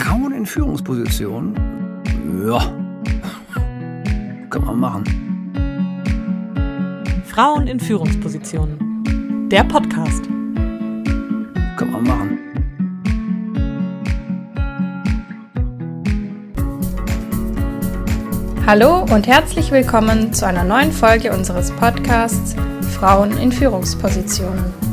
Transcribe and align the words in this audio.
Frauen 0.00 0.32
in 0.32 0.46
Führungspositionen? 0.46 1.54
Ja, 2.46 2.58
kann 4.48 4.64
man 4.64 4.80
machen. 4.80 5.04
Frauen 7.26 7.66
in 7.66 7.78
Führungspositionen. 7.78 9.48
Der 9.50 9.62
Podcast. 9.64 10.24
Kann 11.76 11.92
man 11.92 12.02
machen. 12.04 12.38
Hallo 18.66 19.04
und 19.12 19.26
herzlich 19.26 19.70
willkommen 19.70 20.32
zu 20.32 20.46
einer 20.46 20.64
neuen 20.64 20.92
Folge 20.92 21.30
unseres 21.30 21.70
Podcasts 21.72 22.56
Frauen 22.98 23.36
in 23.36 23.52
Führungspositionen. 23.52 24.89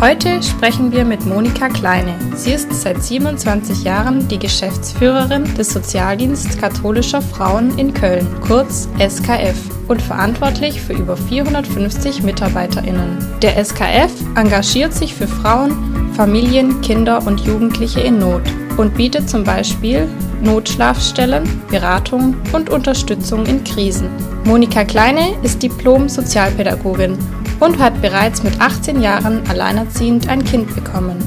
Heute 0.00 0.40
sprechen 0.44 0.92
wir 0.92 1.04
mit 1.04 1.26
Monika 1.26 1.68
Kleine. 1.68 2.14
Sie 2.36 2.52
ist 2.52 2.72
seit 2.72 3.02
27 3.02 3.82
Jahren 3.82 4.28
die 4.28 4.38
Geschäftsführerin 4.38 5.42
des 5.56 5.72
Sozialdienst 5.72 6.56
katholischer 6.60 7.20
Frauen 7.20 7.76
in 7.76 7.92
Köln, 7.92 8.24
kurz 8.40 8.88
SKF, 9.00 9.56
und 9.88 10.00
verantwortlich 10.00 10.80
für 10.80 10.92
über 10.92 11.16
450 11.16 12.22
Mitarbeiterinnen. 12.22 13.18
Der 13.42 13.56
SKF 13.64 14.12
engagiert 14.36 14.94
sich 14.94 15.14
für 15.14 15.26
Frauen, 15.26 16.12
Familien, 16.14 16.80
Kinder 16.80 17.26
und 17.26 17.40
Jugendliche 17.40 18.00
in 18.00 18.20
Not 18.20 18.42
und 18.76 18.94
bietet 18.94 19.28
zum 19.28 19.42
Beispiel 19.42 20.06
Notschlafstellen, 20.44 21.42
Beratung 21.70 22.36
und 22.52 22.70
Unterstützung 22.70 23.46
in 23.46 23.64
Krisen. 23.64 24.08
Monika 24.44 24.84
Kleine 24.84 25.34
ist 25.42 25.60
Diplom-Sozialpädagogin 25.60 27.18
und 27.60 27.78
hat 27.78 28.00
bereits 28.00 28.42
mit 28.42 28.60
18 28.60 29.02
Jahren 29.02 29.46
alleinerziehend 29.48 30.28
ein 30.28 30.44
Kind 30.44 30.74
bekommen. 30.74 31.18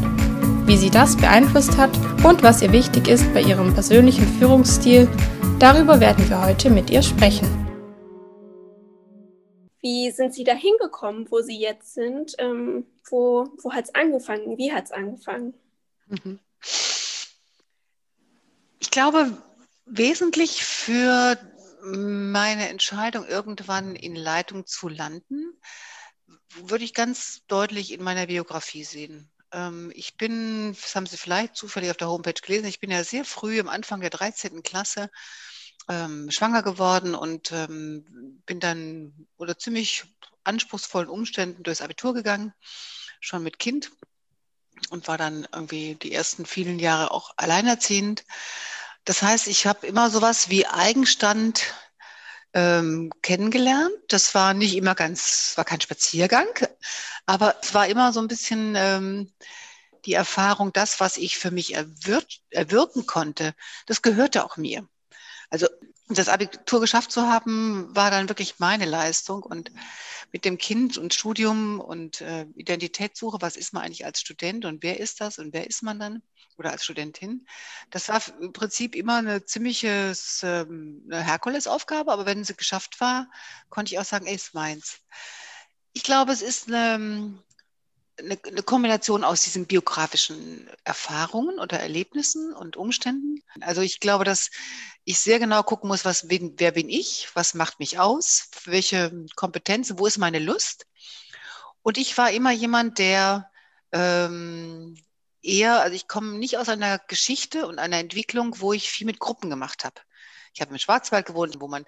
Wie 0.65 0.77
sie 0.77 0.89
das 0.89 1.17
beeinflusst 1.17 1.77
hat 1.77 1.91
und 2.23 2.43
was 2.43 2.61
ihr 2.61 2.71
wichtig 2.71 3.07
ist 3.07 3.33
bei 3.33 3.41
ihrem 3.41 3.73
persönlichen 3.73 4.27
Führungsstil, 4.39 5.09
darüber 5.59 5.99
werden 5.99 6.29
wir 6.29 6.45
heute 6.45 6.69
mit 6.69 6.89
ihr 6.89 7.01
sprechen. 7.01 7.47
Wie 9.81 10.11
sind 10.11 10.33
Sie 10.33 10.43
da 10.43 10.53
hingekommen, 10.53 11.29
wo 11.31 11.41
Sie 11.41 11.59
jetzt 11.59 11.95
sind? 11.95 12.35
Ähm, 12.37 12.85
wo 13.09 13.47
wo 13.61 13.73
hat 13.73 13.85
es 13.85 13.95
angefangen? 13.95 14.57
Wie 14.57 14.71
hat 14.71 14.85
es 14.85 14.91
angefangen? 14.91 15.55
Ich 18.79 18.91
glaube, 18.91 19.35
wesentlich 19.85 20.63
für 20.63 21.37
meine 21.83 22.69
Entscheidung, 22.69 23.25
irgendwann 23.25 23.95
in 23.95 24.15
Leitung 24.15 24.65
zu 24.67 24.87
landen, 24.87 25.59
würde 26.55 26.83
ich 26.83 26.93
ganz 26.93 27.41
deutlich 27.47 27.91
in 27.91 28.03
meiner 28.03 28.27
Biografie 28.27 28.83
sehen. 28.83 29.31
Ähm, 29.51 29.91
ich 29.95 30.17
bin, 30.17 30.75
das 30.79 30.95
haben 30.95 31.05
Sie 31.05 31.17
vielleicht 31.17 31.55
zufällig 31.55 31.91
auf 31.91 31.97
der 31.97 32.09
Homepage 32.09 32.33
gelesen, 32.33 32.67
ich 32.67 32.79
bin 32.79 32.91
ja 32.91 33.03
sehr 33.03 33.25
früh 33.25 33.59
am 33.59 33.69
Anfang 33.69 34.01
der 34.01 34.09
13. 34.09 34.63
Klasse 34.63 35.09
ähm, 35.89 36.29
schwanger 36.31 36.63
geworden 36.63 37.15
und 37.15 37.51
ähm, 37.51 38.41
bin 38.45 38.59
dann 38.59 39.27
unter 39.37 39.57
ziemlich 39.57 40.03
anspruchsvollen 40.43 41.09
Umständen 41.09 41.63
durchs 41.63 41.81
Abitur 41.81 42.13
gegangen, 42.13 42.53
schon 43.19 43.43
mit 43.43 43.59
Kind 43.59 43.91
und 44.89 45.07
war 45.07 45.17
dann 45.17 45.47
irgendwie 45.53 45.95
die 45.95 46.13
ersten 46.13 46.45
vielen 46.45 46.79
Jahre 46.79 47.11
auch 47.11 47.31
alleinerziehend. 47.37 48.23
Das 49.05 49.21
heißt, 49.21 49.47
ich 49.47 49.67
habe 49.67 49.87
immer 49.87 50.09
sowas 50.09 50.49
wie 50.49 50.65
Eigenstand 50.67 51.73
ähm, 52.53 53.11
kennengelernt. 53.21 53.93
Das 54.09 54.35
war 54.35 54.53
nicht 54.53 54.75
immer 54.75 54.95
ganz, 54.95 55.53
war 55.55 55.65
kein 55.65 55.81
Spaziergang, 55.81 56.47
aber 57.25 57.55
es 57.61 57.73
war 57.73 57.87
immer 57.87 58.13
so 58.13 58.21
ein 58.21 58.27
bisschen 58.27 58.75
ähm, 58.75 59.31
die 60.05 60.13
Erfahrung, 60.13 60.73
das, 60.73 60.99
was 60.99 61.17
ich 61.17 61.37
für 61.37 61.51
mich 61.51 61.75
erwir 61.75 62.23
erwirken 62.49 63.05
konnte, 63.05 63.53
das 63.85 64.01
gehörte 64.01 64.43
auch 64.43 64.57
mir. 64.57 64.87
Also 65.49 65.67
das 66.17 66.29
Abitur 66.29 66.79
geschafft 66.81 67.11
zu 67.11 67.23
haben, 67.23 67.95
war 67.95 68.11
dann 68.11 68.29
wirklich 68.29 68.59
meine 68.59 68.85
Leistung. 68.85 69.43
Und 69.43 69.71
mit 70.31 70.45
dem 70.45 70.57
Kind 70.57 70.97
und 70.97 71.13
Studium 71.13 71.79
und 71.79 72.21
äh, 72.21 72.45
Identitätssuche, 72.55 73.41
was 73.41 73.57
ist 73.57 73.73
man 73.73 73.83
eigentlich 73.83 74.05
als 74.05 74.21
Student 74.21 74.65
und 74.65 74.81
wer 74.83 74.99
ist 74.99 75.21
das 75.21 75.39
und 75.39 75.53
wer 75.53 75.67
ist 75.67 75.83
man 75.83 75.99
dann? 75.99 76.21
oder 76.57 76.71
als 76.71 76.83
Studentin. 76.83 77.47
Das 77.89 78.07
war 78.09 78.21
im 78.39 78.53
Prinzip 78.53 78.95
immer 78.95 79.17
eine 79.17 79.45
ziemliche 79.45 80.13
ähm, 80.43 81.03
Herkulesaufgabe, 81.09 82.11
aber 82.11 82.25
wenn 82.25 82.43
sie 82.43 82.55
geschafft 82.55 82.99
war, 83.01 83.29
konnte 83.69 83.93
ich 83.93 83.99
auch 83.99 84.05
sagen, 84.05 84.27
ey, 84.27 84.35
ist 84.35 84.53
meins. 84.53 84.99
Ich 85.93 86.03
glaube, 86.03 86.31
es 86.31 86.41
ist 86.41 86.67
eine, 86.67 87.33
eine, 88.21 88.39
eine 88.47 88.63
Kombination 88.63 89.23
aus 89.23 89.41
diesen 89.41 89.65
biografischen 89.65 90.69
Erfahrungen 90.83 91.59
oder 91.59 91.79
Erlebnissen 91.79 92.53
und 92.53 92.77
Umständen. 92.77 93.41
Also 93.61 93.81
ich 93.81 93.99
glaube, 93.99 94.23
dass 94.23 94.49
ich 95.03 95.19
sehr 95.19 95.39
genau 95.39 95.63
gucken 95.63 95.87
muss, 95.87 96.05
was, 96.05 96.27
wer 96.29 96.71
bin 96.71 96.89
ich, 96.89 97.29
was 97.33 97.53
macht 97.53 97.79
mich 97.79 97.99
aus, 97.99 98.49
welche 98.65 99.25
Kompetenzen, 99.35 99.99
wo 99.99 100.05
ist 100.05 100.17
meine 100.17 100.39
Lust. 100.39 100.85
Und 101.81 101.97
ich 101.97 102.17
war 102.17 102.31
immer 102.31 102.51
jemand, 102.51 102.99
der 102.99 103.49
ähm, 103.91 104.97
eher, 105.41 105.81
also 105.81 105.95
ich 105.95 106.07
komme 106.07 106.37
nicht 106.37 106.57
aus 106.57 106.69
einer 106.69 106.99
Geschichte 106.99 107.67
und 107.67 107.79
einer 107.79 107.97
Entwicklung, 107.97 108.59
wo 108.59 108.73
ich 108.73 108.89
viel 108.89 109.07
mit 109.07 109.19
Gruppen 109.19 109.49
gemacht 109.49 109.83
habe. 109.83 109.99
Ich 110.53 110.61
habe 110.61 110.71
im 110.71 110.77
Schwarzwald 110.77 111.25
gewohnt, 111.25 111.55
wo 111.59 111.67
man 111.67 111.85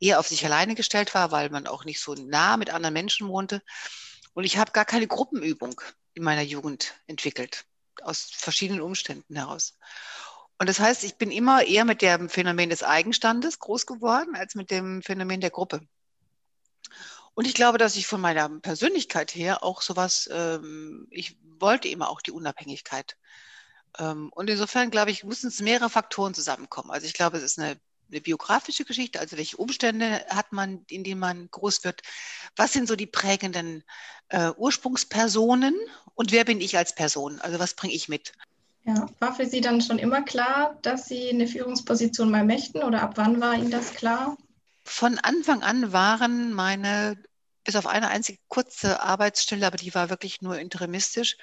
eher 0.00 0.18
auf 0.18 0.28
sich 0.28 0.44
alleine 0.44 0.74
gestellt 0.74 1.14
war, 1.14 1.30
weil 1.30 1.48
man 1.50 1.66
auch 1.66 1.84
nicht 1.84 2.00
so 2.00 2.14
nah 2.14 2.56
mit 2.56 2.70
anderen 2.70 2.92
Menschen 2.92 3.28
wohnte. 3.28 3.62
Und 4.40 4.46
ich 4.46 4.56
habe 4.56 4.72
gar 4.72 4.86
keine 4.86 5.06
Gruppenübung 5.06 5.78
in 6.14 6.22
meiner 6.22 6.40
Jugend 6.40 6.94
entwickelt, 7.06 7.66
aus 8.00 8.30
verschiedenen 8.32 8.80
Umständen 8.80 9.36
heraus. 9.36 9.76
Und 10.58 10.66
das 10.66 10.80
heißt, 10.80 11.04
ich 11.04 11.16
bin 11.16 11.30
immer 11.30 11.62
eher 11.62 11.84
mit 11.84 12.00
dem 12.00 12.30
Phänomen 12.30 12.70
des 12.70 12.82
Eigenstandes 12.82 13.58
groß 13.58 13.84
geworden, 13.84 14.34
als 14.34 14.54
mit 14.54 14.70
dem 14.70 15.02
Phänomen 15.02 15.42
der 15.42 15.50
Gruppe. 15.50 15.82
Und 17.34 17.46
ich 17.46 17.52
glaube, 17.52 17.76
dass 17.76 17.96
ich 17.96 18.06
von 18.06 18.22
meiner 18.22 18.48
Persönlichkeit 18.48 19.34
her 19.34 19.62
auch 19.62 19.82
sowas, 19.82 20.26
ähm, 20.32 21.06
ich 21.10 21.36
wollte 21.58 21.88
immer 21.88 22.08
auch 22.08 22.22
die 22.22 22.32
Unabhängigkeit. 22.32 23.18
Ähm, 23.98 24.30
und 24.32 24.48
insofern, 24.48 24.90
glaube 24.90 25.10
ich, 25.10 25.22
müssen 25.22 25.48
es 25.48 25.60
mehrere 25.60 25.90
Faktoren 25.90 26.32
zusammenkommen. 26.32 26.90
Also 26.90 27.06
ich 27.06 27.12
glaube, 27.12 27.36
es 27.36 27.42
ist 27.42 27.58
eine, 27.58 27.78
eine 28.10 28.20
biografische 28.20 28.84
Geschichte, 28.84 29.20
also 29.20 29.36
welche 29.36 29.56
Umstände 29.56 30.24
hat 30.28 30.52
man, 30.52 30.84
in 30.88 31.04
denen 31.04 31.20
man 31.20 31.48
groß 31.50 31.84
wird? 31.84 32.02
Was 32.56 32.72
sind 32.72 32.88
so 32.88 32.96
die 32.96 33.06
prägenden 33.06 33.84
äh, 34.28 34.50
Ursprungspersonen 34.56 35.74
und 36.14 36.32
wer 36.32 36.44
bin 36.44 36.60
ich 36.60 36.76
als 36.76 36.94
Person? 36.94 37.40
Also 37.40 37.58
was 37.58 37.74
bringe 37.74 37.94
ich 37.94 38.08
mit? 38.08 38.32
Ja, 38.84 39.06
war 39.18 39.34
für 39.34 39.46
Sie 39.46 39.60
dann 39.60 39.82
schon 39.82 39.98
immer 39.98 40.22
klar, 40.22 40.78
dass 40.82 41.06
Sie 41.06 41.30
eine 41.30 41.46
Führungsposition 41.46 42.30
mal 42.30 42.44
möchten 42.44 42.82
oder 42.82 43.02
ab 43.02 43.12
wann 43.16 43.40
war 43.40 43.54
Ihnen 43.54 43.70
das 43.70 43.94
klar? 43.94 44.36
Von 44.84 45.18
Anfang 45.18 45.62
an 45.62 45.92
waren 45.92 46.52
meine, 46.52 47.22
bis 47.64 47.76
auf 47.76 47.86
eine 47.86 48.08
einzige 48.08 48.38
kurze 48.48 49.02
Arbeitsstelle, 49.02 49.66
aber 49.66 49.76
die 49.76 49.94
war 49.94 50.08
wirklich 50.08 50.40
nur 50.40 50.58
interimistisch, 50.58 51.36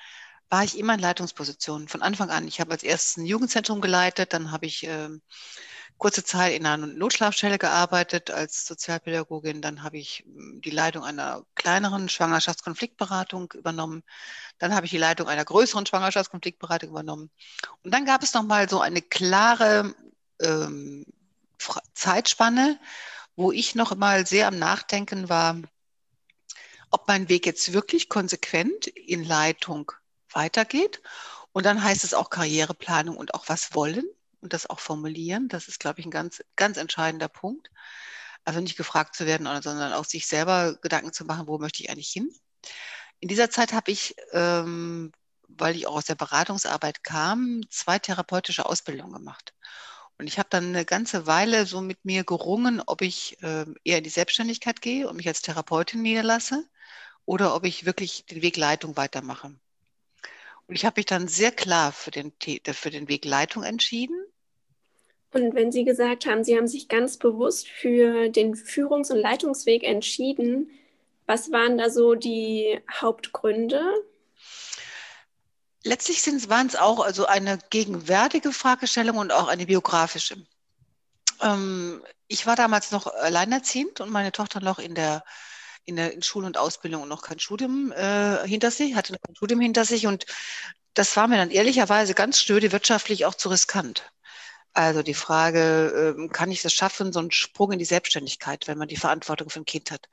war 0.49 0.63
ich 0.63 0.77
immer 0.77 0.95
in 0.95 0.99
Leitungspositionen 0.99 1.87
von 1.87 2.01
Anfang 2.01 2.29
an. 2.29 2.47
Ich 2.47 2.59
habe 2.59 2.71
als 2.71 2.83
erstes 2.83 3.17
ein 3.17 3.25
Jugendzentrum 3.25 3.81
geleitet, 3.81 4.33
dann 4.33 4.51
habe 4.51 4.65
ich 4.65 4.87
äh, 4.87 5.09
kurze 5.97 6.23
Zeit 6.23 6.53
in 6.53 6.65
einer 6.65 6.87
Notschlafstelle 6.87 7.57
gearbeitet 7.57 8.29
als 8.31 8.65
Sozialpädagogin, 8.65 9.61
dann 9.61 9.83
habe 9.83 9.97
ich 9.97 10.23
hm, 10.25 10.61
die 10.61 10.69
Leitung 10.69 11.03
einer 11.03 11.43
kleineren 11.55 12.09
Schwangerschaftskonfliktberatung 12.09 13.53
übernommen, 13.53 14.03
dann 14.59 14.75
habe 14.75 14.85
ich 14.85 14.91
die 14.91 14.97
Leitung 14.97 15.27
einer 15.27 15.45
größeren 15.45 15.85
Schwangerschaftskonfliktberatung 15.85 16.89
übernommen. 16.89 17.29
Und 17.83 17.93
dann 17.93 18.05
gab 18.05 18.23
es 18.23 18.33
noch 18.33 18.43
mal 18.43 18.69
so 18.69 18.79
eine 18.79 19.01
klare 19.01 19.95
ähm, 20.41 21.05
Zeitspanne, 21.93 22.79
wo 23.35 23.51
ich 23.51 23.75
noch 23.75 23.95
mal 23.95 24.25
sehr 24.25 24.47
am 24.47 24.57
Nachdenken 24.57 25.29
war, 25.29 25.57
ob 26.91 27.07
mein 27.07 27.29
Weg 27.29 27.45
jetzt 27.45 27.73
wirklich 27.73 28.09
konsequent 28.09 28.87
in 28.87 29.23
Leitung 29.23 29.91
weitergeht. 30.31 31.01
Und 31.51 31.65
dann 31.65 31.83
heißt 31.83 32.03
es 32.03 32.13
auch 32.13 32.29
Karriereplanung 32.29 33.17
und 33.17 33.33
auch 33.33 33.49
was 33.49 33.73
wollen 33.73 34.05
und 34.41 34.53
das 34.53 34.69
auch 34.69 34.79
formulieren. 34.79 35.47
Das 35.47 35.67
ist, 35.67 35.79
glaube 35.79 35.99
ich, 35.99 36.05
ein 36.05 36.11
ganz, 36.11 36.43
ganz 36.55 36.77
entscheidender 36.77 37.27
Punkt. 37.27 37.69
Also 38.45 38.61
nicht 38.61 38.77
gefragt 38.77 39.15
zu 39.15 39.25
werden, 39.25 39.45
sondern 39.61 39.93
auch 39.93 40.05
sich 40.05 40.27
selber 40.27 40.77
Gedanken 40.81 41.11
zu 41.13 41.25
machen, 41.25 41.47
wo 41.47 41.57
möchte 41.57 41.83
ich 41.83 41.89
eigentlich 41.89 42.09
hin. 42.09 42.29
In 43.19 43.27
dieser 43.27 43.49
Zeit 43.49 43.73
habe 43.73 43.91
ich, 43.91 44.15
ähm, 44.31 45.11
weil 45.47 45.75
ich 45.75 45.87
auch 45.87 45.95
aus 45.95 46.05
der 46.05 46.15
Beratungsarbeit 46.15 47.03
kam, 47.03 47.61
zwei 47.69 47.99
therapeutische 47.99 48.65
Ausbildungen 48.65 49.13
gemacht. 49.13 49.53
Und 50.17 50.27
ich 50.27 50.39
habe 50.39 50.49
dann 50.49 50.65
eine 50.65 50.85
ganze 50.85 51.27
Weile 51.27 51.65
so 51.65 51.81
mit 51.81 52.03
mir 52.05 52.23
gerungen, 52.23 52.81
ob 52.85 53.01
ich 53.01 53.41
äh, 53.43 53.65
eher 53.83 53.99
in 53.99 54.03
die 54.03 54.09
Selbstständigkeit 54.09 54.81
gehe 54.81 55.07
und 55.07 55.17
mich 55.17 55.27
als 55.27 55.41
Therapeutin 55.41 56.01
niederlasse 56.01 56.67
oder 57.25 57.55
ob 57.55 57.65
ich 57.65 57.85
wirklich 57.85 58.25
den 58.25 58.41
Weg 58.41 58.57
Leitung 58.57 58.97
weitermache. 58.97 59.53
Und 60.67 60.75
ich 60.75 60.85
habe 60.85 60.99
mich 60.99 61.05
dann 61.05 61.27
sehr 61.27 61.51
klar 61.51 61.91
für 61.91 62.11
den, 62.11 62.33
für 62.71 62.89
den 62.89 63.07
Weg 63.07 63.25
Leitung 63.25 63.63
entschieden. 63.63 64.15
Und 65.33 65.55
wenn 65.55 65.71
Sie 65.71 65.83
gesagt 65.83 66.25
haben, 66.25 66.43
Sie 66.43 66.57
haben 66.57 66.67
sich 66.67 66.87
ganz 66.87 67.17
bewusst 67.17 67.67
für 67.67 68.29
den 68.29 68.55
Führungs- 68.55 69.11
und 69.11 69.19
Leitungsweg 69.19 69.83
entschieden, 69.83 70.69
was 71.25 71.51
waren 71.51 71.77
da 71.77 71.89
so 71.89 72.15
die 72.15 72.79
Hauptgründe? 72.89 73.81
letztlich 75.87 76.49
waren 76.49 76.67
es 76.67 76.75
auch 76.75 76.99
also 76.99 77.25
eine 77.25 77.57
gegenwärtige 77.69 78.51
Fragestellung 78.51 79.17
und 79.17 79.31
auch 79.31 79.47
eine 79.47 79.65
biografische. 79.65 80.35
Ähm, 81.41 82.03
ich 82.27 82.45
war 82.45 82.55
damals 82.55 82.91
noch 82.91 83.07
alleinerziehend 83.07 84.01
und 84.01 84.11
meine 84.11 84.31
Tochter 84.31 84.59
noch 84.59 84.79
in 84.79 84.95
der 84.95 85.23
in 85.87 85.95
der 85.95 86.13
in 86.13 86.21
Schule 86.21 86.45
und 86.45 86.57
Ausbildung 86.57 87.07
noch 87.07 87.23
kein 87.23 87.39
Studium 87.39 87.91
äh, 87.93 88.45
hinter 88.47 88.71
sich, 88.71 88.93
hatte 88.95 89.13
noch 89.13 89.21
kein 89.21 89.35
Studium 89.35 89.61
hinter 89.61 89.85
sich 89.85 90.05
und 90.05 90.25
das 90.93 91.15
war 91.15 91.27
mir 91.27 91.37
dann 91.37 91.51
ehrlicherweise 91.51 92.13
ganz 92.13 92.39
stöde 92.39 92.71
wirtschaftlich 92.71 93.25
auch 93.25 93.35
zu 93.35 93.49
riskant. 93.49 94.11
Also 94.73 95.01
die 95.01 95.13
Frage, 95.13 96.15
ähm, 96.17 96.29
kann 96.31 96.51
ich 96.51 96.61
das 96.61 96.73
schaffen, 96.73 97.13
so 97.13 97.19
einen 97.19 97.31
Sprung 97.31 97.71
in 97.71 97.79
die 97.79 97.85
Selbstständigkeit, 97.85 98.67
wenn 98.67 98.77
man 98.77 98.87
die 98.87 98.97
Verantwortung 98.97 99.49
für 99.49 99.59
ein 99.59 99.65
Kind 99.65 99.89
hat? 99.89 100.07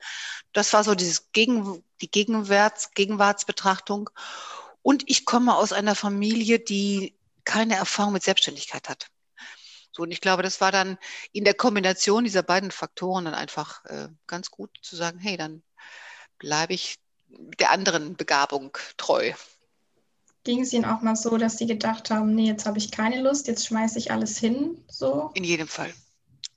Das 0.53 0.73
war 0.73 0.83
so 0.83 0.95
dieses 0.95 1.31
Gegen, 1.33 1.83
die 2.01 2.09
Gegenwärts, 2.09 2.91
Gegenwartsbetrachtung. 2.91 4.09
Und 4.81 5.03
ich 5.07 5.25
komme 5.25 5.55
aus 5.55 5.73
einer 5.73 5.93
Familie, 5.93 6.59
die 6.59 7.15
keine 7.43 7.75
Erfahrung 7.75 8.13
mit 8.13 8.23
Selbstständigkeit 8.23 8.89
hat. 8.89 9.07
So, 9.95 10.03
und 10.03 10.11
ich 10.11 10.19
glaube, 10.19 10.43
das 10.43 10.59
war 10.59 10.73
dann 10.73 10.97
in 11.31 11.45
der 11.45 11.53
Kombination 11.53 12.25
dieser 12.25 12.43
beiden 12.43 12.69
Faktoren 12.69 13.23
dann 13.23 13.33
einfach 13.33 13.85
äh, 13.85 14.09
ganz 14.27 14.51
gut 14.51 14.69
zu 14.81 14.97
sagen, 14.97 15.19
hey, 15.19 15.37
dann 15.37 15.63
bleibe 16.37 16.73
ich 16.73 16.97
der 17.29 17.71
anderen 17.71 18.17
Begabung 18.17 18.77
treu. 18.97 19.31
Ging 20.43 20.61
es 20.61 20.73
Ihnen 20.73 20.83
auch 20.83 21.01
mal 21.01 21.15
so, 21.15 21.37
dass 21.37 21.57
Sie 21.57 21.65
gedacht 21.65 22.11
haben, 22.11 22.35
nee, 22.35 22.47
jetzt 22.47 22.65
habe 22.65 22.77
ich 22.77 22.91
keine 22.91 23.21
Lust, 23.21 23.47
jetzt 23.47 23.65
schmeiße 23.65 23.97
ich 23.97 24.11
alles 24.11 24.37
hin? 24.37 24.83
So? 24.89 25.31
In 25.33 25.45
jedem 25.45 25.67
Fall. 25.67 25.93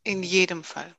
In 0.03 0.25
jedem 0.25 0.65
Fall. 0.65 0.93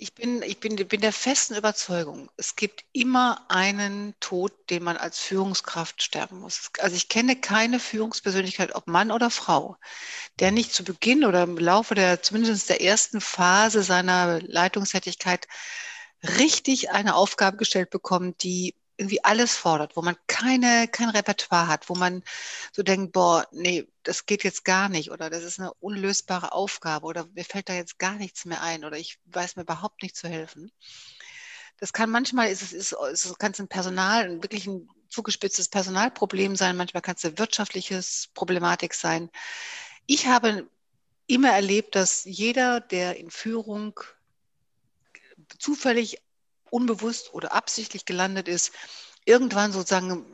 Ich 0.00 0.14
bin, 0.14 0.42
ich 0.42 0.60
bin, 0.60 0.76
bin 0.76 1.00
der 1.00 1.12
festen 1.12 1.56
Überzeugung, 1.56 2.30
es 2.36 2.54
gibt 2.54 2.84
immer 2.92 3.44
einen 3.48 4.14
Tod, 4.20 4.52
den 4.70 4.84
man 4.84 4.96
als 4.96 5.18
Führungskraft 5.18 6.04
sterben 6.04 6.38
muss. 6.38 6.70
Also 6.78 6.94
ich 6.94 7.08
kenne 7.08 7.34
keine 7.34 7.80
Führungspersönlichkeit, 7.80 8.76
ob 8.76 8.86
Mann 8.86 9.10
oder 9.10 9.28
Frau, 9.28 9.76
der 10.38 10.52
nicht 10.52 10.72
zu 10.72 10.84
Beginn 10.84 11.24
oder 11.24 11.42
im 11.42 11.58
Laufe 11.58 11.96
der 11.96 12.22
zumindest 12.22 12.68
der 12.68 12.80
ersten 12.80 13.20
Phase 13.20 13.82
seiner 13.82 14.40
Leitungstätigkeit 14.40 15.48
richtig 16.22 16.90
eine 16.90 17.16
Aufgabe 17.16 17.56
gestellt 17.56 17.90
bekommt, 17.90 18.44
die 18.44 18.76
irgendwie 18.98 19.24
alles 19.24 19.56
fordert, 19.56 19.96
wo 19.96 20.02
man 20.02 20.16
keine, 20.26 20.88
kein 20.88 21.08
Repertoire 21.08 21.68
hat, 21.68 21.88
wo 21.88 21.94
man 21.94 22.22
so 22.72 22.82
denkt, 22.82 23.12
boah, 23.12 23.46
nee, 23.52 23.86
das 24.02 24.26
geht 24.26 24.44
jetzt 24.44 24.64
gar 24.64 24.88
nicht 24.88 25.10
oder 25.10 25.30
das 25.30 25.44
ist 25.44 25.60
eine 25.60 25.72
unlösbare 25.74 26.52
Aufgabe 26.52 27.06
oder 27.06 27.26
mir 27.32 27.44
fällt 27.44 27.68
da 27.68 27.74
jetzt 27.74 27.98
gar 27.98 28.16
nichts 28.16 28.44
mehr 28.44 28.60
ein 28.60 28.84
oder 28.84 28.98
ich 28.98 29.18
weiß 29.26 29.56
mir 29.56 29.62
überhaupt 29.62 30.02
nicht 30.02 30.16
zu 30.16 30.28
helfen. 30.28 30.72
Das 31.78 31.92
kann 31.92 32.10
manchmal, 32.10 32.50
ist 32.50 32.62
es, 32.62 32.72
ist, 32.72 32.92
ist, 32.92 33.38
kann 33.38 33.52
es 33.52 33.60
ein 33.60 33.68
Personal, 33.68 34.42
wirklich 34.42 34.66
ein 34.66 34.88
zugespitztes 35.08 35.68
Personalproblem 35.68 36.56
sein, 36.56 36.76
manchmal 36.76 37.02
kann 37.02 37.14
es 37.16 37.24
eine 37.24 37.38
wirtschaftliches 37.38 38.30
Problematik 38.34 38.94
sein. 38.94 39.30
Ich 40.06 40.26
habe 40.26 40.68
immer 41.28 41.50
erlebt, 41.52 41.94
dass 41.94 42.24
jeder, 42.24 42.80
der 42.80 43.16
in 43.16 43.30
Führung 43.30 44.00
zufällig 45.58 46.18
unbewusst 46.70 47.32
oder 47.34 47.52
absichtlich 47.52 48.04
gelandet 48.04 48.48
ist, 48.48 48.72
irgendwann 49.24 49.72
sozusagen 49.72 50.24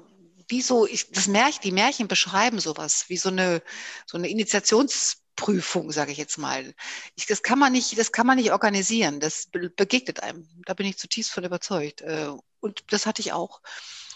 wie 0.49 0.63
so, 0.63 0.87
ich, 0.87 1.11
das 1.11 1.27
Märchen, 1.27 1.63
die 1.63 1.73
Märchen 1.73 2.09
beschreiben 2.09 2.61
sowas, 2.61 3.07
wie 3.09 3.17
so 3.17 3.29
eine, 3.29 3.63
so 4.07 4.19
eine 4.19 4.29
Initiationsprüfung, 4.29 5.91
sage 5.91 6.13
ich 6.13 6.19
jetzt 6.19 6.39
mal. 6.39 6.75
Ich, 7.15 7.27
das 7.27 7.43
kann 7.43 7.59
man 7.59 7.73
nicht, 7.73 7.99
das 7.99 8.13
kann 8.13 8.27
man 8.27 8.37
nicht 8.37 8.53
organisieren. 8.53 9.21
Das 9.21 9.49
begegnet 9.51 10.23
einem. 10.23 10.49
Da 10.67 10.75
bin 10.75 10.87
ich 10.87 10.99
zutiefst 10.99 11.33
von 11.33 11.45
überzeugt. 11.45 12.03
Äh, 12.03 12.29
und 12.61 12.85
das 12.91 13.07
hatte 13.07 13.21
ich 13.21 13.33
auch. 13.33 13.61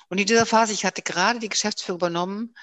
Und 0.09 0.19
in 0.19 0.26
dieser 0.26 0.47
Phase, 0.47 0.73
ich 0.73 0.85
hatte 0.85 1.03
gerade 1.03 1.38
die 1.38 1.49
Geschäftsführung 1.49 1.99
übernommen. 1.99 2.55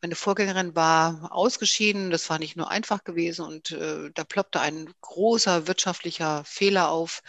Meine 0.00 0.16
Vorgängerin 0.16 0.76
war 0.76 1.30
ausgeschieden. 1.32 2.10
Das 2.10 2.28
war 2.28 2.38
nicht 2.38 2.56
nur 2.56 2.70
einfach 2.70 3.04
gewesen. 3.04 3.46
Und 3.46 3.70
äh, 3.70 4.10
da 4.12 4.24
ploppte 4.24 4.60
ein 4.60 4.92
großer 5.00 5.66
wirtschaftlicher 5.66 6.44
Fehler 6.44 6.90
auf 6.90 7.22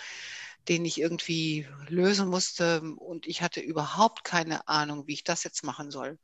den 0.67 0.85
ich 0.85 0.99
irgendwie 0.99 1.67
lösen 1.87 2.27
musste. 2.27 2.81
Und 2.97 3.27
ich 3.27 3.41
hatte 3.41 3.59
überhaupt 3.61 4.23
keine 4.23 4.67
Ahnung, 4.67 5.07
wie 5.07 5.13
ich 5.13 5.23
das 5.23 5.43
jetzt 5.43 5.63
machen 5.63 5.91
soll. 5.91 6.19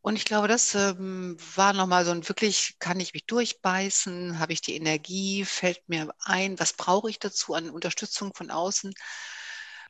Und 0.00 0.16
ich 0.16 0.24
glaube, 0.24 0.46
das 0.46 0.74
ähm, 0.76 1.36
war 1.56 1.72
nochmal 1.72 2.04
so 2.04 2.12
ein 2.12 2.28
wirklich, 2.28 2.76
kann 2.78 3.00
ich 3.00 3.12
mich 3.12 3.26
durchbeißen? 3.26 4.38
Habe 4.38 4.52
ich 4.52 4.60
die 4.60 4.76
Energie? 4.76 5.44
Fällt 5.44 5.88
mir 5.88 6.14
ein? 6.20 6.58
Was 6.60 6.74
brauche 6.74 7.10
ich 7.10 7.18
dazu 7.18 7.54
an 7.54 7.70
Unterstützung 7.70 8.32
von 8.34 8.50
außen? 8.52 8.94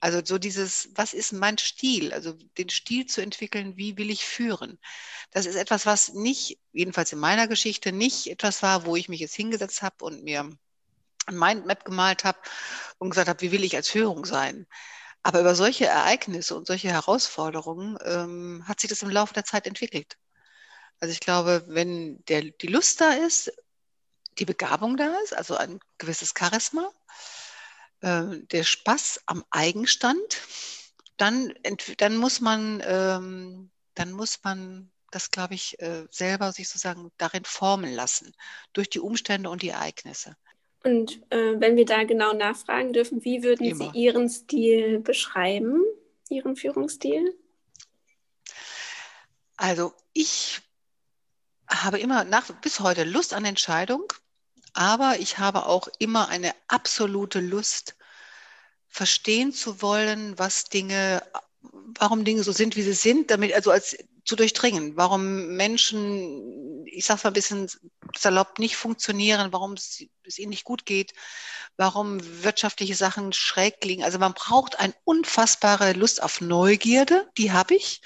Also 0.00 0.20
so 0.24 0.38
dieses, 0.38 0.88
was 0.94 1.12
ist 1.14 1.32
mein 1.32 1.58
Stil? 1.58 2.12
Also 2.12 2.32
den 2.58 2.68
Stil 2.70 3.06
zu 3.06 3.20
entwickeln, 3.20 3.76
wie 3.76 3.96
will 3.98 4.10
ich 4.10 4.24
führen? 4.24 4.78
Das 5.32 5.46
ist 5.46 5.56
etwas, 5.56 5.86
was 5.86 6.14
nicht, 6.14 6.58
jedenfalls 6.72 7.12
in 7.12 7.18
meiner 7.18 7.48
Geschichte, 7.48 7.92
nicht 7.92 8.28
etwas 8.28 8.62
war, 8.62 8.86
wo 8.86 8.96
ich 8.96 9.08
mich 9.08 9.20
jetzt 9.20 9.34
hingesetzt 9.34 9.82
habe 9.82 10.04
und 10.04 10.24
mir 10.24 10.50
ein 11.26 11.38
Mindmap 11.38 11.84
gemalt 11.84 12.24
habe 12.24 12.38
und 12.98 13.10
gesagt 13.10 13.28
habe, 13.28 13.40
wie 13.40 13.52
will 13.52 13.64
ich 13.64 13.76
als 13.76 13.88
Führung 13.88 14.24
sein? 14.24 14.66
Aber 15.22 15.40
über 15.40 15.54
solche 15.54 15.86
Ereignisse 15.86 16.56
und 16.56 16.66
solche 16.66 16.88
Herausforderungen 16.88 17.98
ähm, 18.04 18.64
hat 18.66 18.80
sich 18.80 18.90
das 18.90 19.02
im 19.02 19.10
Laufe 19.10 19.34
der 19.34 19.44
Zeit 19.44 19.66
entwickelt. 19.66 20.16
Also 21.00 21.12
ich 21.12 21.20
glaube, 21.20 21.64
wenn 21.66 22.24
der, 22.26 22.42
die 22.42 22.68
Lust 22.68 23.00
da 23.00 23.12
ist, 23.12 23.52
die 24.38 24.44
Begabung 24.44 24.96
da 24.96 25.16
ist, 25.24 25.34
also 25.34 25.56
ein 25.56 25.80
gewisses 25.98 26.32
Charisma, 26.38 26.90
äh, 28.00 28.38
der 28.52 28.64
Spaß 28.64 29.22
am 29.26 29.44
Eigenstand, 29.50 30.40
dann, 31.16 31.54
dann 31.98 32.16
muss 32.16 32.40
man, 32.40 32.82
ähm, 32.86 33.70
dann 33.94 34.12
muss 34.12 34.44
man 34.44 34.92
das, 35.10 35.30
glaube 35.30 35.54
ich, 35.54 35.80
äh, 35.80 36.06
selber 36.10 36.52
sich 36.52 36.68
sozusagen 36.68 37.10
darin 37.16 37.44
formen 37.44 37.92
lassen, 37.92 38.32
durch 38.72 38.90
die 38.90 39.00
Umstände 39.00 39.48
und 39.50 39.62
die 39.62 39.70
Ereignisse. 39.70 40.36
Und 40.86 41.20
äh, 41.30 41.58
wenn 41.58 41.74
wir 41.76 41.84
da 41.84 42.04
genau 42.04 42.32
nachfragen 42.32 42.92
dürfen, 42.92 43.24
wie 43.24 43.42
würden 43.42 43.66
Immer. 43.66 43.90
Sie 43.92 43.98
Ihren 43.98 44.28
Stil 44.28 45.00
beschreiben, 45.00 45.82
Ihren 46.30 46.54
Führungsstil? 46.54 47.36
Also 49.56 49.92
ich 50.12 50.60
habe 51.68 51.98
immer 51.98 52.22
nach, 52.22 52.52
bis 52.60 52.78
heute 52.78 53.02
Lust 53.02 53.34
an 53.34 53.44
Entscheidung, 53.44 54.04
aber 54.74 55.18
ich 55.18 55.38
habe 55.38 55.66
auch 55.66 55.88
immer 55.98 56.28
eine 56.28 56.52
absolute 56.68 57.40
Lust, 57.40 57.96
verstehen 58.86 59.52
zu 59.52 59.82
wollen, 59.82 60.38
was 60.38 60.66
Dinge, 60.66 61.20
warum 61.98 62.24
Dinge 62.24 62.44
so 62.44 62.52
sind, 62.52 62.76
wie 62.76 62.82
sie 62.82 62.92
sind, 62.92 63.32
damit, 63.32 63.52
also 63.54 63.72
als 63.72 63.96
zu 64.24 64.36
durchdringen, 64.36 64.96
warum 64.96 65.56
Menschen, 65.56 66.86
ich 66.86 67.04
sage 67.04 67.22
mal 67.24 67.30
ein 67.30 67.34
bisschen 67.34 67.68
salopp, 68.16 68.60
nicht 68.60 68.76
funktionieren, 68.76 69.52
warum 69.52 69.72
es, 69.72 70.04
es 70.26 70.38
ihnen 70.38 70.50
nicht 70.50 70.64
gut 70.64 70.86
geht, 70.86 71.12
warum 71.76 72.18
wirtschaftliche 72.42 72.94
Sachen 72.94 73.32
schräg 73.32 73.84
liegen. 73.84 74.04
Also 74.04 74.18
man 74.18 74.34
braucht 74.34 74.78
eine 74.78 74.94
unfassbare 75.04 75.92
Lust 75.92 76.22
auf 76.22 76.40
Neugierde, 76.40 77.28
die 77.36 77.52
habe 77.52 77.74
ich. 77.74 78.00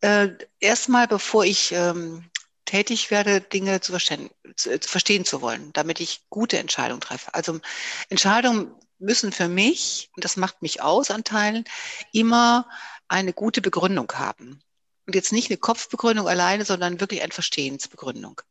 Äh, 0.00 0.28
Erstmal, 0.60 1.08
bevor 1.08 1.44
ich 1.44 1.72
ähm, 1.72 2.30
tätig 2.64 3.10
werde, 3.10 3.40
Dinge 3.40 3.80
zu 3.80 3.92
verstehen, 3.92 4.30
zu, 4.56 4.78
zu 4.78 4.88
verstehen 4.88 5.24
zu 5.24 5.40
wollen, 5.40 5.72
damit 5.72 6.00
ich 6.00 6.26
gute 6.28 6.58
Entscheidungen 6.58 7.00
treffe. 7.00 7.32
Also 7.34 7.60
Entscheidungen 8.08 8.74
müssen 8.98 9.32
für 9.32 9.48
mich, 9.48 10.10
und 10.16 10.24
das 10.24 10.36
macht 10.36 10.62
mich 10.62 10.82
aus 10.82 11.10
an 11.10 11.24
Teilen, 11.24 11.64
immer 12.12 12.68
eine 13.08 13.32
gute 13.32 13.62
Begründung 13.62 14.12
haben. 14.12 14.60
Und 15.06 15.14
jetzt 15.14 15.32
nicht 15.32 15.50
eine 15.50 15.56
Kopfbegründung 15.56 16.28
alleine, 16.28 16.66
sondern 16.66 17.00
wirklich 17.00 17.22
eine 17.22 17.32
Verstehensbegründung. 17.32 18.42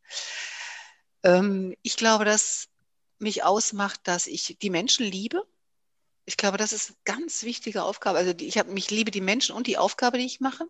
Ähm, 1.23 1.75
ich 1.83 1.97
glaube, 1.97 2.25
dass 2.25 2.67
mich 3.19 3.43
ausmacht, 3.43 4.01
dass 4.03 4.27
ich 4.27 4.57
die 4.61 4.69
Menschen 4.69 5.05
liebe. 5.05 5.45
Ich 6.25 6.37
glaube, 6.37 6.57
das 6.57 6.73
ist 6.73 6.89
eine 6.89 6.97
ganz 7.05 7.43
wichtige 7.43 7.83
Aufgabe. 7.83 8.17
Also 8.17 8.33
ich 8.39 8.57
habe 8.57 8.71
mich 8.71 8.91
liebe 8.91 9.11
die 9.11 9.21
Menschen 9.21 9.55
und 9.55 9.67
die 9.67 9.77
Aufgabe, 9.77 10.17
die 10.17 10.25
ich 10.25 10.39
mache. 10.39 10.65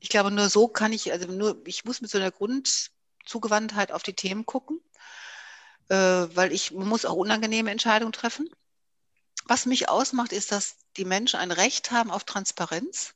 Ich 0.00 0.08
glaube, 0.08 0.30
nur 0.30 0.48
so 0.48 0.68
kann 0.68 0.92
ich, 0.92 1.12
also 1.12 1.26
nur, 1.26 1.60
ich 1.66 1.84
muss 1.84 2.00
mit 2.00 2.10
so 2.10 2.18
einer 2.18 2.30
Grundzugewandtheit 2.30 3.92
auf 3.92 4.02
die 4.02 4.14
Themen 4.14 4.46
gucken, 4.46 4.80
äh, 5.88 5.96
weil 5.96 6.52
ich 6.52 6.70
muss 6.70 7.04
auch 7.04 7.16
unangenehme 7.16 7.70
Entscheidungen 7.70 8.12
treffen. 8.12 8.48
Was 9.46 9.66
mich 9.66 9.88
ausmacht, 9.88 10.32
ist, 10.32 10.52
dass 10.52 10.76
die 10.96 11.04
Menschen 11.04 11.38
ein 11.38 11.52
Recht 11.52 11.90
haben 11.90 12.10
auf 12.10 12.24
Transparenz. 12.24 13.14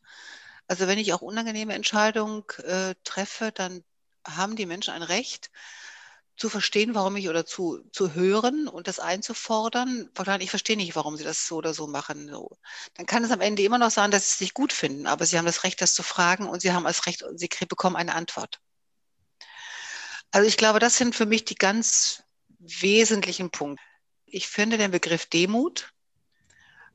Also 0.69 0.87
wenn 0.87 0.99
ich 0.99 1.13
auch 1.13 1.23
unangenehme 1.23 1.75
Entscheidungen 1.75 2.45
äh, 2.59 2.95
treffe, 3.05 3.53
dann 3.53 3.83
haben 4.25 4.57
die 4.57 4.67
Menschen 4.67 4.95
ein 4.95 5.03
Recht 5.03 5.51
zu 6.41 6.49
verstehen, 6.49 6.95
warum 6.95 7.17
ich 7.17 7.29
oder 7.29 7.45
zu, 7.45 7.85
zu 7.93 8.15
hören 8.15 8.67
und 8.67 8.89
das 8.89 8.99
einzufordern. 8.99 10.11
Ich 10.41 10.51
verstehe 10.51 10.77
nicht, 10.77 10.97
warum 10.97 11.17
sie 11.17 11.25
das 11.25 11.47
so 11.47 11.57
oder 11.57 11.75
so 11.75 11.87
machen. 11.87 12.29
So. 12.29 12.57
Dann 12.95 13.05
kann 13.05 13.23
es 13.23 13.31
am 13.31 13.43
Ende 13.43 13.63
immer 13.63 13.77
noch 13.79 13.91
sein, 13.91 14.11
dass 14.11 14.25
sie 14.25 14.35
es 14.35 14.41
nicht 14.41 14.55
gut 14.55 14.73
finden, 14.73 15.07
aber 15.07 15.27
sie 15.27 15.37
haben 15.37 15.45
das 15.45 15.65
Recht, 15.65 15.83
das 15.83 15.93
zu 15.93 16.03
fragen 16.03 16.49
und 16.49 16.63
sie 16.63 16.73
haben 16.73 16.85
das 16.85 17.07
Recht, 17.07 17.25
sie 17.35 17.49
bekommen 17.69 17.95
eine 17.95 18.15
Antwort. 18.15 18.59
Also 20.31 20.49
ich 20.49 20.57
glaube, 20.57 20.79
das 20.79 20.97
sind 20.97 21.15
für 21.15 21.27
mich 21.27 21.45
die 21.45 21.57
ganz 21.57 22.23
wesentlichen 22.59 23.51
Punkte. 23.51 23.85
Ich 24.25 24.49
finde 24.49 24.79
den 24.79 24.93
Begriff 24.93 25.27
Demut 25.27 25.93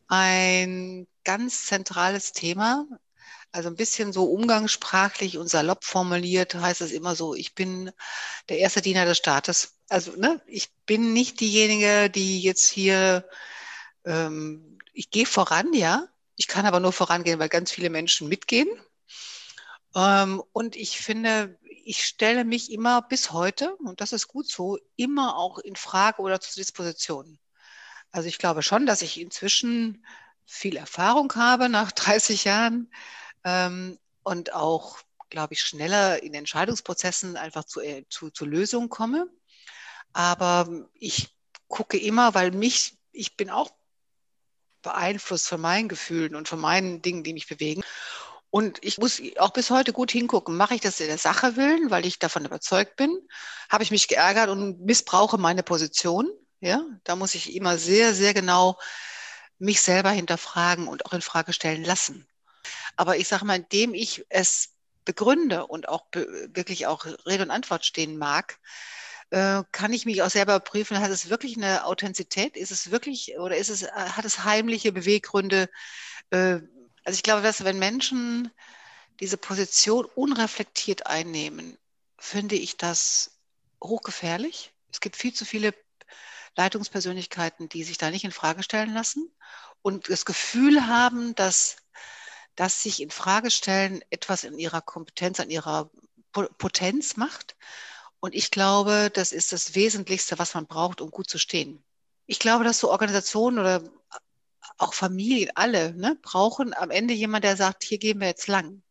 ein 0.08 1.08
ganz 1.24 1.66
zentrales 1.66 2.32
Thema 2.32 2.86
Also 3.56 3.70
ein 3.70 3.78
bisschen 3.78 4.12
so 4.12 4.26
umgangssprachlich 4.26 5.38
und 5.38 5.48
salopp 5.48 5.86
formuliert 5.86 6.56
heißt 6.56 6.82
es 6.82 6.92
immer 6.92 7.16
so, 7.16 7.36
ich 7.36 7.56
bin 7.56 7.90
der 8.50 8.58
erste 8.58 8.82
Diener 8.82 9.06
des 9.06 9.18
Staates. 9.18 9.78
Also 9.88 10.12
ne, 10.18 10.42
ich 10.46 10.74
bin 10.86 11.14
nicht 11.14 11.40
diejenige, 11.40 12.10
die 12.10 12.42
jetzt 12.42 12.68
hier, 12.68 13.26
ähm, 14.04 14.78
ich 14.92 15.10
gehe 15.10 15.26
voran, 15.26 15.74
ja. 15.74 16.10
Ich 16.36 16.48
kann 16.48 16.66
aber 16.66 16.82
nur 16.82 16.92
vorangehen, 16.92 17.40
weil 17.40 17.48
ganz 17.48 17.72
viele 17.72 17.90
Menschen 17.90 18.28
mitgehen. 18.28 18.68
Ähm, 19.96 20.44
und 20.52 20.76
ich 20.76 21.00
finde, 21.00 21.58
ich 21.86 22.04
stelle 22.04 22.44
mich 22.44 22.70
immer 22.74 23.04
bis 23.04 23.32
heute, 23.32 23.74
und 23.78 24.02
das 24.02 24.12
ist 24.12 24.28
gut 24.28 24.50
so, 24.50 24.78
immer 24.98 25.38
auch 25.38 25.60
in 25.60 25.78
Frage 25.78 26.22
oder 26.22 26.42
zur 26.42 26.56
Disposition. 26.56 27.40
Also 28.12 28.28
ich 28.28 28.38
glaube 28.38 28.64
schon, 28.64 28.86
dass 28.86 29.02
ich 29.02 29.18
inzwischen 29.18 30.06
viel 30.46 30.76
Erfahrung 30.76 31.34
habe 31.36 31.70
nach 31.70 31.94
30 31.94 32.44
Jahren 32.44 32.92
ähm, 33.46 33.98
und 34.24 34.54
auch, 34.54 34.98
glaube 35.30 35.54
ich, 35.54 35.62
schneller 35.62 36.22
in 36.22 36.34
Entscheidungsprozessen 36.34 37.38
einfach 37.38 37.64
zu, 37.64 37.80
äh, 37.80 38.04
zu, 38.10 38.32
zu 38.32 38.46
Lösungen 38.46 38.90
komme. 38.90 39.30
Aber 40.12 40.68
ich 40.94 41.38
gucke 41.68 41.98
immer, 41.98 42.34
weil 42.34 42.52
mich, 42.52 42.98
ich 43.12 43.38
bin 43.38 43.50
auch 43.50 43.72
beeinflusst 44.82 45.48
von 45.48 45.62
meinen 45.62 45.90
Gefühlen 45.90 46.36
und 46.36 46.48
von 46.48 46.60
meinen 46.60 47.02
Dingen, 47.02 47.24
die 47.24 47.34
mich 47.34 47.48
bewegen. 47.48 47.82
Und 48.50 48.80
ich 48.84 48.98
muss 48.98 49.22
auch 49.38 49.52
bis 49.52 49.70
heute 49.70 49.92
gut 49.92 50.12
hingucken, 50.12 50.56
mache 50.56 50.76
ich 50.76 50.82
das 50.82 51.00
in 51.00 51.08
der 51.08 51.18
Sache 51.18 51.58
willen, 51.58 51.92
weil 51.92 52.06
ich 52.06 52.20
davon 52.20 52.46
überzeugt 52.46 52.96
bin? 52.96 53.20
Habe 53.70 53.84
ich 53.84 53.92
mich 53.92 54.08
geärgert 54.08 54.50
und 54.50 54.80
missbrauche 54.82 55.38
meine 55.38 55.64
Position? 55.64 56.32
Ja, 56.62 56.82
da 57.04 57.16
muss 57.16 57.36
ich 57.36 57.54
immer 57.54 57.78
sehr, 57.78 58.14
sehr 58.14 58.34
genau 58.34 58.80
mich 59.58 59.82
selber 59.82 60.12
hinterfragen 60.12 60.88
und 60.88 61.06
auch 61.06 61.14
in 61.14 61.22
Frage 61.22 61.52
stellen 61.52 61.84
lassen. 61.84 62.28
Aber 62.96 63.18
ich 63.18 63.28
sage 63.28 63.46
mal, 63.46 63.58
indem 63.58 63.94
ich 63.94 64.26
es 64.30 64.70
begründe 65.06 65.68
und 65.68 65.88
auch 65.90 66.06
be 66.12 66.50
wirklich 66.54 66.88
auch 66.88 67.06
Rede 67.26 67.44
und 67.44 67.52
Antwort 67.52 67.86
stehen 67.86 68.18
mag, 68.18 68.60
äh, 69.32 69.64
kann 69.72 69.94
ich 69.94 70.06
mich 70.06 70.22
auch 70.22 70.30
selber 70.30 70.60
prüfen, 70.60 71.00
hat 71.00 71.12
es 71.12 71.30
wirklich 71.30 71.58
eine 71.58 71.86
Authentizität? 71.86 72.58
Ist 72.58 72.72
es 72.72 72.92
wirklich 72.92 73.38
oder 73.40 73.58
ist 73.58 73.70
es, 73.70 73.92
hat 73.92 74.26
es 74.26 74.44
heimliche 74.44 74.92
Beweggründe? 74.92 75.70
Äh, 76.32 76.60
also 77.04 77.18
ich 77.18 77.24
glaube, 77.24 77.42
dass 77.44 77.64
wenn 77.64 77.80
Menschen 77.80 78.52
diese 79.20 79.38
Position 79.38 80.06
unreflektiert 80.06 81.08
einnehmen, 81.08 81.78
finde 82.18 82.56
ich 82.56 82.78
das 82.78 83.40
hochgefährlich. 83.84 84.74
Es 84.92 85.00
gibt 85.00 85.16
viel 85.16 85.34
zu 85.34 85.46
viele 85.46 85.74
Leitungspersönlichkeiten, 86.56 87.70
die 87.70 87.84
sich 87.84 87.98
da 87.98 88.10
nicht 88.10 88.26
in 88.26 88.32
Frage 88.32 88.64
stellen 88.64 88.94
lassen 88.94 89.30
und 89.82 90.10
das 90.10 90.26
Gefühl 90.26 90.88
haben, 90.88 91.36
dass 91.36 91.78
das 92.56 92.82
sich 92.84 93.02
in 93.02 93.12
Frage 93.12 93.52
stellen 93.52 94.02
etwas 94.10 94.44
in 94.44 94.58
ihrer 94.58 94.82
Kompetenz, 94.82 95.40
an 95.40 95.50
ihrer 95.50 95.90
Potenz 96.32 97.18
macht. 97.18 97.56
Und 98.20 98.36
ich 98.36 98.52
glaube, 98.52 99.12
das 99.14 99.32
ist 99.32 99.52
das 99.52 99.76
Wesentlichste, 99.76 100.40
was 100.40 100.54
man 100.54 100.68
braucht, 100.68 101.02
um 101.02 101.12
gut 101.12 101.30
zu 101.30 101.38
stehen. 101.38 101.84
Ich 102.26 102.40
glaube, 102.40 102.64
dass 102.64 102.80
so 102.80 102.92
Organisationen 102.92 103.60
oder 103.60 103.84
auch 104.78 104.94
Familien, 104.94 105.52
alle, 105.56 105.94
ne, 105.94 106.18
brauchen 106.22 106.74
am 106.74 106.92
Ende 106.92 107.14
jemand, 107.14 107.44
der 107.44 107.56
sagt, 107.56 107.84
hier 107.84 107.98
gehen 108.00 108.20
wir 108.20 108.28
jetzt 108.28 108.48
lang. 108.48 108.82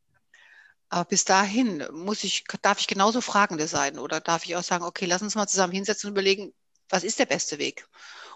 Aber 0.89 1.05
bis 1.07 1.25
dahin 1.25 1.87
muss 1.93 2.23
ich, 2.25 2.45
darf 2.63 2.79
ich 2.79 2.87
genauso 2.87 3.21
Fragende 3.21 3.67
sein 3.67 3.99
oder 3.99 4.21
darf 4.21 4.45
ich 4.45 4.57
auch 4.57 4.63
sagen, 4.63 4.85
okay, 4.85 5.07
lass 5.07 5.23
uns 5.23 5.35
mal 5.35 5.49
zusammen 5.49 5.73
hinsetzen 5.73 6.09
und 6.09 6.15
überlegen, 6.15 6.55
was 6.89 7.03
ist 7.03 7.19
der 7.19 7.27
beste 7.27 7.59
Weg? 7.59 7.89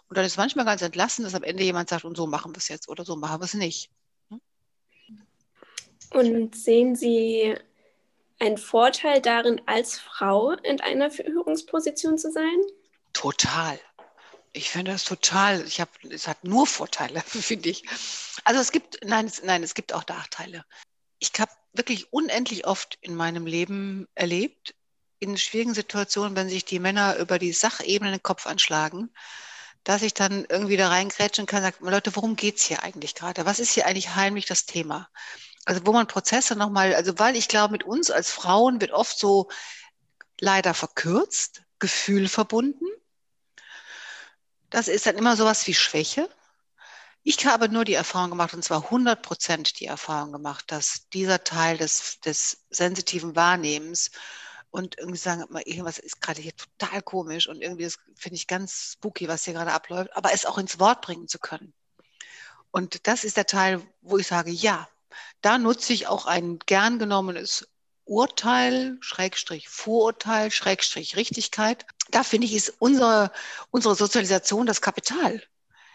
Und 0.08 0.16
dann 0.16 0.24
ist 0.24 0.36
manchmal 0.36 0.64
ganz 0.64 0.82
entlassen, 0.82 1.24
dass 1.24 1.34
am 1.34 1.44
Ende 1.44 1.62
jemand 1.62 1.88
sagt, 1.90 2.04
und 2.04 2.16
so 2.16 2.26
machen 2.26 2.52
wir 2.52 2.58
es 2.58 2.68
jetzt 2.68 2.88
oder 2.88 3.04
so 3.04 3.14
machen 3.16 3.40
wir 3.40 3.44
es 3.44 3.54
nicht. 3.54 3.90
Und 6.10 6.54
sehen 6.54 6.96
Sie 6.96 7.54
einen 8.38 8.58
Vorteil 8.58 9.20
darin, 9.20 9.60
als 9.66 9.98
Frau 9.98 10.52
in 10.52 10.80
einer 10.80 11.10
Führungsposition 11.10 12.18
zu 12.18 12.30
sein? 12.30 12.60
Total. 13.12 13.78
Ich 14.52 14.70
finde 14.70 14.92
das 14.92 15.04
total, 15.04 15.64
ich 15.66 15.80
habe, 15.80 15.90
es 16.10 16.26
hat 16.26 16.44
nur 16.44 16.66
Vorteile, 16.66 17.20
finde 17.26 17.68
ich. 17.68 17.84
Also 18.44 18.60
es 18.60 18.72
gibt, 18.72 18.98
nein, 19.04 19.26
es, 19.26 19.42
nein, 19.42 19.62
es 19.62 19.74
gibt 19.74 19.92
auch 19.92 20.06
Nachteile. 20.06 20.64
Ich 21.18 21.32
habe 21.38 21.50
wirklich 21.72 22.12
unendlich 22.12 22.66
oft 22.66 22.96
in 23.00 23.14
meinem 23.14 23.46
Leben 23.46 24.06
erlebt, 24.14 24.74
in 25.18 25.36
schwierigen 25.36 25.74
Situationen, 25.74 26.36
wenn 26.36 26.48
sich 26.48 26.64
die 26.64 26.78
Männer 26.78 27.16
über 27.16 27.38
die 27.38 27.52
Sachebene 27.52 28.12
den 28.12 28.22
Kopf 28.22 28.46
anschlagen, 28.46 29.10
dass 29.84 30.02
ich 30.02 30.14
dann 30.14 30.44
irgendwie 30.48 30.76
da 30.76 30.88
reingrätschen 30.88 31.46
kann 31.46 31.64
und 31.64 31.72
sage, 31.72 31.90
Leute, 31.90 32.14
worum 32.14 32.36
geht 32.36 32.56
es 32.56 32.62
hier 32.62 32.82
eigentlich 32.82 33.14
gerade? 33.14 33.46
Was 33.46 33.58
ist 33.58 33.72
hier 33.72 33.86
eigentlich 33.86 34.14
heimlich 34.14 34.46
das 34.46 34.66
Thema? 34.66 35.08
Also 35.68 35.84
wo 35.84 35.92
man 35.92 36.06
Prozesse 36.06 36.56
nochmal, 36.56 36.94
also 36.94 37.18
weil 37.18 37.36
ich 37.36 37.46
glaube, 37.46 37.72
mit 37.72 37.84
uns 37.84 38.10
als 38.10 38.30
Frauen 38.30 38.80
wird 38.80 38.90
oft 38.90 39.18
so 39.18 39.50
leider 40.40 40.72
verkürzt, 40.72 41.62
Gefühl 41.78 42.26
verbunden. 42.26 42.86
Das 44.70 44.88
ist 44.88 45.04
dann 45.04 45.18
immer 45.18 45.36
sowas 45.36 45.66
wie 45.66 45.74
Schwäche. 45.74 46.30
Ich 47.22 47.44
habe 47.44 47.68
nur 47.68 47.84
die 47.84 47.92
Erfahrung 47.92 48.30
gemacht, 48.30 48.54
und 48.54 48.64
zwar 48.64 48.84
100 48.84 49.20
Prozent 49.20 49.78
die 49.78 49.84
Erfahrung 49.84 50.32
gemacht, 50.32 50.72
dass 50.72 51.10
dieser 51.12 51.44
Teil 51.44 51.76
des, 51.76 52.18
des 52.20 52.64
sensitiven 52.70 53.36
Wahrnehmens 53.36 54.10
und 54.70 54.96
irgendwie 54.96 55.18
sagen, 55.18 55.44
irgendwas 55.66 55.98
ist 55.98 56.22
gerade 56.22 56.40
hier 56.40 56.56
total 56.56 57.02
komisch 57.02 57.46
und 57.46 57.60
irgendwie 57.60 57.92
finde 58.14 58.36
ich 58.36 58.46
ganz 58.46 58.92
spooky, 58.94 59.28
was 59.28 59.44
hier 59.44 59.52
gerade 59.52 59.74
abläuft, 59.74 60.16
aber 60.16 60.32
es 60.32 60.46
auch 60.46 60.56
ins 60.56 60.80
Wort 60.80 61.02
bringen 61.02 61.28
zu 61.28 61.38
können. 61.38 61.74
Und 62.70 63.06
das 63.06 63.22
ist 63.24 63.36
der 63.36 63.44
Teil, 63.46 63.86
wo 64.00 64.16
ich 64.16 64.26
sage, 64.26 64.50
ja, 64.50 64.88
da 65.40 65.58
nutze 65.58 65.92
ich 65.92 66.06
auch 66.06 66.26
ein 66.26 66.58
gern 66.66 66.98
genommenes 66.98 67.68
Urteil, 68.04 68.96
Schrägstrich 69.00 69.68
Vorurteil, 69.68 70.50
Schrägstrich 70.50 71.16
Richtigkeit. 71.16 71.86
Da 72.10 72.24
finde 72.24 72.46
ich, 72.46 72.54
ist 72.54 72.74
unsere, 72.78 73.30
unsere 73.70 73.94
Sozialisation 73.94 74.66
das 74.66 74.80
Kapital. 74.80 75.42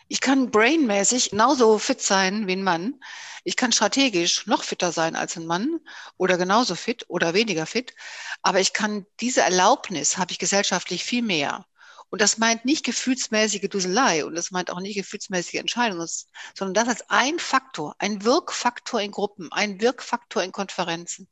Ich 0.07 0.21
kann 0.21 0.51
brainmäßig 0.51 1.31
genauso 1.31 1.79
fit 1.79 2.01
sein 2.01 2.47
wie 2.47 2.53
ein 2.53 2.63
Mann. 2.63 2.99
Ich 3.43 3.55
kann 3.55 3.71
strategisch 3.71 4.45
noch 4.47 4.63
fitter 4.63 4.91
sein 4.91 5.15
als 5.15 5.37
ein 5.37 5.47
Mann 5.47 5.79
oder 6.17 6.37
genauso 6.37 6.75
fit 6.75 7.05
oder 7.07 7.33
weniger 7.33 7.65
fit. 7.65 7.95
Aber 8.41 8.59
ich 8.59 8.73
kann 8.73 9.05
diese 9.19 9.41
Erlaubnis 9.41 10.17
habe 10.17 10.31
ich 10.31 10.39
gesellschaftlich 10.39 11.03
viel 11.03 11.23
mehr. 11.23 11.65
Und 12.13 12.21
das 12.21 12.37
meint 12.37 12.63
nicht 12.63 12.85
gefühlsmäßige 12.85 13.67
Duselei 13.69 14.23
und 14.23 14.35
das 14.35 14.51
meint 14.51 14.69
auch 14.69 14.79
nicht 14.79 14.93
gefühlsmäßige 14.93 15.55
Entscheidungen, 15.55 16.07
sondern 16.55 16.75
das 16.75 16.87
als 16.87 17.09
ein 17.09 17.39
Faktor, 17.39 17.95
ein 17.97 18.23
Wirkfaktor 18.23 19.01
in 19.01 19.09
Gruppen, 19.09 19.51
ein 19.51 19.81
Wirkfaktor 19.81 20.43
in 20.43 20.51
Konferenzen, 20.51 21.27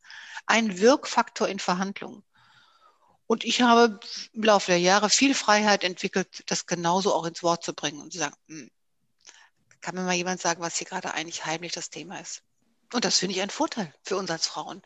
ein 0.47 0.79
Wirkfaktor 0.79 1.47
in 1.47 1.59
Verhandlungen. 1.59 2.23
Und 3.27 3.43
ich 3.43 3.61
habe 3.61 3.99
im 4.33 4.41
Laufe 4.41 4.71
der 4.71 4.79
Jahre 4.79 5.11
viel 5.11 5.35
Freiheit 5.35 5.83
entwickelt, 5.83 6.41
das 6.47 6.65
genauso 6.65 7.13
auch 7.13 7.27
ins 7.27 7.43
Wort 7.43 7.63
zu 7.63 7.75
bringen 7.75 8.01
und 8.01 8.11
zu 8.11 8.17
sagen, 8.17 8.35
hm, 8.47 8.71
kann 9.81 9.93
mir 9.93 10.01
mal 10.01 10.15
jemand 10.15 10.41
sagen, 10.41 10.63
was 10.63 10.77
hier 10.77 10.87
gerade 10.87 11.13
eigentlich 11.13 11.45
heimlich 11.45 11.73
das 11.73 11.91
Thema 11.91 12.19
ist. 12.19 12.41
Und 12.91 13.05
das 13.05 13.19
finde 13.19 13.35
ich 13.35 13.41
ein 13.43 13.51
Vorteil 13.51 13.93
für 14.01 14.17
uns 14.17 14.31
als 14.31 14.47
Frauen. 14.47 14.81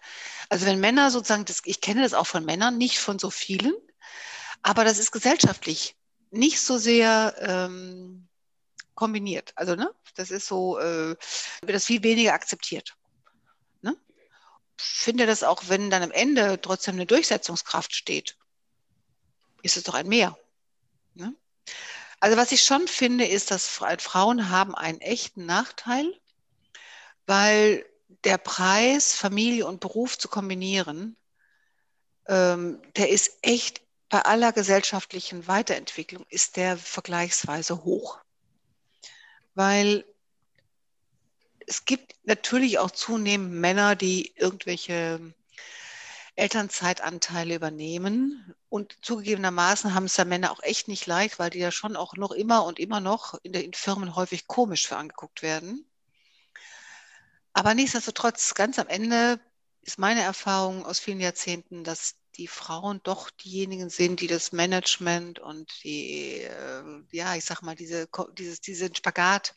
Also 0.50 0.66
wenn 0.66 0.82
Männer 0.82 1.10
sozusagen, 1.10 1.46
das, 1.46 1.62
ich 1.64 1.80
kenne 1.80 2.02
das 2.04 2.14
auch 2.14 2.28
von 2.28 2.44
Männern, 2.44 2.78
nicht 2.78 3.00
von 3.00 3.18
so 3.18 3.30
vielen, 3.30 3.74
aber 4.62 4.84
das 4.84 5.00
ist 5.00 5.12
gesellschaftlich 5.12 5.96
nicht 6.32 6.60
so 6.60 6.78
sehr 6.78 7.36
ähm, 7.40 8.28
kombiniert. 8.94 9.54
Also 9.56 9.76
ne, 9.76 9.94
das 10.16 10.32
ist 10.32 10.48
so, 10.48 10.80
äh, 10.80 11.16
wird 11.62 11.76
das 11.76 11.86
viel 11.86 12.04
weniger 12.04 12.34
akzeptiert 12.34 12.96
finde 14.78 15.26
das 15.26 15.44
auch, 15.44 15.64
wenn 15.68 15.90
dann 15.90 16.04
am 16.04 16.12
Ende 16.12 16.60
trotzdem 16.62 16.96
eine 16.96 17.06
Durchsetzungskraft 17.06 17.94
steht, 17.94 18.38
ist 19.62 19.78
es 19.78 19.84
doch 19.84 19.94
ein 19.94 20.08
Mehr. 20.08 20.38
Ne? 21.14 21.34
Also 22.20 22.38
was 22.38 22.52
ich 22.52 22.64
schon 22.64 22.88
finde, 22.88 23.26
ist, 23.26 23.52
dass 23.52 23.68
Frauen 23.68 24.50
haben 24.50 24.76
einen 24.76 25.02
echten 25.02 25.46
Nachteil, 25.46 26.20
weil 27.26 27.86
der 28.24 28.38
Preis, 28.38 29.14
Familie 29.14 29.66
und 29.66 29.80
Beruf 29.80 30.18
zu 30.18 30.28
kombinieren, 30.28 31.16
ähm, 32.28 32.82
der 32.96 33.10
ist 33.10 33.38
echt 33.42 33.82
bei 34.16 34.22
aller 34.22 34.54
gesellschaftlichen 34.54 35.46
Weiterentwicklung, 35.46 36.26
ist 36.30 36.56
der 36.56 36.78
vergleichsweise 36.78 37.84
hoch. 37.84 38.18
Weil 39.56 40.06
es 41.68 41.84
gibt 41.84 42.16
natürlich 42.24 42.80
auch 42.80 42.92
zunehmend 42.92 43.52
Männer, 43.52 43.98
die 43.98 44.32
irgendwelche 44.38 45.20
Elternzeitanteile 46.38 47.56
übernehmen. 47.56 48.56
Und 48.70 48.96
zugegebenermaßen 49.02 49.94
haben 49.94 50.06
es 50.06 50.16
ja 50.16 50.24
Männer 50.24 50.52
auch 50.52 50.64
echt 50.64 50.88
nicht 50.88 51.06
leicht, 51.08 51.38
weil 51.38 51.50
die 51.50 51.60
ja 51.60 51.74
schon 51.74 51.98
auch 51.98 52.16
noch 52.16 52.32
immer 52.32 52.64
und 52.64 52.80
immer 52.80 53.02
noch 53.02 53.34
in 53.44 53.52
den 53.52 53.74
Firmen 53.74 54.16
häufig 54.16 54.48
komisch 54.48 54.88
für 54.88 54.96
angeguckt 54.96 55.42
werden. 55.42 55.86
Aber 57.52 57.74
nichtsdestotrotz, 57.74 58.54
ganz 58.54 58.80
am 58.80 58.88
Ende 58.88 59.42
ist 59.82 60.00
meine 60.00 60.22
Erfahrung 60.22 60.86
aus 60.86 61.00
vielen 61.00 61.20
Jahrzehnten, 61.20 61.84
dass 61.84 62.16
die 62.38 62.48
Frauen 62.48 63.00
doch 63.04 63.30
diejenigen 63.30 63.90
sind, 63.90 64.22
die 64.22 64.28
das 64.28 64.52
Management 64.52 65.40
und 65.40 65.72
die, 65.84 66.42
äh, 66.42 66.84
ja, 67.12 67.36
ich 67.36 67.46
sag 67.46 67.62
mal, 67.62 67.76
diese, 67.76 68.08
dieses, 68.38 68.62
diesen 68.62 68.94
Spagat 68.96 69.56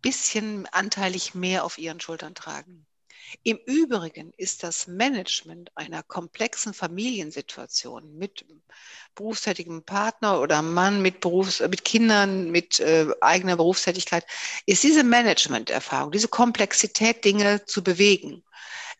bisschen 0.00 0.66
anteilig 0.66 1.34
mehr 1.34 1.64
auf 1.64 1.78
ihren 1.78 2.00
Schultern 2.00 2.34
tragen. 2.34 2.86
Im 3.42 3.58
Übrigen 3.66 4.32
ist 4.36 4.62
das 4.62 4.86
Management 4.86 5.70
einer 5.76 6.02
komplexen 6.02 6.74
Familiensituation 6.74 8.16
mit 8.16 8.44
berufstätigem 9.14 9.82
Partner 9.82 10.40
oder 10.40 10.62
Mann 10.62 11.00
mit, 11.02 11.20
Berufs-, 11.20 11.60
mit 11.60 11.84
Kindern, 11.84 12.50
mit 12.50 12.80
äh, 12.80 13.06
eigener 13.20 13.56
Berufstätigkeit, 13.56 14.26
ist 14.66 14.82
diese 14.82 15.04
Management-Erfahrung, 15.04 16.12
diese 16.12 16.28
Komplexität, 16.28 17.24
Dinge 17.24 17.64
zu 17.64 17.82
bewegen, 17.82 18.44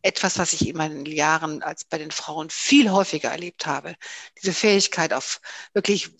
etwas, 0.05 0.39
was 0.39 0.53
ich 0.53 0.69
in 0.69 0.77
meinen 0.77 1.07
Jahren 1.07 1.63
als 1.63 1.85
bei 1.85 1.97
den 1.97 2.11
Frauen 2.11 2.51
viel 2.51 2.91
häufiger 2.91 3.31
erlebt 3.31 3.67
habe. 3.67 3.97
Diese 4.41 4.53
Fähigkeit 4.53 5.15
auf 5.15 5.41
wirklich 5.73 6.11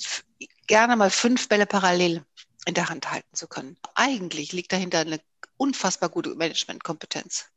gerne 0.67 0.97
mal 0.97 1.11
fünf 1.11 1.49
Bälle 1.49 1.67
parallel 1.67 2.25
in 2.65 2.73
der 2.73 2.89
Hand 2.89 3.11
halten 3.11 3.35
zu 3.35 3.47
können. 3.47 3.77
Eigentlich 3.95 4.53
liegt 4.53 4.73
dahinter 4.73 5.01
eine 5.01 5.21
unfassbar 5.59 6.09
gute 6.09 6.35
Managementkompetenz. 6.35 7.51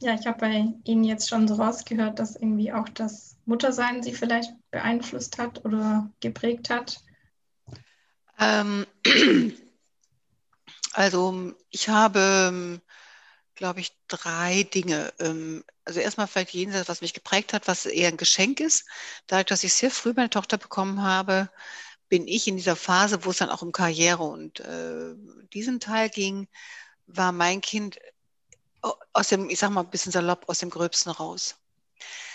Ja, 0.00 0.12
ich 0.14 0.26
habe 0.26 0.38
bei 0.38 0.64
Ihnen 0.84 1.04
jetzt 1.04 1.30
schon 1.30 1.48
so 1.48 1.54
rausgehört, 1.54 2.18
dass 2.18 2.36
irgendwie 2.36 2.70
auch 2.72 2.88
das 2.90 3.36
Muttersein 3.46 4.02
Sie 4.02 4.12
vielleicht 4.12 4.52
beeinflusst 4.70 5.38
hat 5.38 5.64
oder 5.64 6.10
geprägt 6.20 6.68
hat. 6.68 7.00
Ähm, 8.38 8.86
also 10.92 11.54
ich 11.70 11.88
habe, 11.88 12.82
glaube 13.62 13.78
ich, 13.78 13.92
drei 14.08 14.64
Dinge. 14.64 15.14
Ähm, 15.20 15.62
also 15.84 16.00
erstmal 16.00 16.26
vielleicht 16.26 16.52
jenseits, 16.52 16.88
was 16.88 17.00
mich 17.00 17.14
geprägt 17.14 17.52
hat, 17.52 17.68
was 17.68 17.86
eher 17.86 18.08
ein 18.08 18.16
Geschenk 18.16 18.58
ist. 18.58 18.86
Dadurch, 19.28 19.46
dass 19.46 19.62
ich 19.62 19.72
sehr 19.72 19.92
früh 19.92 20.12
meine 20.16 20.30
Tochter 20.30 20.58
bekommen 20.58 21.02
habe, 21.02 21.48
bin 22.08 22.26
ich 22.26 22.48
in 22.48 22.56
dieser 22.56 22.74
Phase, 22.74 23.24
wo 23.24 23.30
es 23.30 23.36
dann 23.36 23.50
auch 23.50 23.62
um 23.62 23.70
Karriere 23.70 24.24
und 24.24 24.58
äh, 24.58 25.14
diesen 25.52 25.78
Teil 25.78 26.10
ging, 26.10 26.48
war 27.06 27.30
mein 27.30 27.60
Kind 27.60 28.00
aus 29.12 29.28
dem, 29.28 29.48
ich 29.48 29.60
sag 29.60 29.70
mal 29.70 29.82
ein 29.82 29.90
bisschen 29.90 30.10
salopp, 30.10 30.48
aus 30.48 30.58
dem 30.58 30.70
Gröbsten 30.70 31.12
raus. 31.12 31.54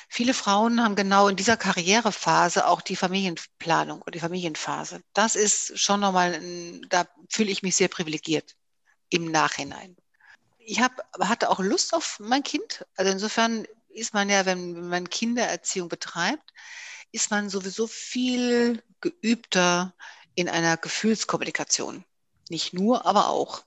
Viele 0.08 0.34
Frauen 0.34 0.82
haben 0.82 0.96
genau 0.96 1.28
in 1.28 1.36
dieser 1.36 1.58
Karrierephase 1.58 2.66
auch 2.68 2.80
die 2.80 2.96
Familienplanung 2.96 4.02
und 4.02 4.16
die 4.16 4.22
Familienphase. 4.22 5.02
Das 5.14 5.36
ist 5.36 5.78
schon 5.78 6.00
nochmal, 6.00 6.40
da 6.88 7.06
fühle 7.30 7.52
ich 7.52 7.64
mich 7.64 7.76
sehr 7.76 7.90
privilegiert 7.90 8.56
im 9.10 9.30
Nachhinein. 9.30 9.98
Ich 10.70 10.82
hab, 10.82 11.02
hatte 11.22 11.50
auch 11.50 11.60
Lust 11.60 11.94
auf 11.94 12.20
mein 12.20 12.44
Kind. 12.44 12.86
Also 12.98 13.10
insofern 13.10 13.66
ist 13.88 14.14
man 14.14 14.30
ja, 14.30 14.46
wenn 14.46 14.90
man 14.90 15.10
Kindererziehung 15.10 15.88
betreibt, 15.88 16.52
ist 17.14 17.32
man 17.32 17.50
sowieso 17.50 17.88
viel 17.88 18.84
geübter 19.00 19.94
in 20.36 20.50
einer 20.50 20.76
Gefühlskommunikation. 20.76 22.04
Nicht 22.50 22.74
nur, 22.74 23.06
aber 23.06 23.30
auch. 23.30 23.64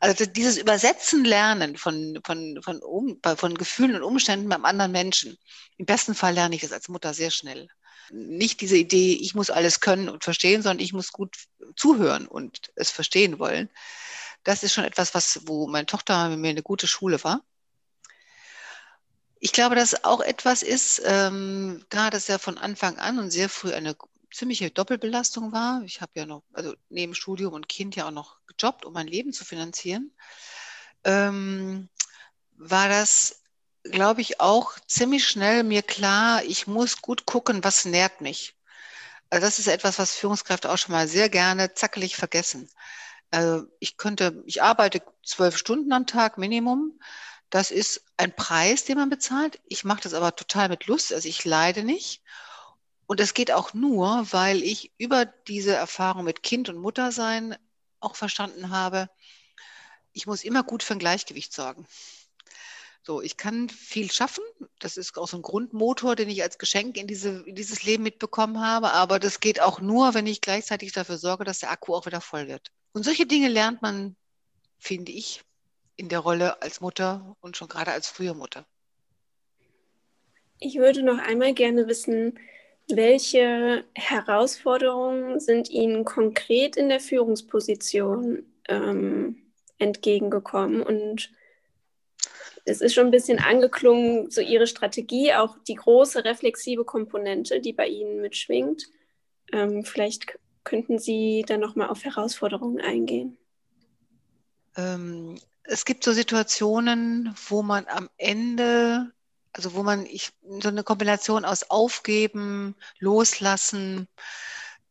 Also 0.00 0.26
dieses 0.26 0.58
Übersetzen 0.58 1.24
lernen 1.24 1.76
von, 1.76 2.18
von, 2.24 2.60
von, 2.62 2.82
um, 2.82 3.20
von 3.36 3.54
Gefühlen 3.54 3.94
und 3.94 4.02
Umständen 4.02 4.48
beim 4.48 4.64
anderen 4.64 4.90
Menschen. 4.90 5.38
Im 5.76 5.86
besten 5.86 6.16
Fall 6.16 6.34
lerne 6.34 6.56
ich 6.56 6.62
das 6.62 6.72
als 6.72 6.88
Mutter 6.88 7.14
sehr 7.14 7.30
schnell. 7.30 7.68
Nicht 8.10 8.60
diese 8.60 8.76
Idee, 8.76 9.12
ich 9.12 9.36
muss 9.36 9.50
alles 9.50 9.78
können 9.78 10.08
und 10.08 10.24
verstehen, 10.24 10.62
sondern 10.62 10.84
ich 10.84 10.92
muss 10.92 11.12
gut 11.12 11.36
zuhören 11.76 12.26
und 12.26 12.72
es 12.74 12.90
verstehen 12.90 13.38
wollen. 13.38 13.70
Das 14.44 14.62
ist 14.62 14.72
schon 14.72 14.84
etwas, 14.84 15.14
was, 15.14 15.40
wo 15.46 15.66
meine 15.66 15.86
Tochter 15.86 16.28
mit 16.28 16.38
mir 16.38 16.50
eine 16.50 16.62
gute 16.62 16.86
Schule 16.86 17.22
war. 17.24 17.42
Ich 19.38 19.52
glaube, 19.52 19.74
dass 19.74 20.04
auch 20.04 20.20
etwas 20.20 20.62
ist, 20.62 21.02
ähm, 21.04 21.84
da 21.88 22.10
das 22.10 22.28
ja 22.28 22.38
von 22.38 22.58
Anfang 22.58 22.98
an 22.98 23.18
und 23.18 23.30
sehr 23.30 23.48
früh 23.48 23.72
eine 23.72 23.96
ziemliche 24.32 24.70
Doppelbelastung 24.70 25.52
war. 25.52 25.82
Ich 25.84 26.00
habe 26.00 26.12
ja 26.14 26.26
noch, 26.26 26.42
also 26.52 26.74
neben 26.88 27.14
Studium 27.14 27.52
und 27.52 27.68
Kind 27.68 27.96
ja 27.96 28.06
auch 28.06 28.12
noch 28.12 28.38
gejobbt, 28.46 28.84
um 28.84 28.92
mein 28.92 29.06
Leben 29.06 29.32
zu 29.32 29.44
finanzieren. 29.44 30.12
Ähm, 31.04 31.88
war 32.56 32.88
das, 32.88 33.42
glaube 33.84 34.20
ich, 34.20 34.40
auch 34.40 34.78
ziemlich 34.86 35.26
schnell 35.26 35.64
mir 35.64 35.82
klar, 35.82 36.44
ich 36.44 36.66
muss 36.66 37.02
gut 37.02 37.26
gucken, 37.26 37.64
was 37.64 37.84
nährt 37.84 38.20
mich. 38.20 38.56
Also 39.30 39.46
das 39.46 39.58
ist 39.58 39.66
etwas, 39.66 39.98
was 39.98 40.14
Führungskräfte 40.14 40.70
auch 40.70 40.78
schon 40.78 40.92
mal 40.92 41.08
sehr 41.08 41.28
gerne 41.28 41.74
zackelig 41.74 42.16
vergessen. 42.16 42.68
Also 43.32 43.66
ich 43.80 43.96
könnte, 43.96 44.42
ich 44.46 44.62
arbeite 44.62 45.02
zwölf 45.24 45.56
Stunden 45.56 45.92
am 45.92 46.06
Tag 46.06 46.36
Minimum. 46.36 47.00
Das 47.50 47.70
ist 47.70 48.04
ein 48.18 48.36
Preis, 48.36 48.84
den 48.84 48.98
man 48.98 49.08
bezahlt. 49.08 49.58
Ich 49.66 49.84
mache 49.84 50.02
das 50.02 50.14
aber 50.14 50.36
total 50.36 50.68
mit 50.68 50.86
Lust. 50.86 51.12
Also 51.12 51.28
ich 51.28 51.44
leide 51.44 51.82
nicht. 51.82 52.22
Und 53.06 53.20
das 53.20 53.34
geht 53.34 53.50
auch 53.50 53.74
nur, 53.74 54.26
weil 54.32 54.62
ich 54.62 54.92
über 54.98 55.24
diese 55.24 55.74
Erfahrung 55.74 56.24
mit 56.24 56.42
Kind 56.42 56.68
und 56.68 56.76
Muttersein 56.76 57.56
auch 58.00 58.16
verstanden 58.16 58.70
habe, 58.70 59.08
ich 60.12 60.26
muss 60.26 60.44
immer 60.44 60.62
gut 60.62 60.82
für 60.82 60.94
ein 60.94 60.98
Gleichgewicht 60.98 61.54
sorgen. 61.54 61.86
So, 63.02 63.22
ich 63.22 63.38
kann 63.38 63.70
viel 63.70 64.12
schaffen. 64.12 64.44
Das 64.78 64.98
ist 64.98 65.16
auch 65.16 65.26
so 65.26 65.38
ein 65.38 65.42
Grundmotor, 65.42 66.16
den 66.16 66.28
ich 66.28 66.42
als 66.42 66.58
Geschenk 66.58 66.98
in, 66.98 67.06
diese, 67.06 67.42
in 67.46 67.54
dieses 67.54 67.82
Leben 67.82 68.02
mitbekommen 68.02 68.60
habe. 68.60 68.92
Aber 68.92 69.18
das 69.18 69.40
geht 69.40 69.60
auch 69.60 69.80
nur, 69.80 70.12
wenn 70.12 70.26
ich 70.26 70.42
gleichzeitig 70.42 70.92
dafür 70.92 71.16
sorge, 71.16 71.44
dass 71.44 71.60
der 71.60 71.70
Akku 71.70 71.94
auch 71.94 72.06
wieder 72.06 72.20
voll 72.20 72.46
wird. 72.46 72.70
Und 72.92 73.04
solche 73.04 73.26
Dinge 73.26 73.48
lernt 73.48 73.82
man, 73.82 74.16
finde 74.78 75.12
ich, 75.12 75.42
in 75.96 76.08
der 76.08 76.20
Rolle 76.20 76.60
als 76.62 76.80
Mutter 76.80 77.36
und 77.40 77.56
schon 77.56 77.68
gerade 77.68 77.92
als 77.92 78.08
frühe 78.08 78.34
Mutter. 78.34 78.66
Ich 80.58 80.76
würde 80.76 81.02
noch 81.02 81.18
einmal 81.18 81.54
gerne 81.54 81.88
wissen, 81.88 82.38
welche 82.88 83.84
Herausforderungen 83.94 85.40
sind 85.40 85.70
Ihnen 85.70 86.04
konkret 86.04 86.76
in 86.76 86.88
der 86.88 87.00
Führungsposition 87.00 88.44
ähm, 88.68 89.42
entgegengekommen? 89.78 90.82
Und 90.82 91.30
es 92.64 92.80
ist 92.80 92.94
schon 92.94 93.06
ein 93.06 93.10
bisschen 93.10 93.38
angeklungen, 93.38 94.30
so 94.30 94.40
Ihre 94.40 94.66
Strategie, 94.66 95.34
auch 95.34 95.56
die 95.66 95.74
große 95.74 96.24
reflexive 96.24 96.84
Komponente, 96.84 97.60
die 97.60 97.72
bei 97.72 97.88
Ihnen 97.88 98.20
mitschwingt. 98.20 98.88
Ähm, 99.52 99.84
vielleicht 99.84 100.38
könnten 100.64 100.98
Sie 100.98 101.44
dann 101.46 101.60
nochmal 101.60 101.88
auf 101.88 102.04
Herausforderungen 102.04 102.80
eingehen. 102.80 103.38
Ähm, 104.76 105.38
es 105.64 105.84
gibt 105.84 106.04
so 106.04 106.12
Situationen, 106.12 107.34
wo 107.48 107.62
man 107.62 107.86
am 107.86 108.08
Ende 108.16 109.12
also 109.52 109.74
wo 109.74 109.82
man 109.82 110.06
ich, 110.06 110.32
so 110.60 110.68
eine 110.68 110.84
Kombination 110.84 111.44
aus 111.44 111.68
Aufgeben, 111.70 112.74
Loslassen, 112.98 114.08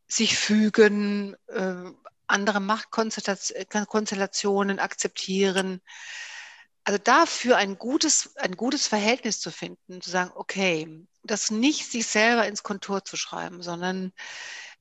sich 0.07 0.37
fügen, 0.37 1.35
äh, 1.47 1.91
andere 2.27 2.59
Machtkonstellationen 2.59 4.79
akzeptieren. 4.79 5.81
Also 6.83 6.99
dafür 7.03 7.57
ein 7.57 7.77
gutes, 7.77 8.35
ein 8.37 8.55
gutes 8.55 8.87
Verhältnis 8.87 9.39
zu 9.39 9.51
finden, 9.51 10.01
zu 10.01 10.09
sagen, 10.09 10.31
okay, 10.35 11.05
das 11.23 11.51
nicht 11.51 11.91
sich 11.91 12.07
selber 12.07 12.47
ins 12.47 12.63
Kontur 12.63 13.05
zu 13.05 13.17
schreiben, 13.17 13.61
sondern 13.61 14.13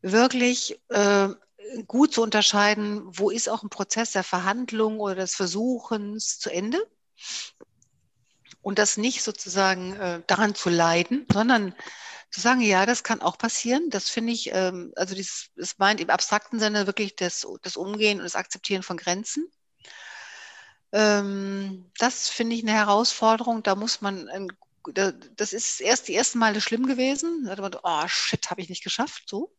wirklich 0.02 0.80
äh, 0.88 1.28
gut 1.86 2.14
zu 2.14 2.22
unterscheiden, 2.22 3.02
wo 3.06 3.30
ist 3.30 3.48
auch 3.48 3.62
ein 3.62 3.70
Prozess 3.70 4.12
der 4.12 4.24
Verhandlung 4.24 5.00
oder 5.00 5.14
des 5.16 5.34
Versuchens 5.34 6.38
zu 6.38 6.50
Ende 6.50 6.78
und 8.62 8.78
das 8.78 8.96
nicht 8.96 9.22
sozusagen 9.22 9.94
äh, 9.94 10.22
daran 10.26 10.54
zu 10.54 10.70
leiden, 10.70 11.26
sondern 11.32 11.74
zu 12.30 12.40
sagen, 12.40 12.60
ja, 12.60 12.86
das 12.86 13.02
kann 13.02 13.22
auch 13.22 13.38
passieren. 13.38 13.90
Das 13.90 14.08
finde 14.08 14.32
ich, 14.32 14.50
ähm, 14.52 14.92
also 14.96 15.14
dieses, 15.14 15.50
es 15.56 15.78
meint 15.78 16.00
im 16.00 16.10
abstrakten 16.10 16.60
Sinne 16.60 16.86
wirklich 16.86 17.16
das, 17.16 17.46
das 17.62 17.76
Umgehen 17.76 18.18
und 18.18 18.24
das 18.24 18.36
Akzeptieren 18.36 18.82
von 18.82 18.96
Grenzen. 18.96 19.50
Ähm, 20.92 21.90
das 21.98 22.28
finde 22.28 22.56
ich 22.56 22.62
eine 22.62 22.72
Herausforderung. 22.72 23.62
Da 23.62 23.74
muss 23.74 24.00
man, 24.00 24.28
ein, 24.28 24.48
das 25.36 25.52
ist 25.52 25.80
erst 25.80 26.08
die 26.08 26.14
ersten 26.14 26.38
Male 26.38 26.60
schlimm 26.60 26.86
gewesen. 26.86 27.44
Da 27.44 27.52
hat 27.52 27.58
man, 27.58 27.76
oh 27.82 28.08
shit, 28.08 28.50
habe 28.50 28.60
ich 28.60 28.68
nicht 28.68 28.84
geschafft. 28.84 29.24
So. 29.28 29.52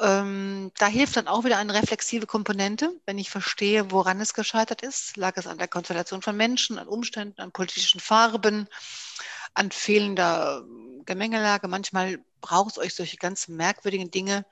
Ähm, 0.00 0.72
da 0.76 0.86
hilft 0.86 1.16
dann 1.16 1.28
auch 1.28 1.44
wieder 1.44 1.58
eine 1.58 1.74
reflexive 1.74 2.26
Komponente, 2.26 2.90
wenn 3.06 3.18
ich 3.18 3.30
verstehe, 3.30 3.92
woran 3.92 4.20
es 4.20 4.34
gescheitert 4.34 4.82
ist. 4.82 5.16
Lag 5.16 5.36
es 5.36 5.46
an 5.46 5.58
der 5.58 5.68
Konstellation 5.68 6.20
von 6.20 6.36
Menschen, 6.36 6.78
an 6.78 6.88
Umständen, 6.88 7.40
an 7.40 7.52
politischen 7.52 8.00
Farben, 8.00 8.68
an 9.54 9.70
fehlender 9.70 10.64
Gemengelage. 11.04 11.68
Manchmal 11.68 12.18
braucht 12.40 12.72
es 12.72 12.78
euch 12.78 12.94
solche 12.94 13.18
ganz 13.18 13.46
merkwürdigen 13.46 14.10
Dinge. 14.10 14.44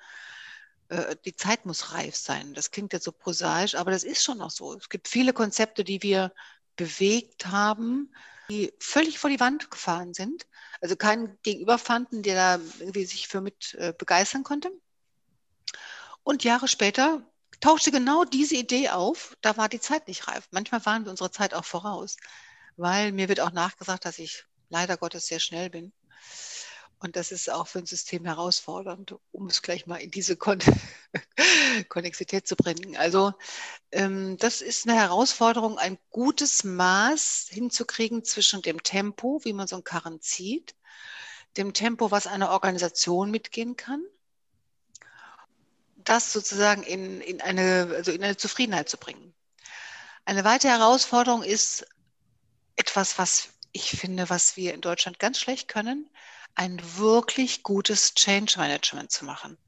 Äh, 0.89 1.17
die 1.25 1.35
Zeit 1.35 1.67
muss 1.67 1.93
reif 1.93 2.15
sein. 2.15 2.55
Das 2.55 2.71
klingt 2.71 2.93
jetzt 2.93 3.05
so 3.05 3.13
prosaisch, 3.13 3.75
aber 3.75 3.91
das 3.91 4.05
ist 4.05 4.23
schon 4.23 4.39
noch 4.39 4.51
so. 4.51 4.75
Es 4.75 4.89
gibt 4.89 5.09
viele 5.09 5.33
Konzepte, 5.33 5.83
die 5.83 6.03
wir 6.03 6.33
bewegt 6.77 7.47
haben, 7.47 8.15
die 8.53 8.75
völlig 8.79 9.19
vor 9.19 9.31
die 9.31 9.41
Wand 9.41 9.71
gefahren 9.71 10.13
sind. 10.13 10.47
Also 10.81 10.97
keinen 10.97 11.39
Gegenüber 11.43 11.79
fanden, 11.79 12.23
der 12.23 12.35
da 12.35 12.65
irgendwie 12.81 13.05
sich 13.05 13.29
für 13.29 13.41
mit 13.41 13.75
äh, 13.75 13.95
begeistern 13.97 14.43
konnte. 14.43 14.71
Und 16.23 16.45
Jahre 16.45 16.69
später 16.69 17.27
tauchte 17.61 17.91
genau 17.91 18.25
diese 18.25 18.57
Idee 18.57 18.91
auf. 18.91 19.37
Da 19.41 19.57
war 19.57 19.69
die 19.69 19.81
Zeit 19.81 20.07
nicht 20.07 20.29
reif. 20.29 20.49
Manchmal 20.51 20.85
waren 20.85 21.05
wir 21.05 21.11
unserer 21.11 21.33
Zeit 21.33 21.55
auch 21.55 21.65
voraus, 21.65 22.17
weil 22.77 23.13
mir 23.13 23.29
wird 23.29 23.41
auch 23.41 23.53
nachgesagt, 23.53 24.05
dass 24.05 24.19
ich 24.19 24.45
leider 24.69 24.97
Gottes 24.97 25.27
sehr 25.27 25.41
schnell 25.41 25.71
bin. 25.71 25.93
Und 27.03 27.17
das 27.17 27.33
ist 27.33 27.51
auch 27.51 27.67
für 27.67 27.81
ein 27.81 27.87
System 27.87 28.25
herausfordernd, 28.25 29.17
um 29.33 29.49
es 29.49 29.61
gleich 29.61 29.87
mal 29.87 29.97
in 29.97 30.13
diese 30.13 30.37
Kon 30.37 30.61
Konnexität 31.89 32.47
zu 32.47 32.55
bringen. 32.55 32.97
Also 32.97 33.35
ähm, 33.91 34.37
das 34.39 34.61
ist 34.61 34.87
eine 34.87 34.97
Herausforderung, 34.97 35.79
ein 35.79 35.99
gutes 36.11 36.63
Maß 36.63 37.49
hinzukriegen 37.51 38.25
zwischen 38.25 38.63
dem 38.63 38.85
Tempo, 38.85 39.41
wie 39.43 39.53
man 39.53 39.67
so 39.67 39.75
einen 39.75 39.83
Karren 39.83 40.21
zieht, 40.21 40.77
dem 41.57 41.75
Tempo, 41.75 42.13
was 42.13 42.29
eine 42.29 42.51
Organisation 42.51 43.33
mitgehen 43.33 43.77
kann, 43.77 44.05
das 45.97 46.33
sozusagen 46.33 46.85
in, 46.85 47.21
in, 47.21 47.41
eine, 47.41 47.95
also 47.97 48.13
in 48.13 48.23
eine 48.23 48.37
Zufriedenheit 48.37 48.89
zu 48.89 48.97
bringen. 48.97 49.35
Eine 50.25 50.45
weitere 50.45 50.71
Herausforderung 50.71 51.43
ist 51.43 51.85
etwas, 52.77 53.19
was 53.19 53.49
ich 53.73 53.91
finde, 53.91 54.31
was 54.31 54.57
wir 54.57 54.73
in 54.73 54.81
Deutschland 54.81 55.19
ganz 55.19 55.41
schlecht 55.41 55.67
können, 55.67 56.09
ein 56.55 56.81
wirklich 56.97 57.63
gutes 57.63 58.15
Change 58.15 58.55
Management 58.59 59.11
zu 59.11 59.25
machen. 59.25 59.59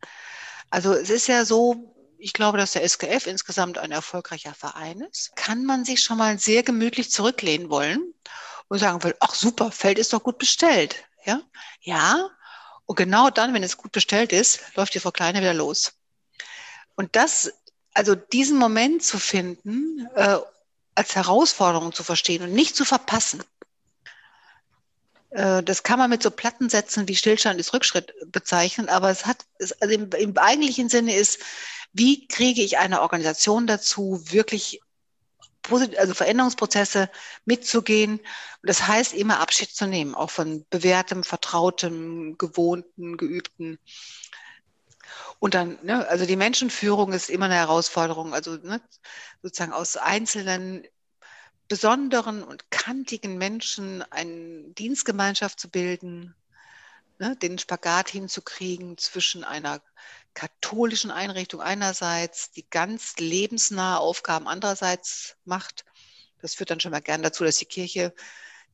Also 0.71 0.93
es 0.93 1.11
ist 1.11 1.27
ja 1.27 1.45
so, 1.45 1.95
ich 2.19 2.33
glaube, 2.33 2.59
dass 2.59 2.73
der 2.73 2.89
SKF 2.89 3.27
insgesamt 3.27 3.79
ein 3.79 3.93
erfolgreicher 3.93 4.55
Verein 4.55 5.01
ist. 5.03 5.37
Kann 5.37 5.65
man 5.65 5.85
sich 5.85 6.03
schon 6.03 6.19
mal 6.19 6.39
sehr 6.39 6.63
gemütlich 6.63 7.11
zurücklehnen 7.11 7.71
wollen 7.71 8.15
und 8.69 8.79
sagen 8.79 9.03
will, 9.03 9.15
ach 9.21 9.35
super, 9.35 9.71
Feld 9.71 9.99
ist 9.99 10.13
doch 10.13 10.23
gut 10.23 10.39
bestellt. 10.39 11.05
Ja, 11.25 11.41
ja. 11.81 12.29
Und 12.87 12.97
genau 12.97 13.31
dann, 13.31 13.55
wenn 13.55 13.63
es 13.63 13.77
gut 13.77 13.93
bestellt 13.93 14.33
ist, 14.33 14.61
läuft 14.75 14.95
die 14.95 15.01
Frau 15.01 15.11
Kleine 15.11 15.41
wieder 15.41 15.55
los. 15.55 15.93
Und 16.97 17.17
das, 17.17 17.53
also 17.95 18.15
diesen 18.15 18.59
Moment 18.59 19.03
zu 19.03 19.19
finden, 19.19 20.07
äh, 20.15 20.39
als 20.95 21.17
Herausforderung 21.17 21.93
zu 21.93 22.05
verstehen 22.05 22.43
und 22.43 22.53
nicht 22.53 22.77
zu 22.77 22.85
verpassen. 22.85 23.43
Äh, 25.35 25.63
das 25.63 25.83
kann 25.83 25.99
man 25.99 26.11
mit 26.11 26.23
so 26.23 26.31
Plattensätzen 26.31 27.09
wie 27.09 27.17
Stillstand 27.17 27.61
ist 27.61 27.75
Rückschritt 27.75 28.15
bezeichnen, 28.27 28.89
aber 28.89 29.11
es 29.11 29.27
hat, 29.27 29.45
also 29.59 29.95
im, 29.95 30.11
im 30.11 30.39
eigentlichen 30.39 30.89
Sinne 30.89 31.15
ist, 31.15 31.41
wie 31.93 32.27
kriege 32.29 32.63
ich 32.63 32.79
eine 32.79 33.03
Organisation 33.03 33.67
dazu, 33.67 34.23
wirklich 34.31 34.81
also 35.97 36.13
Veränderungsprozesse 36.15 37.11
mitzugehen. 37.47 38.19
Und 38.19 38.69
das 38.69 38.87
heißt 38.87 39.15
immer 39.15 39.41
Abschied 39.41 39.71
zu 39.71 39.87
nehmen, 39.87 40.15
auch 40.15 40.31
von 40.31 40.67
bewährtem, 40.71 41.25
vertrautem, 41.25 42.37
gewohnten, 42.37 43.17
geübten. 43.17 43.79
Und 45.39 45.55
dann, 45.55 45.79
ne, 45.83 46.07
also 46.09 46.27
die 46.27 46.37
Menschenführung 46.37 47.13
ist 47.13 47.31
immer 47.31 47.47
eine 47.47 47.55
Herausforderung. 47.55 48.35
Also 48.35 48.57
ne, 48.57 48.81
sozusagen 49.43 49.73
aus 49.73 49.97
einzelnen 49.97 50.85
besonderen 51.69 52.43
und 52.43 52.71
kantigen 52.71 53.39
Menschen 53.39 54.03
eine 54.11 54.65
Dienstgemeinschaft 54.75 55.59
zu 55.59 55.69
bilden, 55.69 56.35
ne, 57.19 57.37
den 57.37 57.59
Spagat 57.59 58.11
hinzukriegen 58.11 58.99
zwischen 58.99 59.45
einer 59.45 59.81
katholischen 60.35 61.11
Einrichtung 61.11 61.61
einerseits, 61.61 62.51
die 62.51 62.69
ganz 62.69 63.17
lebensnahe 63.19 63.99
Aufgaben 63.99 64.49
andererseits 64.49 65.37
macht. 65.45 65.85
Das 66.43 66.55
führt 66.55 66.71
dann 66.71 66.81
schon 66.81 66.91
mal 66.91 67.01
gern 67.01 67.23
dazu, 67.23 67.45
dass 67.45 67.57
die 67.57 67.65
Kirche 67.65 68.13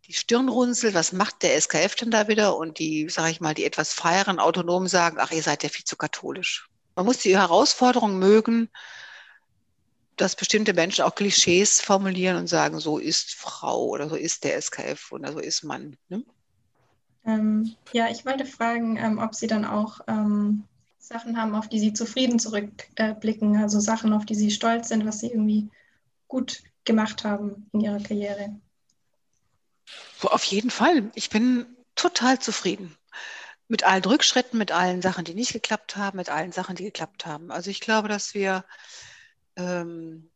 die 0.07 0.15
Stirn 0.15 0.49
runzelt, 0.49 0.95
was 0.95 1.13
macht 1.13 1.43
der 1.43 1.61
SKF 1.61 1.95
denn 1.95 2.11
da 2.11 2.27
wieder? 2.27 2.57
Und 2.57 2.79
die, 2.79 3.09
sage 3.09 3.31
ich 3.31 3.41
mal, 3.41 3.55
die 3.55 3.65
etwas 3.65 3.93
freieren 3.93 4.41
Autonomen 4.41 4.89
sagen, 4.89 5.19
ach, 5.21 5.31
ihr 5.31 5.43
seid 5.43 5.63
ja 5.63 5.69
viel 5.69 5.85
zu 5.85 5.97
katholisch. 5.97 6.69
Man 6.97 7.07
muss 7.07 7.19
die 7.19 7.37
Herausforderung 7.37 8.19
mögen, 8.19 8.71
dass 10.21 10.37
bestimmte 10.37 10.75
Menschen 10.75 11.05
auch 11.05 11.15
Klischees 11.15 11.81
formulieren 11.81 12.37
und 12.37 12.47
sagen, 12.47 12.79
so 12.79 12.99
ist 12.99 13.35
Frau 13.35 13.87
oder 13.87 14.09
so 14.09 14.17
ist 14.17 14.45
der 14.45 14.61
SKF 14.61 15.13
oder 15.13 15.33
so 15.33 15.39
ist 15.39 15.63
Mann. 15.63 15.97
Ne? 16.09 16.25
Ähm, 17.25 17.75
ja, 17.93 18.09
ich 18.11 18.27
wollte 18.27 18.45
fragen, 18.45 18.97
ähm, 18.97 19.19
ob 19.19 19.35
Sie 19.35 19.47
dann 19.47 19.65
auch 19.65 20.01
ähm, 20.09 20.65
Sachen 20.99 21.37
haben, 21.37 21.55
auf 21.55 21.69
die 21.69 21.81
Sie 21.81 21.93
zufrieden 21.93 22.39
zurückblicken, 22.39 23.55
äh, 23.55 23.63
also 23.63 23.81
Sachen, 23.81 24.13
auf 24.13 24.27
die 24.27 24.35
Sie 24.35 24.51
stolz 24.51 24.89
sind, 24.89 25.07
was 25.07 25.21
Sie 25.21 25.29
irgendwie 25.29 25.69
gut 26.29 26.63
gemacht 26.85 27.25
haben 27.25 27.69
in 27.73 27.81
Ihrer 27.81 28.01
Karriere. 28.01 28.57
Auf 30.23 30.45
jeden 30.45 30.71
Fall. 30.71 31.11
Ich 31.15 31.31
bin 31.31 31.67
total 31.95 32.39
zufrieden 32.39 32.97
mit 33.69 33.85
allen 33.85 34.05
Rückschritten, 34.05 34.59
mit 34.59 34.73
allen 34.73 35.01
Sachen, 35.01 35.25
die 35.25 35.35
nicht 35.35 35.53
geklappt 35.53 35.97
haben, 35.97 36.17
mit 36.17 36.29
allen 36.29 36.53
Sachen, 36.53 36.75
die 36.75 36.85
geklappt 36.85 37.25
haben. 37.25 37.51
Also 37.51 37.71
ich 37.71 37.81
glaube, 37.81 38.09
dass 38.09 38.35
wir 38.35 38.65
ähm, 39.57 40.31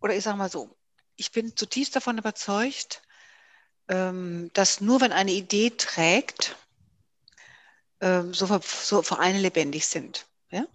oder 0.00 0.14
ich 0.14 0.24
sage 0.24 0.36
mal 0.36 0.50
so, 0.50 0.76
ich 1.16 1.32
bin 1.32 1.56
zutiefst 1.56 1.96
davon 1.96 2.18
überzeugt, 2.18 3.02
ähm, 3.88 4.50
dass 4.52 4.80
nur 4.80 5.00
wenn 5.00 5.12
eine 5.12 5.32
Idee 5.32 5.70
trägt, 5.70 6.56
ähm, 8.00 8.34
so, 8.34 8.60
so 8.62 9.02
Vereine 9.02 9.38
lebendig 9.38 9.86
sind. 9.86 10.26
Ja? 10.50 10.66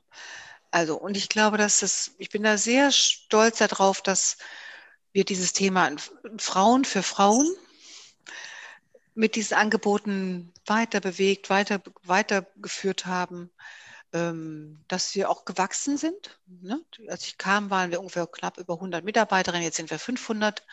Also, 0.71 0.97
und 0.97 1.17
ich 1.17 1.29
glaube, 1.29 1.57
dass 1.57 1.81
es, 1.81 2.15
ich 2.17 2.29
bin 2.29 2.43
da 2.43 2.57
sehr 2.57 2.91
stolz 2.91 3.59
darauf, 3.59 4.01
dass 4.01 4.37
wir 5.11 5.25
dieses 5.25 5.53
Thema 5.53 5.91
Frauen 6.37 6.85
für 6.85 7.03
Frauen 7.03 7.49
mit 9.13 9.35
diesen 9.35 9.55
Angeboten 9.55 10.53
weiter 10.65 11.01
bewegt, 11.01 11.49
weiter, 11.49 11.81
weitergeführt 12.03 13.05
haben 13.05 13.51
dass 14.11 15.15
wir 15.15 15.29
auch 15.29 15.45
gewachsen 15.45 15.97
sind. 15.97 16.37
Ne? 16.45 16.83
Als 17.07 17.25
ich 17.27 17.37
kam, 17.37 17.69
waren 17.69 17.91
wir 17.91 18.01
ungefähr 18.01 18.27
knapp 18.27 18.57
über 18.57 18.73
100 18.73 19.05
Mitarbeiterinnen, 19.05 19.63
jetzt 19.63 19.77
sind 19.77 19.89
wir 19.89 19.99
500. 19.99 20.63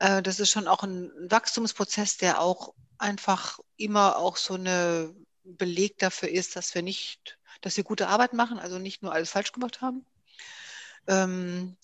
Äh, 0.00 0.22
das 0.22 0.40
ist 0.40 0.50
schon 0.50 0.66
auch 0.66 0.82
ein 0.82 1.12
Wachstumsprozess, 1.30 2.16
der 2.16 2.40
auch 2.40 2.74
einfach 2.98 3.60
immer 3.76 4.16
auch 4.16 4.36
so 4.36 4.54
eine 4.54 5.14
Beleg 5.44 5.98
dafür 5.98 6.28
ist, 6.28 6.56
dass 6.56 6.74
wir 6.74 6.82
nicht, 6.82 7.38
dass 7.60 7.76
wir 7.76 7.84
gute 7.84 8.08
Arbeit 8.08 8.32
machen, 8.32 8.58
also 8.58 8.78
nicht 8.78 9.02
nur 9.02 9.12
alles 9.12 9.30
falsch 9.30 9.52
gemacht 9.52 9.80
haben. 9.80 10.04
Ähm, 11.06 11.76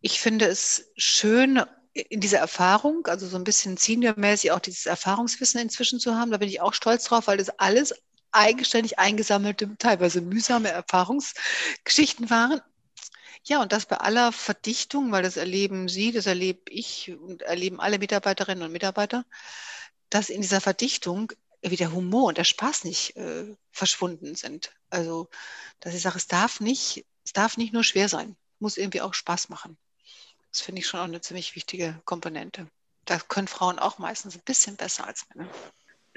ich 0.00 0.20
finde 0.20 0.46
es 0.46 0.90
schön, 0.96 1.62
in 1.94 2.20
dieser 2.20 2.38
Erfahrung, 2.38 3.06
also 3.06 3.26
so 3.26 3.36
ein 3.36 3.44
bisschen 3.44 3.76
seniormäßig 3.76 4.52
auch 4.52 4.60
dieses 4.60 4.86
Erfahrungswissen 4.86 5.60
inzwischen 5.60 5.98
zu 5.98 6.14
haben. 6.14 6.30
Da 6.30 6.36
bin 6.36 6.48
ich 6.48 6.60
auch 6.60 6.74
stolz 6.74 7.04
drauf, 7.04 7.26
weil 7.26 7.38
das 7.38 7.58
alles 7.58 7.94
eigenständig 8.32 8.98
eingesammelte, 8.98 9.76
teilweise 9.78 10.20
mühsame 10.20 10.70
Erfahrungsgeschichten 10.70 12.30
waren. 12.30 12.60
Ja, 13.44 13.62
und 13.62 13.72
das 13.72 13.86
bei 13.86 13.96
aller 13.98 14.32
Verdichtung, 14.32 15.12
weil 15.12 15.22
das 15.22 15.36
erleben 15.36 15.88
Sie, 15.88 16.12
das 16.12 16.26
erlebe 16.26 16.70
ich 16.70 17.12
und 17.20 17.42
erleben 17.42 17.80
alle 17.80 17.98
Mitarbeiterinnen 17.98 18.64
und 18.64 18.72
Mitarbeiter, 18.72 19.24
dass 20.10 20.30
in 20.30 20.40
dieser 20.42 20.60
Verdichtung 20.60 21.32
wie 21.62 21.76
der 21.76 21.92
Humor 21.92 22.28
und 22.28 22.38
der 22.38 22.44
Spaß 22.44 22.84
nicht 22.84 23.16
äh, 23.16 23.54
verschwunden 23.70 24.34
sind. 24.34 24.72
Also, 24.90 25.28
dass 25.80 25.94
ich 25.94 26.02
sage, 26.02 26.16
es 26.16 26.26
darf 26.26 26.60
nicht, 26.60 27.04
es 27.24 27.32
darf 27.32 27.56
nicht 27.56 27.72
nur 27.72 27.84
schwer 27.84 28.08
sein, 28.08 28.36
muss 28.58 28.76
irgendwie 28.76 29.00
auch 29.00 29.14
Spaß 29.14 29.48
machen. 29.48 29.76
Das 30.50 30.60
finde 30.60 30.80
ich 30.80 30.86
schon 30.86 31.00
auch 31.00 31.04
eine 31.04 31.20
ziemlich 31.20 31.54
wichtige 31.54 32.00
Komponente. 32.04 32.68
Da 33.04 33.18
können 33.18 33.48
Frauen 33.48 33.78
auch 33.78 33.98
meistens 33.98 34.34
ein 34.36 34.44
bisschen 34.44 34.76
besser 34.76 35.06
als 35.06 35.26
Männer. 35.28 35.48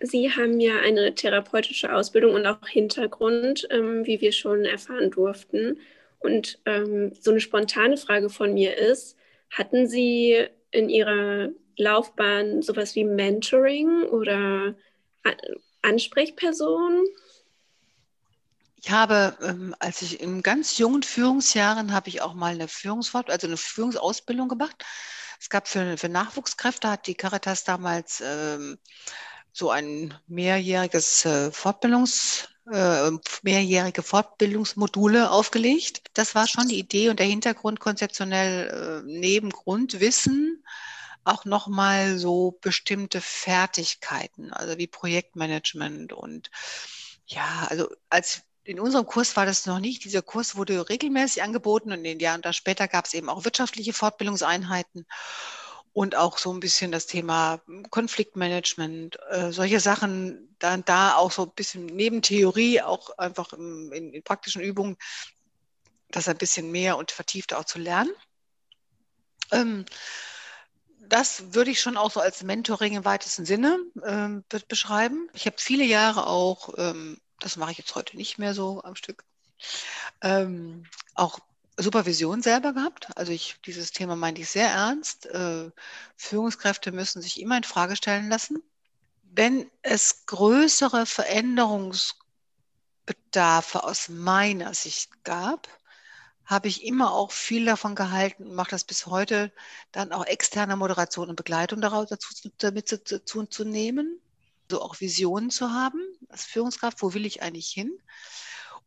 Sie 0.01 0.31
haben 0.31 0.59
ja 0.59 0.79
eine 0.79 1.15
therapeutische 1.15 1.93
Ausbildung 1.93 2.33
und 2.33 2.45
auch 2.45 2.67
Hintergrund, 2.67 3.67
ähm, 3.71 4.05
wie 4.05 4.21
wir 4.21 4.31
schon 4.31 4.65
erfahren 4.65 5.11
durften. 5.11 5.79
Und 6.19 6.59
ähm, 6.65 7.13
so 7.19 7.31
eine 7.31 7.39
spontane 7.39 7.97
Frage 7.97 8.29
von 8.29 8.53
mir 8.53 8.77
ist, 8.77 9.17
hatten 9.49 9.87
Sie 9.87 10.45
in 10.71 10.89
Ihrer 10.89 11.49
Laufbahn 11.77 12.61
sowas 12.61 12.95
wie 12.95 13.05
Mentoring 13.05 14.03
oder 14.03 14.75
Ansprechpersonen? 15.81 17.05
Ich 18.81 18.91
habe, 18.91 19.35
ähm, 19.41 19.75
als 19.79 20.01
ich 20.01 20.21
in 20.21 20.41
ganz 20.41 20.77
jungen 20.77 21.03
Führungsjahren, 21.03 21.93
habe 21.93 22.09
ich 22.09 22.21
auch 22.21 22.33
mal 22.33 22.53
eine 22.53 22.67
Führungsfort, 22.67 23.29
also 23.29 23.47
eine 23.47 23.57
Führungsausbildung 23.57 24.47
gemacht. 24.47 24.85
Es 25.39 25.49
gab 25.49 25.67
für, 25.67 25.97
für 25.97 26.09
Nachwuchskräfte, 26.09 26.89
hat 26.89 27.07
die 27.07 27.15
Caritas 27.15 27.63
damals 27.63 28.21
ähm, 28.25 28.77
so 29.59 29.69
ein 29.69 30.13
mehrjähriges 30.27 31.25
äh, 31.25 31.51
Fortbildungs, 31.51 32.47
äh, 32.71 33.11
mehrjährige 33.43 34.01
Fortbildungsmodule 34.01 35.29
aufgelegt. 35.29 36.01
Das 36.13 36.33
war 36.33 36.47
schon 36.47 36.67
die 36.67 36.79
Idee 36.79 37.09
und 37.09 37.19
der 37.19 37.27
Hintergrund 37.27 37.79
konzeptionell 37.79 39.03
äh, 39.05 39.05
neben 39.05 39.49
Grundwissen 39.49 40.63
auch 41.25 41.45
nochmal 41.45 42.17
so 42.17 42.57
bestimmte 42.61 43.21
Fertigkeiten, 43.21 44.53
also 44.53 44.77
wie 44.77 44.87
Projektmanagement 44.87 46.13
und 46.13 46.49
ja, 47.27 47.67
also 47.69 47.89
als 48.09 48.41
in 48.63 48.79
unserem 48.79 49.05
Kurs 49.05 49.35
war 49.35 49.45
das 49.45 49.65
noch 49.65 49.79
nicht. 49.79 50.05
Dieser 50.05 50.21
Kurs 50.21 50.55
wurde 50.55 50.89
regelmäßig 50.89 51.43
angeboten 51.43 51.91
und 51.91 51.99
in 51.99 52.03
den 52.03 52.19
Jahren 52.19 52.41
da 52.41 52.53
später 52.53 52.87
gab 52.87 53.05
es 53.05 53.13
eben 53.13 53.29
auch 53.29 53.43
wirtschaftliche 53.43 53.93
Fortbildungseinheiten 53.93 55.05
und 55.99 56.15
auch 56.15 56.37
so 56.37 56.53
ein 56.53 56.61
bisschen 56.61 56.93
das 56.93 57.07
Thema 57.07 57.59
Konfliktmanagement, 57.89 59.19
äh, 59.31 59.51
solche 59.51 59.81
Sachen, 59.81 60.55
dann 60.57 60.85
da 60.85 61.15
auch 61.15 61.29
so 61.29 61.43
ein 61.43 61.51
bisschen 61.53 61.87
neben 61.87 62.21
Theorie, 62.21 62.81
auch 62.81 63.17
einfach 63.17 63.51
im, 63.51 63.91
in, 63.91 64.13
in, 64.13 64.23
praktischen 64.23 64.61
Übungen, 64.61 64.95
das 66.09 66.29
ein 66.29 66.37
bisschen 66.37 66.71
mehr 66.71 66.95
und 66.95 67.11
vertiefter 67.11 67.59
auch 67.59 67.65
zu 67.65 67.79
lernen. 67.79 68.11
Ähm, 69.51 69.83
das 71.01 71.53
würde 71.53 71.71
ich 71.71 71.81
schon 71.81 71.97
auch 71.97 72.11
so 72.11 72.21
als 72.21 72.43
Mentoring 72.43 72.95
im 72.95 73.03
weitesten 73.03 73.43
Sinne 73.43 73.77
ähm, 74.05 74.45
be 74.47 74.61
beschreiben. 74.69 75.29
Ich 75.33 75.47
habe 75.47 75.57
viele 75.59 75.83
Jahre 75.83 76.27
auch, 76.27 76.75
ähm, 76.77 77.19
das 77.41 77.57
mache 77.57 77.71
ich 77.73 77.77
jetzt 77.77 77.93
heute 77.95 78.15
nicht 78.15 78.37
mehr 78.37 78.53
so 78.53 78.81
am 78.83 78.95
Stück, 78.95 79.25
ähm, 80.21 80.85
auch 81.13 81.39
Supervision 81.81 82.41
selber 82.41 82.73
gehabt. 82.73 83.07
Also 83.15 83.31
ich, 83.31 83.57
dieses 83.65 83.91
Thema 83.91 84.15
meinte 84.15 84.41
ich 84.41 84.49
sehr 84.49 84.69
ernst. 84.69 85.25
Äh, 85.27 85.71
Führungskräfte 86.17 86.91
müssen 86.91 87.21
sich 87.21 87.39
immer 87.39 87.57
in 87.57 87.63
Frage 87.63 87.95
stellen 87.95 88.29
lassen. 88.29 88.61
Wenn 89.23 89.69
es 89.81 90.25
größere 90.25 91.05
Veränderungsbedarfe 91.05 93.83
aus 93.83 94.09
meiner 94.09 94.73
Sicht 94.73 95.23
gab, 95.23 95.67
habe 96.45 96.67
ich 96.67 96.83
immer 96.83 97.13
auch 97.13 97.31
viel 97.31 97.65
davon 97.65 97.93
gehalten 97.93 98.43
und 98.43 98.55
mache 98.55 98.71
das 98.71 98.83
bis 98.83 99.05
heute, 99.05 99.51
dann 99.91 100.11
auch 100.11 100.25
externe 100.25 100.75
Moderation 100.75 101.29
und 101.29 101.35
Begleitung 101.35 101.79
daraus 101.79 102.09
dazu 102.09 102.33
damit 102.57 102.89
zu, 102.89 103.03
zu, 103.03 103.45
zu 103.45 103.65
nehmen, 103.65 104.19
so 104.69 104.81
auch 104.81 104.99
Visionen 104.99 105.51
zu 105.51 105.71
haben 105.71 106.01
als 106.27 106.45
Führungskraft, 106.45 107.03
wo 107.03 107.13
will 107.13 107.27
ich 107.27 107.43
eigentlich 107.43 107.69
hin? 107.69 107.91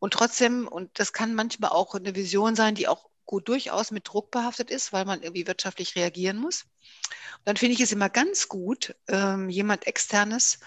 Und 0.02 0.14
trotzdem, 0.14 0.66
und 0.66 0.98
das 0.98 1.12
kann 1.12 1.32
manchmal 1.32 1.70
auch 1.70 1.94
eine 1.94 2.16
Vision 2.16 2.56
sein, 2.56 2.74
die 2.74 2.88
auch 2.88 3.08
gut 3.24 3.46
durchaus 3.46 3.92
mit 3.92 4.08
Druck 4.08 4.32
behaftet 4.32 4.68
ist, 4.68 4.92
weil 4.92 5.04
man 5.04 5.22
irgendwie 5.22 5.46
wirtschaftlich 5.46 5.94
reagieren 5.94 6.38
muss. 6.38 6.64
Und 6.64 7.42
dann 7.44 7.56
finde 7.56 7.74
ich 7.74 7.80
es 7.80 7.92
immer 7.92 8.08
ganz 8.08 8.48
gut, 8.48 8.96
ähm, 9.06 9.48
jemand 9.48 9.86
externes 9.86 10.58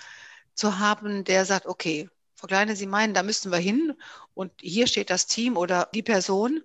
zu 0.54 0.80
haben, 0.80 1.26
der 1.26 1.43
sagt, 1.43 1.65
okay, 1.65 2.10
Frau 2.36 2.48
Kleine, 2.48 2.78
Sie 2.78 2.88
meinen, 2.88 3.13
da 3.13 3.24
müssen 3.24 3.52
wir 3.52 3.58
hin 3.58 3.95
und 4.36 4.54
hier 4.62 4.88
steht 4.88 5.10
das 5.10 5.28
Team 5.28 5.58
oder 5.58 5.89
die 5.93 6.02
Person. 6.02 6.63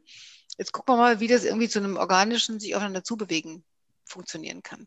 Jetzt 0.56 0.70
gucken 0.70 0.94
wir 0.94 0.96
mal, 0.96 1.18
wie 1.18 1.26
das 1.26 1.42
irgendwie 1.42 1.68
zu 1.68 1.80
einem 1.80 1.96
organischen 1.96 2.60
sich 2.60 2.76
aufeinander 2.76 3.02
zubewegen 3.02 3.64
funktionieren 4.04 4.62
kann. 4.62 4.86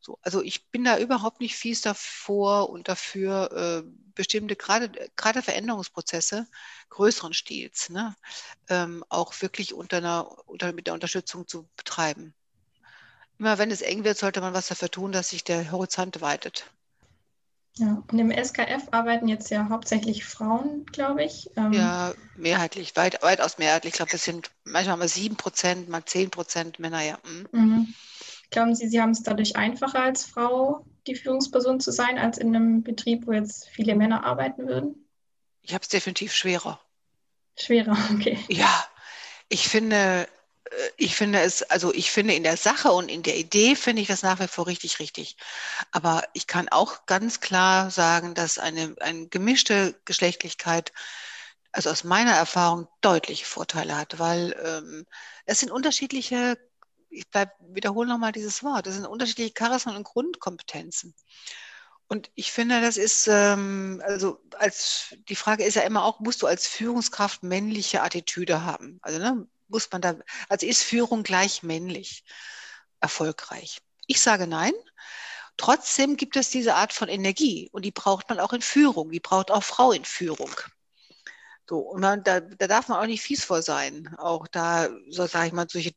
So, 0.00 0.18
also 0.22 0.42
ich 0.42 0.70
bin 0.70 0.84
da 0.84 0.98
überhaupt 0.98 1.40
nicht 1.40 1.56
fies 1.56 1.80
davor 1.80 2.70
und 2.70 2.88
dafür, 2.88 3.84
äh, 3.84 3.90
bestimmte, 4.14 4.56
gerade, 4.56 4.90
gerade 5.16 5.42
Veränderungsprozesse 5.42 6.46
größeren 6.90 7.34
Stils, 7.34 7.90
ne, 7.90 8.16
ähm, 8.68 9.04
auch 9.08 9.34
wirklich 9.42 9.74
unter 9.74 9.98
einer, 9.98 10.48
unter, 10.48 10.72
mit 10.72 10.86
der 10.86 10.94
Unterstützung 10.94 11.46
zu 11.46 11.68
betreiben. 11.76 12.34
Immer 13.38 13.58
wenn 13.58 13.70
es 13.70 13.82
eng 13.82 14.04
wird, 14.04 14.18
sollte 14.18 14.40
man 14.40 14.54
was 14.54 14.68
dafür 14.68 14.90
tun, 14.90 15.12
dass 15.12 15.30
sich 15.30 15.44
der 15.44 15.70
Horizont 15.70 16.20
weitet. 16.20 16.66
Ja, 17.76 18.02
und 18.10 18.18
im 18.18 18.32
SKF 18.32 18.88
arbeiten 18.90 19.28
jetzt 19.28 19.50
ja 19.50 19.68
hauptsächlich 19.68 20.24
Frauen, 20.24 20.84
glaube 20.86 21.22
ich. 21.24 21.48
Ähm, 21.56 21.72
ja, 21.72 22.12
mehrheitlich, 22.36 22.96
weit, 22.96 23.22
weitaus 23.22 23.58
mehrheitlich. 23.58 23.92
Ich 23.92 23.96
glaube, 23.98 24.12
es 24.14 24.24
sind 24.24 24.50
manchmal 24.64 24.96
mal 24.96 25.08
sieben 25.08 25.36
Prozent, 25.36 25.88
mal 25.88 26.04
zehn 26.04 26.30
Prozent 26.30 26.80
Männer, 26.80 27.02
ja. 27.02 27.18
Mhm. 27.52 27.94
Glauben 28.50 28.74
Sie, 28.74 28.88
Sie 28.88 29.00
haben 29.00 29.10
es 29.10 29.22
dadurch 29.22 29.56
einfacher 29.56 30.02
als 30.02 30.24
Frau, 30.24 30.86
die 31.06 31.14
Führungsperson 31.14 31.80
zu 31.80 31.92
sein, 31.92 32.18
als 32.18 32.38
in 32.38 32.54
einem 32.54 32.82
Betrieb, 32.82 33.26
wo 33.26 33.32
jetzt 33.32 33.68
viele 33.68 33.94
Männer 33.94 34.24
arbeiten 34.24 34.66
würden? 34.66 35.08
Ich 35.62 35.74
habe 35.74 35.82
es 35.82 35.88
definitiv 35.88 36.32
schwerer. 36.32 36.80
Schwerer, 37.56 37.96
okay. 38.12 38.38
Ja, 38.48 38.86
ich 39.48 39.68
finde, 39.68 40.28
äh, 40.70 40.90
ich 40.96 41.14
finde 41.14 41.40
es, 41.40 41.62
also 41.62 41.92
ich 41.92 42.10
finde 42.10 42.34
in 42.34 42.42
der 42.42 42.56
Sache 42.56 42.92
und 42.92 43.10
in 43.10 43.22
der 43.22 43.36
Idee 43.36 43.76
finde 43.76 44.02
ich 44.02 44.08
das 44.08 44.22
nach 44.22 44.40
wie 44.40 44.48
vor 44.48 44.66
richtig, 44.66 44.98
richtig. 44.98 45.36
Aber 45.90 46.24
ich 46.32 46.46
kann 46.46 46.68
auch 46.68 47.06
ganz 47.06 47.40
klar 47.40 47.90
sagen, 47.90 48.34
dass 48.34 48.58
eine, 48.58 48.94
eine 49.00 49.28
gemischte 49.28 49.94
Geschlechtlichkeit, 50.04 50.92
also 51.72 51.90
aus 51.90 52.04
meiner 52.04 52.32
Erfahrung, 52.32 52.88
deutliche 53.02 53.44
Vorteile 53.44 53.96
hat, 53.96 54.18
weil 54.18 54.56
ähm, 54.64 55.06
es 55.44 55.60
sind 55.60 55.70
unterschiedliche 55.70 56.58
ich 57.10 57.28
bleib, 57.30 57.54
wiederhole 57.60 58.08
nochmal 58.08 58.32
dieses 58.32 58.62
Wort, 58.62 58.86
das 58.86 58.94
sind 58.94 59.06
unterschiedliche 59.06 59.52
Charismen 59.52 59.96
und 59.96 60.04
Grundkompetenzen. 60.04 61.14
Und 62.08 62.30
ich 62.34 62.52
finde, 62.52 62.80
das 62.80 62.96
ist, 62.96 63.28
ähm, 63.28 64.02
also 64.04 64.40
als 64.58 65.14
die 65.28 65.36
Frage 65.36 65.64
ist 65.64 65.74
ja 65.74 65.82
immer 65.82 66.04
auch, 66.04 66.20
musst 66.20 66.40
du 66.40 66.46
als 66.46 66.66
Führungskraft 66.66 67.42
männliche 67.42 68.02
Attitüde 68.02 68.64
haben? 68.64 68.98
Also 69.02 69.18
ne, 69.18 69.46
muss 69.68 69.90
man 69.92 70.00
da, 70.00 70.16
also 70.48 70.66
ist 70.66 70.82
Führung 70.82 71.22
gleich 71.22 71.62
männlich 71.62 72.24
erfolgreich? 73.00 73.82
Ich 74.06 74.22
sage 74.22 74.46
nein. 74.46 74.72
Trotzdem 75.58 76.16
gibt 76.16 76.36
es 76.36 76.50
diese 76.50 76.76
Art 76.76 76.92
von 76.92 77.08
Energie 77.08 77.68
und 77.72 77.84
die 77.84 77.90
braucht 77.90 78.28
man 78.30 78.40
auch 78.40 78.52
in 78.52 78.62
Führung. 78.62 79.10
Die 79.10 79.20
braucht 79.20 79.50
auch 79.50 79.64
Frau 79.64 79.92
in 79.92 80.04
Führung. 80.04 80.52
So, 81.68 81.80
und 81.80 82.00
man, 82.00 82.24
da, 82.24 82.40
da 82.40 82.66
darf 82.66 82.88
man 82.88 82.98
auch 82.98 83.06
nicht 83.06 83.20
fies 83.20 83.44
vor 83.44 83.60
sein. 83.60 84.14
Auch 84.16 84.46
da, 84.46 84.88
so 85.10 85.26
sage 85.26 85.48
ich 85.48 85.52
mal, 85.52 85.68
solche 85.68 85.92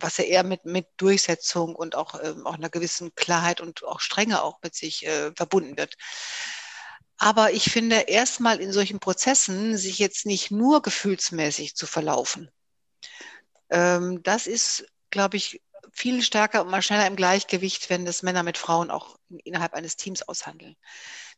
was 0.00 0.16
ja 0.18 0.24
eher 0.24 0.44
mit, 0.44 0.64
mit 0.64 0.86
Durchsetzung 0.96 1.74
und 1.74 1.94
auch, 1.94 2.20
ähm, 2.22 2.46
auch 2.46 2.54
einer 2.54 2.70
gewissen 2.70 3.14
Klarheit 3.14 3.60
und 3.60 3.84
auch 3.84 4.00
Strenge 4.00 4.42
auch 4.42 4.58
mit 4.62 4.74
sich 4.74 5.06
äh, 5.06 5.32
verbunden 5.34 5.76
wird. 5.76 5.96
Aber 7.18 7.52
ich 7.52 7.64
finde, 7.64 7.96
erstmal 7.96 8.60
in 8.60 8.72
solchen 8.72 8.98
Prozessen 8.98 9.76
sich 9.76 9.98
jetzt 9.98 10.24
nicht 10.24 10.50
nur 10.50 10.80
gefühlsmäßig 10.80 11.76
zu 11.76 11.86
verlaufen. 11.86 12.50
Ähm, 13.68 14.22
das 14.22 14.46
ist, 14.46 14.86
glaube 15.10 15.36
ich, 15.36 15.60
viel 15.92 16.22
stärker 16.22 16.62
und 16.62 16.70
mal 16.70 16.82
schneller 16.82 17.06
im 17.06 17.16
Gleichgewicht, 17.16 17.90
wenn 17.90 18.04
das 18.04 18.22
Männer 18.22 18.42
mit 18.42 18.58
Frauen 18.58 18.90
auch 18.90 19.16
innerhalb 19.44 19.74
eines 19.74 19.96
Teams 19.96 20.22
aushandeln. 20.22 20.76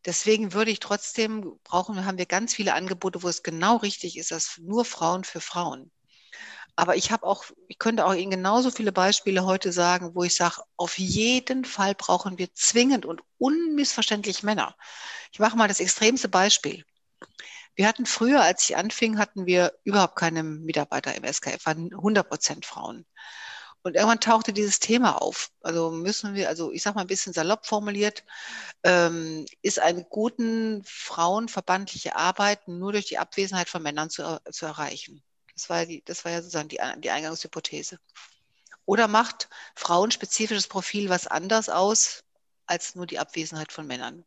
Deswegen 0.05 0.53
würde 0.53 0.71
ich 0.71 0.79
trotzdem 0.79 1.59
brauchen, 1.63 2.05
haben 2.05 2.17
wir 2.17 2.25
ganz 2.25 2.53
viele 2.53 2.73
Angebote, 2.73 3.23
wo 3.23 3.29
es 3.29 3.43
genau 3.43 3.77
richtig 3.77 4.17
ist, 4.17 4.31
dass 4.31 4.57
nur 4.57 4.85
Frauen 4.85 5.23
für 5.23 5.41
Frauen. 5.41 5.91
Aber 6.75 6.95
ich 6.95 7.11
habe 7.11 7.25
auch, 7.25 7.45
ich 7.67 7.77
könnte 7.77 8.05
auch 8.05 8.13
Ihnen 8.15 8.31
genauso 8.31 8.71
viele 8.71 8.91
Beispiele 8.91 9.45
heute 9.45 9.71
sagen, 9.71 10.15
wo 10.15 10.23
ich 10.23 10.35
sage, 10.35 10.61
auf 10.75 10.97
jeden 10.97 11.65
Fall 11.65 11.93
brauchen 11.93 12.37
wir 12.39 12.53
zwingend 12.53 13.05
und 13.05 13.21
unmissverständlich 13.37 14.41
Männer. 14.43 14.75
Ich 15.31 15.39
mache 15.39 15.55
mal 15.57 15.67
das 15.67 15.79
extremste 15.79 16.29
Beispiel. 16.29 16.83
Wir 17.75 17.87
hatten 17.87 18.05
früher, 18.05 18.41
als 18.41 18.69
ich 18.69 18.77
anfing, 18.77 19.17
hatten 19.17 19.45
wir 19.45 19.73
überhaupt 19.83 20.15
keine 20.15 20.43
Mitarbeiter 20.43 21.15
im 21.15 21.23
SKF, 21.23 21.65
waren 21.65 21.91
100 21.93 22.27
Prozent 22.27 22.65
Frauen. 22.65 23.05
Und 23.83 23.95
irgendwann 23.95 24.21
tauchte 24.21 24.53
dieses 24.53 24.79
Thema 24.79 25.21
auf. 25.21 25.51
Also 25.61 25.91
müssen 25.91 26.35
wir, 26.35 26.47
also 26.47 26.71
ich 26.71 26.81
sage 26.81 26.95
mal 26.95 27.01
ein 27.01 27.07
bisschen 27.07 27.33
salopp 27.33 27.65
formuliert, 27.65 28.23
ähm, 28.83 29.45
ist 29.61 29.79
eine 29.79 30.05
guten 30.05 30.83
frauenverbandliche 30.85 32.15
Arbeit 32.15 32.67
nur 32.67 32.93
durch 32.93 33.07
die 33.07 33.17
Abwesenheit 33.17 33.69
von 33.69 33.83
Männern 33.83 34.09
zu, 34.09 34.39
zu 34.51 34.65
erreichen. 34.65 35.21
Das 35.55 35.69
war, 35.69 35.85
die, 35.85 36.03
das 36.05 36.25
war 36.25 36.31
ja 36.31 36.41
sozusagen 36.41 36.69
die, 36.69 36.79
die 36.97 37.11
Eingangshypothese. 37.11 37.99
Oder 38.85 39.07
macht 39.07 39.49
frauenspezifisches 39.75 40.67
Profil 40.67 41.09
was 41.09 41.27
anders 41.27 41.69
aus 41.69 42.23
als 42.65 42.95
nur 42.95 43.05
die 43.05 43.19
Abwesenheit 43.19 43.71
von 43.71 43.87
Männern? 43.87 44.25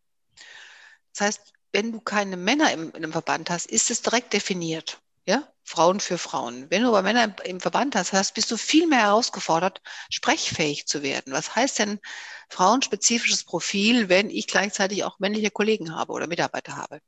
Das 1.12 1.26
heißt, 1.26 1.52
wenn 1.72 1.92
du 1.92 2.00
keine 2.00 2.36
Männer 2.36 2.72
im, 2.72 2.88
in 2.88 2.96
einem 2.96 3.12
Verband 3.12 3.50
hast, 3.50 3.66
ist 3.66 3.90
es 3.90 4.02
direkt 4.02 4.32
definiert. 4.32 5.00
Ja? 5.26 5.46
Frauen 5.64 5.98
für 5.98 6.16
Frauen. 6.16 6.70
Wenn 6.70 6.82
du 6.82 6.88
aber 6.88 7.02
Männer 7.02 7.24
im, 7.24 7.34
im 7.44 7.60
Verband 7.60 7.96
hast, 7.96 8.12
hast, 8.12 8.34
bist 8.34 8.50
du 8.50 8.56
viel 8.56 8.86
mehr 8.86 9.00
herausgefordert, 9.00 9.82
sprechfähig 10.08 10.86
zu 10.86 11.02
werden. 11.02 11.32
Was 11.32 11.56
heißt 11.56 11.80
denn 11.80 12.00
frauenspezifisches 12.48 13.44
Profil, 13.44 14.08
wenn 14.08 14.30
ich 14.30 14.46
gleichzeitig 14.46 15.04
auch 15.04 15.18
männliche 15.18 15.50
Kollegen 15.50 15.94
habe 15.94 16.12
oder 16.12 16.28
Mitarbeiter 16.28 16.76
habe? 16.76 17.00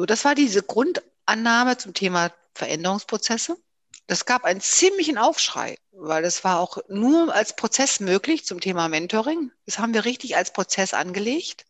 So, 0.00 0.06
das 0.06 0.24
war 0.24 0.34
diese 0.34 0.62
Grundannahme 0.62 1.76
zum 1.76 1.92
Thema 1.92 2.32
Veränderungsprozesse. 2.54 3.58
Das 4.06 4.24
gab 4.24 4.44
einen 4.44 4.62
ziemlichen 4.62 5.18
Aufschrei, 5.18 5.76
weil 5.92 6.24
es 6.24 6.42
war 6.42 6.58
auch 6.58 6.78
nur 6.88 7.34
als 7.34 7.54
Prozess 7.54 8.00
möglich 8.00 8.46
zum 8.46 8.62
Thema 8.62 8.88
Mentoring. 8.88 9.52
Das 9.66 9.78
haben 9.78 9.92
wir 9.92 10.06
richtig 10.06 10.38
als 10.38 10.54
Prozess 10.54 10.94
angelegt. 10.94 11.66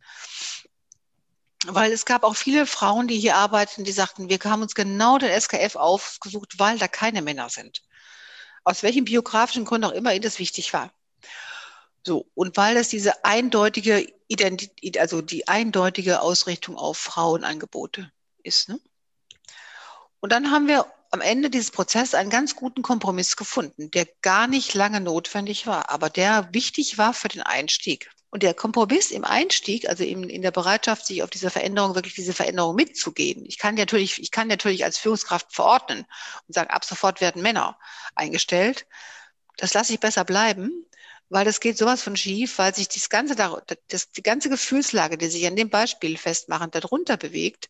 Weil 1.66 1.90
es 1.90 2.04
gab 2.04 2.22
auch 2.22 2.36
viele 2.36 2.66
Frauen, 2.66 3.08
die 3.08 3.18
hier 3.18 3.34
arbeiten, 3.34 3.82
die 3.82 3.90
sagten, 3.90 4.28
wir 4.28 4.38
haben 4.44 4.62
uns 4.62 4.76
genau 4.76 5.18
den 5.18 5.32
SKF 5.32 5.74
aufgesucht, 5.74 6.60
weil 6.60 6.78
da 6.78 6.86
keine 6.86 7.22
Männer 7.22 7.48
sind. 7.48 7.82
Aus 8.62 8.84
welchem 8.84 9.06
biografischen 9.06 9.64
Grund 9.64 9.84
auch 9.84 9.90
immer 9.90 10.14
ihnen 10.14 10.22
das 10.22 10.38
wichtig 10.38 10.72
war. 10.72 10.92
So, 12.04 12.30
und 12.34 12.56
weil 12.56 12.76
es 12.76 12.90
diese 12.90 13.24
eindeutige 13.24 14.06
Identität, 14.28 14.98
also 14.98 15.20
die 15.20 15.48
eindeutige 15.48 16.20
Ausrichtung 16.20 16.76
auf 16.76 16.96
Frauenangebote 16.96 18.12
ist. 18.42 18.68
Ne? 18.68 18.80
Und 20.20 20.32
dann 20.32 20.50
haben 20.50 20.68
wir 20.68 20.86
am 21.10 21.20
Ende 21.20 21.50
dieses 21.50 21.70
Prozesses 21.70 22.14
einen 22.14 22.30
ganz 22.30 22.54
guten 22.54 22.82
Kompromiss 22.82 23.36
gefunden, 23.36 23.90
der 23.90 24.06
gar 24.22 24.46
nicht 24.46 24.74
lange 24.74 25.00
notwendig 25.00 25.66
war, 25.66 25.90
aber 25.90 26.08
der 26.08 26.48
wichtig 26.52 26.98
war 26.98 27.14
für 27.14 27.28
den 27.28 27.42
Einstieg. 27.42 28.10
Und 28.32 28.44
der 28.44 28.54
Kompromiss 28.54 29.10
im 29.10 29.24
Einstieg, 29.24 29.88
also 29.88 30.04
in, 30.04 30.30
in 30.30 30.42
der 30.42 30.52
Bereitschaft, 30.52 31.04
sich 31.04 31.24
auf 31.24 31.30
diese 31.30 31.50
Veränderung, 31.50 31.96
wirklich 31.96 32.14
diese 32.14 32.32
Veränderung 32.32 32.76
mitzugehen. 32.76 33.44
Ich 33.44 33.58
kann 33.58 33.74
natürlich, 33.74 34.22
ich 34.22 34.30
kann 34.30 34.46
natürlich 34.46 34.84
als 34.84 34.98
Führungskraft 34.98 35.52
verordnen 35.52 36.06
und 36.46 36.54
sagen, 36.54 36.70
ab 36.70 36.84
sofort 36.84 37.20
werden 37.20 37.42
Männer 37.42 37.76
eingestellt. 38.14 38.86
Das 39.56 39.74
lasse 39.74 39.94
ich 39.94 39.98
besser 39.98 40.24
bleiben, 40.24 40.86
weil 41.28 41.44
das 41.44 41.58
geht 41.58 41.76
sowas 41.76 42.02
von 42.02 42.16
schief, 42.16 42.58
weil 42.58 42.72
sich 42.72 42.88
das 42.88 43.08
ganze, 43.08 43.34
das, 43.88 44.12
die 44.12 44.22
ganze 44.22 44.48
Gefühlslage, 44.48 45.18
die 45.18 45.26
sich 45.26 45.44
an 45.48 45.56
dem 45.56 45.68
Beispiel 45.68 46.16
festmachen, 46.16 46.70
darunter 46.70 47.16
bewegt, 47.16 47.68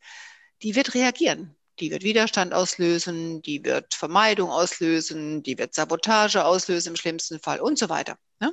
die 0.62 0.74
wird 0.74 0.94
reagieren 0.94 1.56
die 1.80 1.90
wird 1.90 2.02
Widerstand 2.02 2.52
auslösen, 2.52 3.42
die 3.42 3.64
wird 3.64 3.94
Vermeidung 3.94 4.50
auslösen, 4.50 5.42
die 5.42 5.58
wird 5.58 5.74
Sabotage 5.74 6.44
auslösen 6.44 6.90
im 6.90 6.96
schlimmsten 6.96 7.40
Fall 7.40 7.60
und 7.60 7.78
so 7.78 7.88
weiter. 7.88 8.18
Ne? 8.38 8.52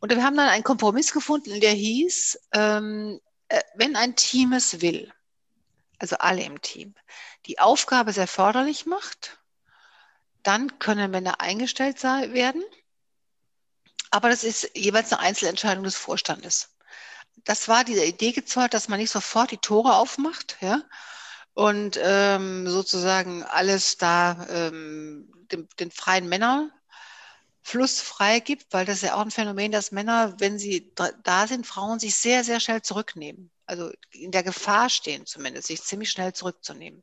Und 0.00 0.10
wir 0.10 0.24
haben 0.24 0.36
dann 0.36 0.48
einen 0.48 0.64
Kompromiss 0.64 1.12
gefunden, 1.12 1.60
der 1.60 1.72
hieß, 1.72 2.38
ähm, 2.54 3.20
äh, 3.48 3.60
wenn 3.74 3.96
ein 3.96 4.16
Team 4.16 4.52
es 4.52 4.80
will, 4.80 5.12
also 5.98 6.16
alle 6.16 6.42
im 6.42 6.60
Team, 6.60 6.94
die 7.46 7.58
Aufgabe 7.58 8.12
sehr 8.12 8.26
förderlich 8.26 8.86
macht, 8.86 9.38
dann 10.42 10.78
können 10.78 11.10
Männer 11.10 11.40
eingestellt 11.40 12.02
werden. 12.02 12.62
Aber 14.10 14.30
das 14.30 14.44
ist 14.44 14.70
jeweils 14.74 15.12
eine 15.12 15.20
Einzelentscheidung 15.20 15.84
des 15.84 15.96
Vorstandes. 15.96 16.75
Das 17.44 17.68
war 17.68 17.84
diese 17.84 18.04
Idee 18.04 18.32
gezollt, 18.32 18.74
dass 18.74 18.88
man 18.88 18.98
nicht 18.98 19.10
sofort 19.10 19.50
die 19.50 19.58
Tore 19.58 19.94
aufmacht 19.96 20.56
ja, 20.60 20.82
und 21.54 21.98
ähm, 22.02 22.68
sozusagen 22.68 23.42
alles 23.44 23.98
da 23.98 24.46
ähm, 24.50 25.32
den, 25.50 25.68
den 25.78 25.90
freien 25.90 26.28
Männern 26.28 26.72
Fluss 27.66 28.00
freigibt, 28.00 28.66
weil 28.72 28.86
das 28.86 28.98
ist 28.98 29.02
ja 29.02 29.16
auch 29.16 29.22
ein 29.22 29.32
Phänomen, 29.32 29.72
dass 29.72 29.90
Männer, 29.90 30.36
wenn 30.38 30.56
sie 30.56 30.92
da 31.24 31.48
sind, 31.48 31.66
Frauen 31.66 31.98
sich 31.98 32.14
sehr, 32.14 32.44
sehr 32.44 32.60
schnell 32.60 32.80
zurücknehmen. 32.80 33.50
Also 33.66 33.90
in 34.12 34.30
der 34.30 34.44
Gefahr 34.44 34.88
stehen 34.88 35.26
zumindest, 35.26 35.66
sich 35.66 35.82
ziemlich 35.82 36.12
schnell 36.12 36.32
zurückzunehmen. 36.32 37.02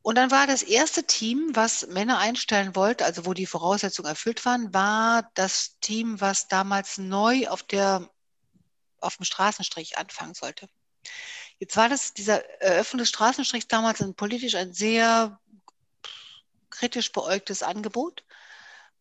Und 0.00 0.16
dann 0.16 0.30
war 0.30 0.46
das 0.46 0.62
erste 0.62 1.04
Team, 1.04 1.50
was 1.52 1.86
Männer 1.88 2.16
einstellen 2.16 2.74
wollte, 2.74 3.04
also 3.04 3.26
wo 3.26 3.34
die 3.34 3.44
Voraussetzungen 3.44 4.08
erfüllt 4.08 4.42
waren, 4.46 4.72
war 4.72 5.30
das 5.34 5.78
Team, 5.80 6.18
was 6.22 6.48
damals 6.48 6.96
neu 6.96 7.48
auf, 7.48 7.62
der, 7.64 8.08
auf 9.02 9.16
dem 9.16 9.24
Straßenstrich 9.24 9.98
anfangen 9.98 10.34
sollte. 10.34 10.68
Jetzt 11.58 11.76
war 11.76 11.88
das, 11.88 12.14
dieser 12.14 12.44
Eröffnung 12.60 12.98
des 12.98 13.08
Straßenstrichs 13.08 13.68
damals 13.68 14.00
ein 14.00 14.14
politisch 14.14 14.54
ein 14.54 14.72
sehr 14.72 15.40
kritisch 16.70 17.12
beäugtes 17.12 17.62
Angebot 17.62 18.24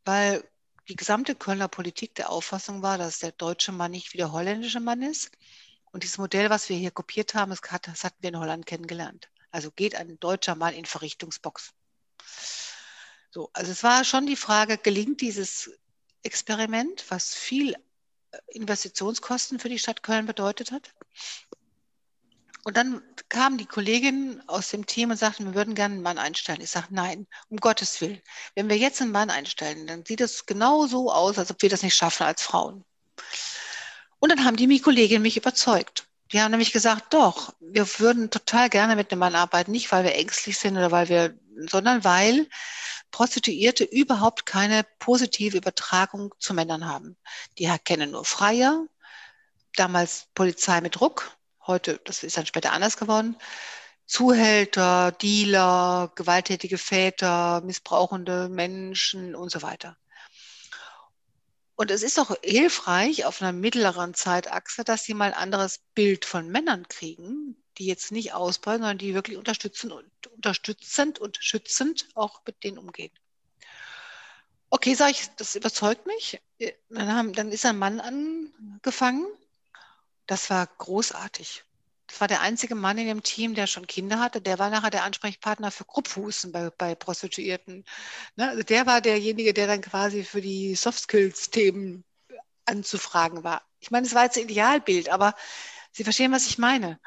weil 0.06 0.44
die 0.88 0.96
gesamte 0.96 1.36
Kölner 1.36 1.68
Politik 1.68 2.16
der 2.16 2.30
Auffassung 2.30 2.82
war, 2.82 2.98
dass 2.98 3.20
der 3.20 3.32
deutsche 3.32 3.72
Mann 3.72 3.92
nicht 3.92 4.14
wie 4.14 4.18
der 4.18 4.32
holländische 4.32 4.80
Mann 4.80 5.02
ist. 5.02 5.32
Und 5.92 6.04
dieses 6.04 6.18
Modell, 6.18 6.50
was 6.50 6.70
wir 6.70 6.78
hier 6.78 6.92
kopiert 6.92 7.34
haben, 7.34 7.52
das, 7.52 8.04
hatten 8.04 8.18
wir 8.22 8.30
in 8.30 8.40
Holland 8.40 8.66
kennengelernt. 8.66 9.30
Also 9.52 9.72
geht 9.72 9.96
ein 9.96 10.20
deutscher 10.20 10.56
Mann 10.56 10.74
in 10.74 10.86
Verrichtungsbox. 10.86 11.72
So, 13.30 13.50
also 13.54 13.72
es 13.72 13.84
war 13.84 14.04
schon 14.04 14.26
die 14.26 14.36
Frage, 14.36 14.78
gelingt 14.78 15.22
dieses 15.22 15.72
Experiment, 16.24 17.06
was 17.10 17.34
viel 17.34 17.76
Investitionskosten 18.48 19.60
für 19.60 19.70
die 19.70 19.80
Stadt 19.80 20.04
Köln 20.04 20.26
bedeutet 20.26 20.72
hat? 20.72 20.94
Und 22.63 22.78
dann 22.78 23.02
kamen 23.30 23.58
die 23.58 23.65
Kolleginnen 23.65 24.48
aus 24.48 24.70
dem 24.70 24.86
Team 24.86 25.10
und 25.10 25.17
sagten, 25.17 25.46
wir 25.46 25.56
würden 25.56 25.74
gerne 25.74 25.96
einen 25.96 26.04
Mann 26.04 26.20
einstellen. 26.20 26.62
Ich 26.62 26.70
sage, 26.70 26.88
nein, 26.91 27.26
um 27.50 27.58
Gottes 27.58 28.00
Willen. 28.02 28.22
Wenn 28.54 28.70
wir 28.70 28.78
jetzt 28.78 29.02
einen 29.02 29.12
Mann 29.12 29.32
einstellen, 29.32 29.88
dann 29.88 30.06
sieht 30.06 30.22
es 30.22 30.46
genau 30.46 30.86
so 30.86 31.12
aus, 31.12 31.39
als 31.39 31.50
ob 31.50 31.62
wir 31.62 31.70
das 31.70 31.82
nicht 31.82 31.96
schaffen 31.96 32.24
als 32.24 32.44
Frauen. 32.44 32.86
Und 34.20 34.30
dann 34.30 34.46
haben 34.46 34.58
die 34.58 34.80
Kolleginnen 34.80 35.24
mich 35.24 35.38
überzeugt. 35.38 36.08
Die 36.32 36.39
haben 36.39 36.52
nämlich 36.52 36.72
gesagt, 36.72 37.13
doch, 37.13 37.54
wir 37.60 37.88
würden 38.00 38.30
total 38.30 38.70
gerne 38.70 38.96
mit 38.96 39.12
einem 39.12 39.20
Mann 39.20 39.36
arbeiten, 39.36 39.72
nicht 39.72 39.91
weil 39.91 40.04
wir 40.04 40.15
ängstlich 40.15 40.58
sind 40.58 40.78
oder 40.78 40.91
weil 40.91 41.10
wir, 41.10 41.38
sondern 41.67 42.04
weil 42.04 42.48
Prostituierte 43.12 43.84
überhaupt 43.84 44.45
keine 44.45 44.86
positive 45.00 45.58
Übertragung 45.58 46.34
zu 46.39 46.54
Männern 46.54 46.88
haben. 46.88 47.17
Die 47.58 47.69
kennen 47.84 48.12
nur 48.12 48.26
Freier, 48.26 48.86
damals 49.76 50.28
Polizei 50.34 50.82
mit 50.82 50.95
Druck, 50.95 51.38
heute, 51.67 52.00
das 52.06 52.24
ist 52.24 52.38
dann 52.38 52.45
später 52.45 52.71
anders 52.71 52.97
geworden, 52.97 53.36
Zuhälter, 54.06 55.12
Dealer, 55.13 56.12
gewalttätige 56.15 56.78
Väter, 56.78 57.62
missbrauchende 57.62 58.50
Menschen 58.50 59.36
und 59.36 59.52
so 59.52 59.62
weiter. 59.62 59.97
Und 61.76 61.91
es 61.91 62.04
ist 62.04 62.19
auch 62.19 62.36
hilfreich 62.43 63.26
auf 63.26 63.41
einer 63.41 63.54
mittleren 63.54 64.13
Zeitachse, 64.13 64.84
dass 64.84 65.04
sie 65.04 65.13
mal 65.13 65.32
ein 65.32 65.34
anderes 65.34 65.80
Bild 65.95 66.26
von 66.26 66.50
Männern 66.50 66.88
kriegen, 66.89 67.61
die 67.78 67.86
jetzt 67.86 68.12
nicht 68.12 68.34
ausbeuten, 68.34 68.82
sondern 68.82 68.98
die 68.98 69.14
wirklich 69.14 69.38
unterstützend 69.38 69.94
und, 69.94 70.28
unterstützend 70.28 71.20
und 71.20 71.38
schützend 71.40 72.08
auch 72.16 72.42
mit 72.46 72.64
denen 72.64 72.78
umgehen. 72.78 73.12
Okay, 74.70 74.94
sage 74.94 75.12
ich, 75.12 75.30
das 75.36 75.56
überzeugt 75.56 76.06
mich. 76.06 76.42
Dann, 76.90 77.14
haben, 77.14 77.34
dann 77.34 77.52
ist 77.52 77.66
ein 77.66 77.78
Mann 77.78 78.00
angefangen, 78.00 79.28
das 80.28 80.50
war 80.50 80.66
großartig. 80.66 81.64
Das 82.08 82.22
war 82.22 82.28
der 82.28 82.42
einzige 82.42 82.76
Mann 82.76 82.98
in 82.98 83.08
dem 83.08 83.24
Team, 83.24 83.54
der 83.56 83.68
schon 83.68 83.88
Kinder 83.88 84.20
hatte. 84.20 84.42
Der 84.42 84.60
war 84.60 84.70
nachher 84.70 84.90
der 84.90 85.04
Ansprechpartner 85.04 85.72
für 85.72 85.86
Grupphusten 85.86 86.52
bei, 86.52 86.70
bei 86.70 86.96
Prostituierten. 86.96 87.86
Ne? 88.36 88.50
Also 88.50 88.64
der 88.64 88.86
war 88.86 89.02
derjenige, 89.02 89.54
der 89.54 89.68
dann 89.68 89.82
quasi 89.82 90.24
für 90.24 90.42
die 90.42 90.76
Soft 90.76 91.00
Skills-Themen 91.00 92.04
anzufragen 92.66 93.44
war. 93.44 93.62
Ich 93.80 93.92
meine, 93.92 94.06
es 94.06 94.14
war 94.14 94.26
jetzt 94.26 94.38
ein 94.38 94.44
Idealbild, 94.44 95.10
aber 95.10 95.36
Sie 95.92 96.04
verstehen, 96.04 96.32
was 96.32 96.48
ich 96.48 96.58
meine. 96.58 97.00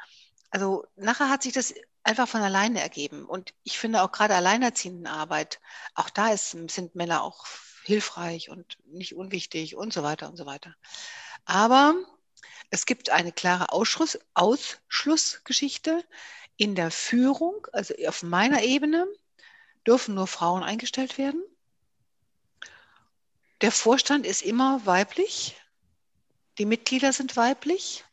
Also 0.55 0.87
nachher 0.95 1.29
hat 1.29 1.43
sich 1.43 1.51
das 1.51 1.73
einfach 2.03 2.29
von 2.29 2.39
alleine 2.39 2.79
ergeben. 2.79 3.25
Und 3.25 3.53
ich 3.63 3.77
finde 3.77 4.01
auch 4.01 4.13
gerade 4.13 4.35
Alleinerziehendenarbeit, 4.35 5.59
auch 5.95 6.09
da 6.09 6.31
ist, 6.31 6.51
sind 6.51 6.95
Männer 6.95 7.23
auch 7.23 7.45
hilfreich 7.83 8.49
und 8.49 8.77
nicht 8.85 9.17
unwichtig 9.17 9.75
und 9.75 9.91
so 9.91 10.01
weiter 10.01 10.29
und 10.29 10.37
so 10.37 10.45
weiter. 10.45 10.73
Aber 11.43 11.93
es 12.69 12.85
gibt 12.85 13.09
eine 13.09 13.33
klare 13.33 13.73
Ausschluss, 13.73 14.17
Ausschlussgeschichte. 14.33 16.05
In 16.55 16.73
der 16.73 16.89
Führung, 16.89 17.67
also 17.73 17.93
auf 18.07 18.23
meiner 18.23 18.63
Ebene, 18.63 19.05
dürfen 19.85 20.15
nur 20.15 20.25
Frauen 20.25 20.63
eingestellt 20.63 21.17
werden. 21.17 21.43
Der 23.59 23.73
Vorstand 23.73 24.25
ist 24.25 24.41
immer 24.41 24.85
weiblich. 24.85 25.57
Die 26.59 26.65
Mitglieder 26.65 27.11
sind 27.11 27.35
weiblich. 27.35 28.05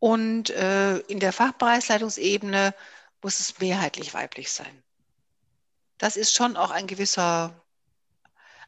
Und 0.00 0.50
äh, 0.50 0.98
in 1.00 1.20
der 1.20 1.32
Fachbereichsleitungsebene 1.32 2.74
muss 3.22 3.38
es 3.38 3.60
mehrheitlich 3.60 4.14
weiblich 4.14 4.50
sein. 4.50 4.82
Das 5.98 6.16
ist 6.16 6.34
schon 6.34 6.56
auch 6.56 6.70
ein 6.70 6.86
gewisser, 6.86 7.62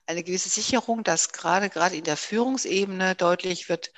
eine 0.06 0.22
gewisse 0.22 0.50
Sicherung, 0.50 1.02
dass 1.02 1.32
gerade, 1.32 1.70
gerade 1.70 1.96
in 1.96 2.04
der 2.04 2.18
Führungsebene 2.18 3.14
deutlich 3.14 3.70
wird, 3.70 3.92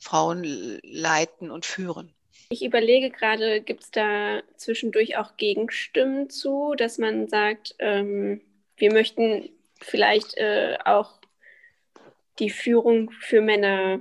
Frauen 0.00 0.80
leiten 0.82 1.50
und 1.50 1.66
führen. 1.66 2.14
Ich 2.50 2.64
überlege 2.64 3.10
gerade, 3.10 3.60
gibt 3.60 3.82
es 3.82 3.90
da 3.90 4.40
zwischendurch 4.56 5.18
auch 5.18 5.36
Gegenstimmen 5.36 6.30
zu, 6.30 6.74
dass 6.74 6.96
man 6.96 7.28
sagt, 7.28 7.74
ähm, 7.78 8.40
wir 8.78 8.92
möchten 8.92 9.50
vielleicht 9.80 10.38
äh, 10.38 10.78
auch 10.84 11.18
die 12.38 12.50
Führung 12.50 13.10
für 13.10 13.42
Männer 13.42 14.00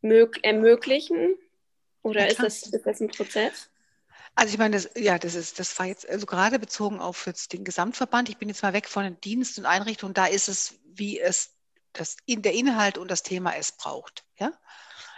ermöglichen? 0.00 1.34
Oder 2.02 2.28
ist 2.28 2.40
das, 2.40 2.62
ist 2.62 2.86
das 2.86 3.00
ein 3.00 3.08
Prozess? 3.08 3.68
Also 4.34 4.52
ich 4.52 4.58
meine, 4.58 4.76
das, 4.76 4.90
ja, 4.96 5.18
das 5.18 5.34
ist, 5.34 5.58
das 5.58 5.78
war 5.78 5.86
jetzt 5.86 6.08
also 6.08 6.26
gerade 6.26 6.58
bezogen 6.58 7.00
auf 7.00 7.26
jetzt 7.26 7.52
den 7.52 7.64
Gesamtverband. 7.64 8.28
Ich 8.28 8.38
bin 8.38 8.48
jetzt 8.48 8.62
mal 8.62 8.72
weg 8.72 8.88
von 8.88 9.04
den 9.04 9.20
Dienst 9.20 9.58
und 9.58 9.66
Einrichtungen. 9.66 10.14
Da 10.14 10.26
ist 10.26 10.48
es, 10.48 10.78
wie 10.84 11.20
es 11.20 11.54
das 11.92 12.16
in 12.24 12.42
der 12.42 12.54
Inhalt 12.54 12.96
und 12.96 13.10
das 13.10 13.22
Thema 13.22 13.54
es 13.56 13.72
braucht. 13.72 14.24
Ja, 14.38 14.52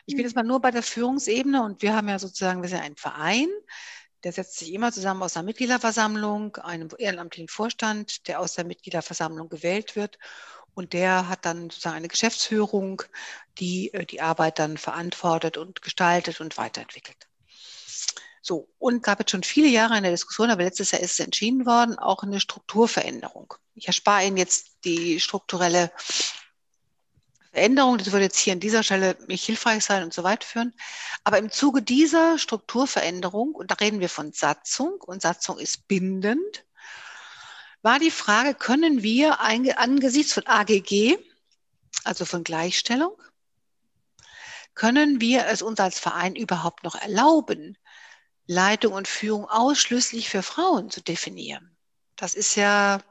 ich 0.07 0.17
bin 0.17 0.25
jetzt 0.25 0.35
mal 0.35 0.43
nur 0.43 0.61
bei 0.61 0.71
der 0.71 0.83
Führungsebene 0.83 1.63
und 1.63 1.81
wir 1.83 1.95
haben 1.95 2.09
ja 2.09 2.19
sozusagen, 2.19 2.63
wir 2.63 2.69
sind 2.69 2.83
ein 2.83 2.97
Verein, 2.97 3.49
der 4.25 4.33
setzt 4.33 4.59
sich 4.59 4.73
immer 4.73 4.91
zusammen 4.91 5.23
aus 5.23 5.37
einer 5.37 5.45
Mitgliederversammlung, 5.45 6.57
einem 6.57 6.89
ehrenamtlichen 6.99 7.49
Vorstand, 7.49 8.27
der 8.27 8.41
aus 8.41 8.55
der 8.55 8.65
Mitgliederversammlung 8.65 9.49
gewählt 9.49 9.97
wird. 9.97 10.19
Und 10.75 10.93
der 10.93 11.29
hat 11.29 11.45
dann 11.47 11.71
sozusagen 11.71 11.97
eine 11.97 12.09
Geschäftsführung, 12.09 13.03
die 13.59 13.93
äh, 13.95 14.05
die 14.05 14.21
Arbeit 14.21 14.59
dann 14.59 14.77
verantwortet 14.77 15.57
und 15.57 15.83
gestaltet 15.83 16.41
und 16.41 16.57
weiterentwickelt. 16.59 17.29
So, 18.43 18.69
und 18.79 19.03
gab 19.03 19.21
jetzt 19.21 19.31
schon 19.31 19.43
viele 19.43 19.69
Jahre 19.69 19.97
in 19.97 20.03
der 20.03 20.13
Diskussion, 20.13 20.51
aber 20.51 20.65
letztes 20.65 20.91
Jahr 20.91 21.01
ist 21.01 21.13
es 21.13 21.21
entschieden 21.21 21.65
worden, 21.65 21.99
auch 21.99 22.23
eine 22.23 22.41
Strukturveränderung. 22.41 23.55
Ich 23.75 23.87
erspare 23.87 24.27
Ihnen 24.27 24.37
jetzt 24.37 24.85
die 24.85 25.19
strukturelle 25.19 25.91
Veränderung. 27.55 27.97
Das 27.97 28.13
würde 28.13 28.25
jetzt 28.25 28.37
hier 28.37 28.53
an 28.53 28.61
dieser 28.61 28.83
Stelle 28.83 29.17
nicht 29.29 29.45
hilfreich 29.45 29.83
sein 29.83 30.03
und 30.03 30.13
so 30.13 30.25
weit 30.25 30.45
führen. 30.45 30.75
Aber 31.23 31.39
im 31.39 31.51
Zuge 31.51 31.81
dieser 31.81 32.37
Strukturveränderung, 32.39 33.55
und 33.55 33.71
da 33.71 33.77
reden 33.77 34.01
wir 34.01 34.11
von 34.11 34.33
Satzung, 34.33 35.01
und 35.01 35.23
Satzung 35.23 35.59
ist 35.59 35.89
bindend, 35.89 36.67
war 37.85 37.99
die 37.99 38.11
Frage, 38.11 38.55
können 38.55 39.03
wir 39.03 39.41
angesichts 39.41 40.33
von 40.33 40.47
AGG, 40.47 41.19
also 42.03 42.25
von 42.25 42.43
Gleichstellung, 42.43 43.15
können 44.75 45.21
wir 45.21 45.47
es 45.47 45.61
uns 45.61 45.79
als 45.79 45.99
Verein 45.99 46.35
überhaupt 46.35 46.83
noch 46.83 46.95
erlauben, 46.95 47.77
Leitung 48.47 48.95
und 48.95 49.07
Führung 49.07 49.49
ausschließlich 49.49 50.31
für 50.31 50.43
Frauen 50.43 50.91
zu 50.91 51.03
definieren? 51.03 51.77
Das 52.17 52.35
ist 52.35 52.57
ja 52.57 53.03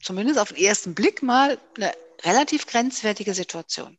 zumindest 0.00 0.38
auf 0.38 0.48
den 0.48 0.58
ersten 0.58 0.94
Blick 0.94 1.22
mal 1.22 1.58
eine 1.76 1.92
relativ 2.22 2.66
grenzwertige 2.66 3.34
Situation. 3.34 3.98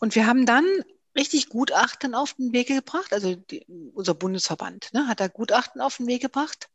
Und 0.00 0.16
wir 0.16 0.26
haben 0.26 0.44
dann 0.44 0.66
richtig 1.16 1.50
Gutachten 1.50 2.16
auf 2.16 2.34
den 2.34 2.52
Weg 2.52 2.66
gebracht, 2.66 3.12
also 3.12 3.36
die, 3.36 3.64
unser 3.94 4.14
Bundesverband 4.14 4.92
ne, 4.92 5.06
hat 5.06 5.20
da 5.20 5.28
Gutachten 5.28 5.80
auf 5.80 5.98
den 5.98 6.08
Weg 6.08 6.22
gebracht. 6.22 6.68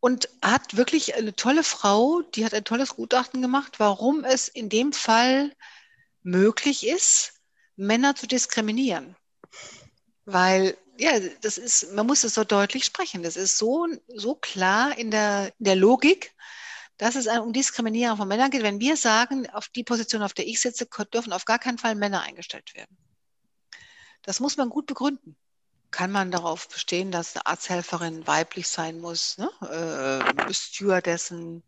Und 0.00 0.28
hat 0.42 0.76
wirklich 0.76 1.14
eine 1.14 1.34
tolle 1.34 1.64
Frau, 1.64 2.22
die 2.22 2.44
hat 2.44 2.54
ein 2.54 2.64
tolles 2.64 2.96
Gutachten 2.96 3.42
gemacht, 3.42 3.74
warum 3.78 4.24
es 4.24 4.48
in 4.48 4.68
dem 4.68 4.92
Fall 4.92 5.52
möglich 6.22 6.86
ist, 6.86 7.34
Männer 7.76 8.14
zu 8.14 8.26
diskriminieren. 8.26 9.16
Weil, 10.24 10.76
ja, 10.98 11.12
das 11.40 11.58
ist, 11.58 11.92
man 11.92 12.06
muss 12.06 12.24
es 12.24 12.34
so 12.34 12.44
deutlich 12.44 12.84
sprechen. 12.84 13.22
Das 13.22 13.36
ist 13.36 13.58
so, 13.58 13.86
so 14.08 14.34
klar 14.34 14.96
in 14.98 15.10
der, 15.10 15.52
in 15.58 15.64
der 15.64 15.76
Logik, 15.76 16.34
dass 16.98 17.14
es 17.14 17.26
um 17.26 17.52
Diskriminierung 17.52 18.16
von 18.16 18.28
Männern 18.28 18.50
geht. 18.50 18.62
Wenn 18.62 18.80
wir 18.80 18.96
sagen, 18.96 19.48
auf 19.50 19.68
die 19.68 19.84
Position, 19.84 20.22
auf 20.22 20.32
der 20.32 20.46
ich 20.46 20.60
sitze, 20.60 20.88
dürfen 21.12 21.32
auf 21.32 21.44
gar 21.44 21.58
keinen 21.58 21.78
Fall 21.78 21.94
Männer 21.94 22.22
eingestellt 22.22 22.74
werden. 22.74 22.96
Das 24.22 24.40
muss 24.40 24.56
man 24.56 24.70
gut 24.70 24.86
begründen. 24.86 25.36
Kann 25.96 26.12
man 26.12 26.30
darauf 26.30 26.68
bestehen, 26.68 27.10
dass 27.10 27.34
eine 27.34 27.46
Arzthelferin 27.46 28.26
weiblich 28.26 28.68
sein 28.68 29.00
muss, 29.00 29.38
ne? 29.38 29.50
äh, 29.62 30.52
Stewardessen, 30.52 31.62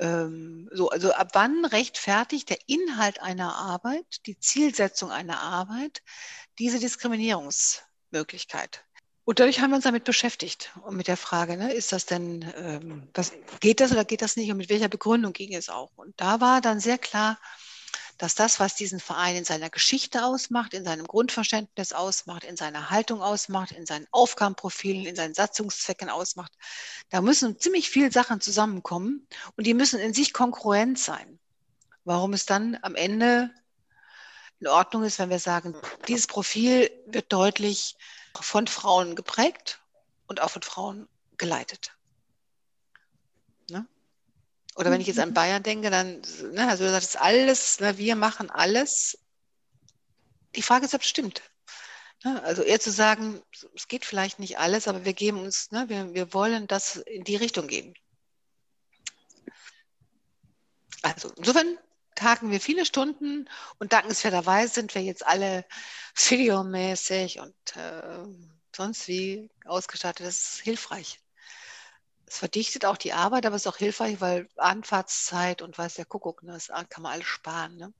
ähm, 0.00 0.68
so, 0.72 0.90
also 0.90 1.12
ab 1.12 1.28
wann 1.34 1.64
rechtfertigt 1.64 2.50
der 2.50 2.58
Inhalt 2.66 3.22
einer 3.22 3.54
Arbeit, 3.54 4.26
die 4.26 4.36
Zielsetzung 4.36 5.12
einer 5.12 5.38
Arbeit, 5.38 6.02
diese 6.58 6.80
Diskriminierungsmöglichkeit? 6.80 8.84
Und 9.22 9.38
dadurch 9.38 9.60
haben 9.60 9.70
wir 9.70 9.76
uns 9.76 9.84
damit 9.84 10.02
beschäftigt 10.02 10.72
und 10.82 10.96
mit 10.96 11.06
der 11.06 11.16
Frage, 11.16 11.56
ne, 11.56 11.72
ist 11.72 11.92
das 11.92 12.04
denn, 12.04 12.52
ähm, 12.56 13.10
was, 13.14 13.30
geht 13.60 13.78
das 13.78 13.92
oder 13.92 14.04
geht 14.04 14.22
das 14.22 14.34
nicht 14.34 14.50
und 14.50 14.56
mit 14.56 14.70
welcher 14.70 14.88
Begründung 14.88 15.32
ging 15.32 15.54
es 15.54 15.68
auch? 15.68 15.92
Und 15.94 16.20
da 16.20 16.40
war 16.40 16.62
dann 16.62 16.80
sehr 16.80 16.98
klar, 16.98 17.38
dass 18.22 18.36
das, 18.36 18.60
was 18.60 18.76
diesen 18.76 19.00
Verein 19.00 19.34
in 19.34 19.44
seiner 19.44 19.68
Geschichte 19.68 20.24
ausmacht, 20.24 20.74
in 20.74 20.84
seinem 20.84 21.08
Grundverständnis 21.08 21.92
ausmacht, 21.92 22.44
in 22.44 22.56
seiner 22.56 22.88
Haltung 22.88 23.20
ausmacht, 23.20 23.72
in 23.72 23.84
seinen 23.84 24.06
Aufgabenprofilen, 24.12 25.06
in 25.06 25.16
seinen 25.16 25.34
Satzungszwecken 25.34 26.08
ausmacht, 26.08 26.52
da 27.10 27.20
müssen 27.20 27.58
ziemlich 27.58 27.90
viele 27.90 28.12
Sachen 28.12 28.40
zusammenkommen 28.40 29.26
und 29.56 29.66
die 29.66 29.74
müssen 29.74 29.98
in 29.98 30.14
sich 30.14 30.32
konkurrent 30.32 31.00
sein. 31.00 31.40
Warum 32.04 32.32
es 32.32 32.46
dann 32.46 32.78
am 32.82 32.94
Ende 32.94 33.50
in 34.60 34.68
Ordnung 34.68 35.02
ist, 35.02 35.18
wenn 35.18 35.30
wir 35.30 35.40
sagen, 35.40 35.74
dieses 36.06 36.28
Profil 36.28 36.92
wird 37.06 37.32
deutlich 37.32 37.96
von 38.40 38.68
Frauen 38.68 39.16
geprägt 39.16 39.80
und 40.28 40.40
auch 40.40 40.50
von 40.50 40.62
Frauen 40.62 41.08
geleitet. 41.38 41.90
Oder 44.76 44.90
wenn 44.90 45.00
ich 45.00 45.06
jetzt 45.06 45.18
an 45.20 45.30
mhm. 45.30 45.34
Bayern 45.34 45.62
denke, 45.62 45.90
dann, 45.90 46.22
ne, 46.52 46.68
also 46.68 46.84
das 46.84 47.04
ist 47.04 47.20
alles, 47.20 47.80
ne, 47.80 47.98
wir 47.98 48.16
machen 48.16 48.50
alles. 48.50 49.18
Die 50.54 50.62
Frage 50.62 50.86
ist, 50.86 50.94
ob 50.94 51.02
es 51.02 51.08
stimmt. 51.08 51.42
Ne? 52.24 52.42
Also 52.42 52.62
eher 52.62 52.80
zu 52.80 52.90
sagen, 52.90 53.42
es 53.74 53.88
geht 53.88 54.04
vielleicht 54.04 54.38
nicht 54.38 54.58
alles, 54.58 54.88
aber 54.88 55.04
wir 55.04 55.12
geben 55.12 55.40
uns, 55.40 55.70
ne, 55.72 55.88
wir, 55.88 56.14
wir 56.14 56.32
wollen 56.32 56.66
das 56.66 56.96
in 56.96 57.24
die 57.24 57.36
Richtung 57.36 57.66
gehen. 57.66 57.94
Also 61.02 61.32
insofern 61.36 61.78
tagen 62.14 62.50
wir 62.50 62.60
viele 62.60 62.86
Stunden 62.86 63.48
und 63.78 63.92
dankenswerterweise 63.92 64.72
sind 64.72 64.94
wir 64.94 65.02
jetzt 65.02 65.26
alle 65.26 65.64
videomäßig 66.14 67.40
und 67.40 67.76
äh, 67.76 68.24
sonst 68.74 69.08
wie 69.08 69.50
ausgestattet. 69.64 70.26
Das 70.26 70.38
ist 70.38 70.60
hilfreich. 70.60 71.18
Es 72.32 72.38
verdichtet 72.38 72.86
auch 72.86 72.96
die 72.96 73.12
Arbeit, 73.12 73.44
aber 73.44 73.56
es 73.56 73.66
ist 73.66 73.72
auch 73.72 73.76
hilfreich, 73.76 74.22
weil 74.22 74.48
Anfahrtszeit 74.56 75.60
und 75.60 75.76
weiß 75.76 75.96
der 75.96 76.06
Kuckuck, 76.06 76.42
ne, 76.42 76.52
das 76.52 76.68
kann 76.88 77.02
man 77.02 77.12
alles 77.12 77.26
sparen. 77.26 77.76
Ne? 77.76 77.92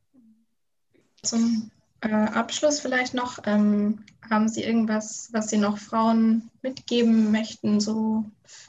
Zum 1.22 1.70
äh, 2.01 2.09
Abschluss 2.09 2.80
vielleicht 2.80 3.12
noch, 3.12 3.41
ähm, 3.45 4.07
haben 4.30 4.49
Sie 4.49 4.62
irgendwas, 4.62 5.28
was 5.33 5.51
Sie 5.51 5.59
noch 5.59 5.76
Frauen 5.76 6.51
mitgeben 6.62 7.30
möchten, 7.30 7.78
so, 7.78 8.24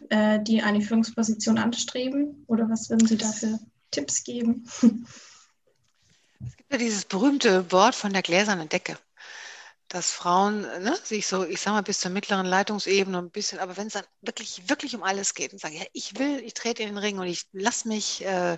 äh, 0.09 0.41
die 0.41 0.61
eine 0.61 0.82
Führungsposition 0.82 1.57
anstreben? 1.57 2.43
Oder 2.47 2.70
was 2.70 2.89
würden 2.89 3.07
Sie 3.07 3.18
dafür 3.18 3.57
Tipps 3.89 4.26
geben? 4.26 4.68
Es 6.45 6.57
gibt 6.57 6.74
ja 6.74 6.78
dieses 6.78 7.05
berühmte 7.05 7.72
Wort 7.72 7.95
von 7.95 8.11
der 8.11 8.22
gläsernen 8.22 8.68
Decke 8.68 8.97
dass 9.94 10.12
Frauen 10.12 10.62
ne, 10.62 10.98
sich 11.04 11.28
so, 11.28 11.46
ich 11.46 11.62
sage 11.62 11.76
mal, 11.76 11.84
bis 11.84 12.00
zur 12.00 12.10
mittleren 12.10 12.48
Leitungsebene 12.48 13.20
ein 13.20 13.30
bisschen, 13.30 13.60
aber 13.60 13.78
wenn 13.78 13.88
es 13.88 13.94
dann 13.94 14.06
wirklich, 14.22 14.68
wirklich 14.68 14.96
um 14.96 15.04
alles 15.04 15.36
geht 15.36 15.54
und 15.54 15.60
sagen, 15.60 15.76
ja, 15.76 15.84
ich 15.94 16.18
will, 16.18 16.39
ich 16.44 16.56
trete 16.56 16.82
in 16.82 16.89
den 16.89 16.98
Ring 16.98 17.20
und 17.20 17.28
ich 17.28 17.46
lasse 17.52 17.88
mich, 17.88 18.26
äh, 18.26 18.58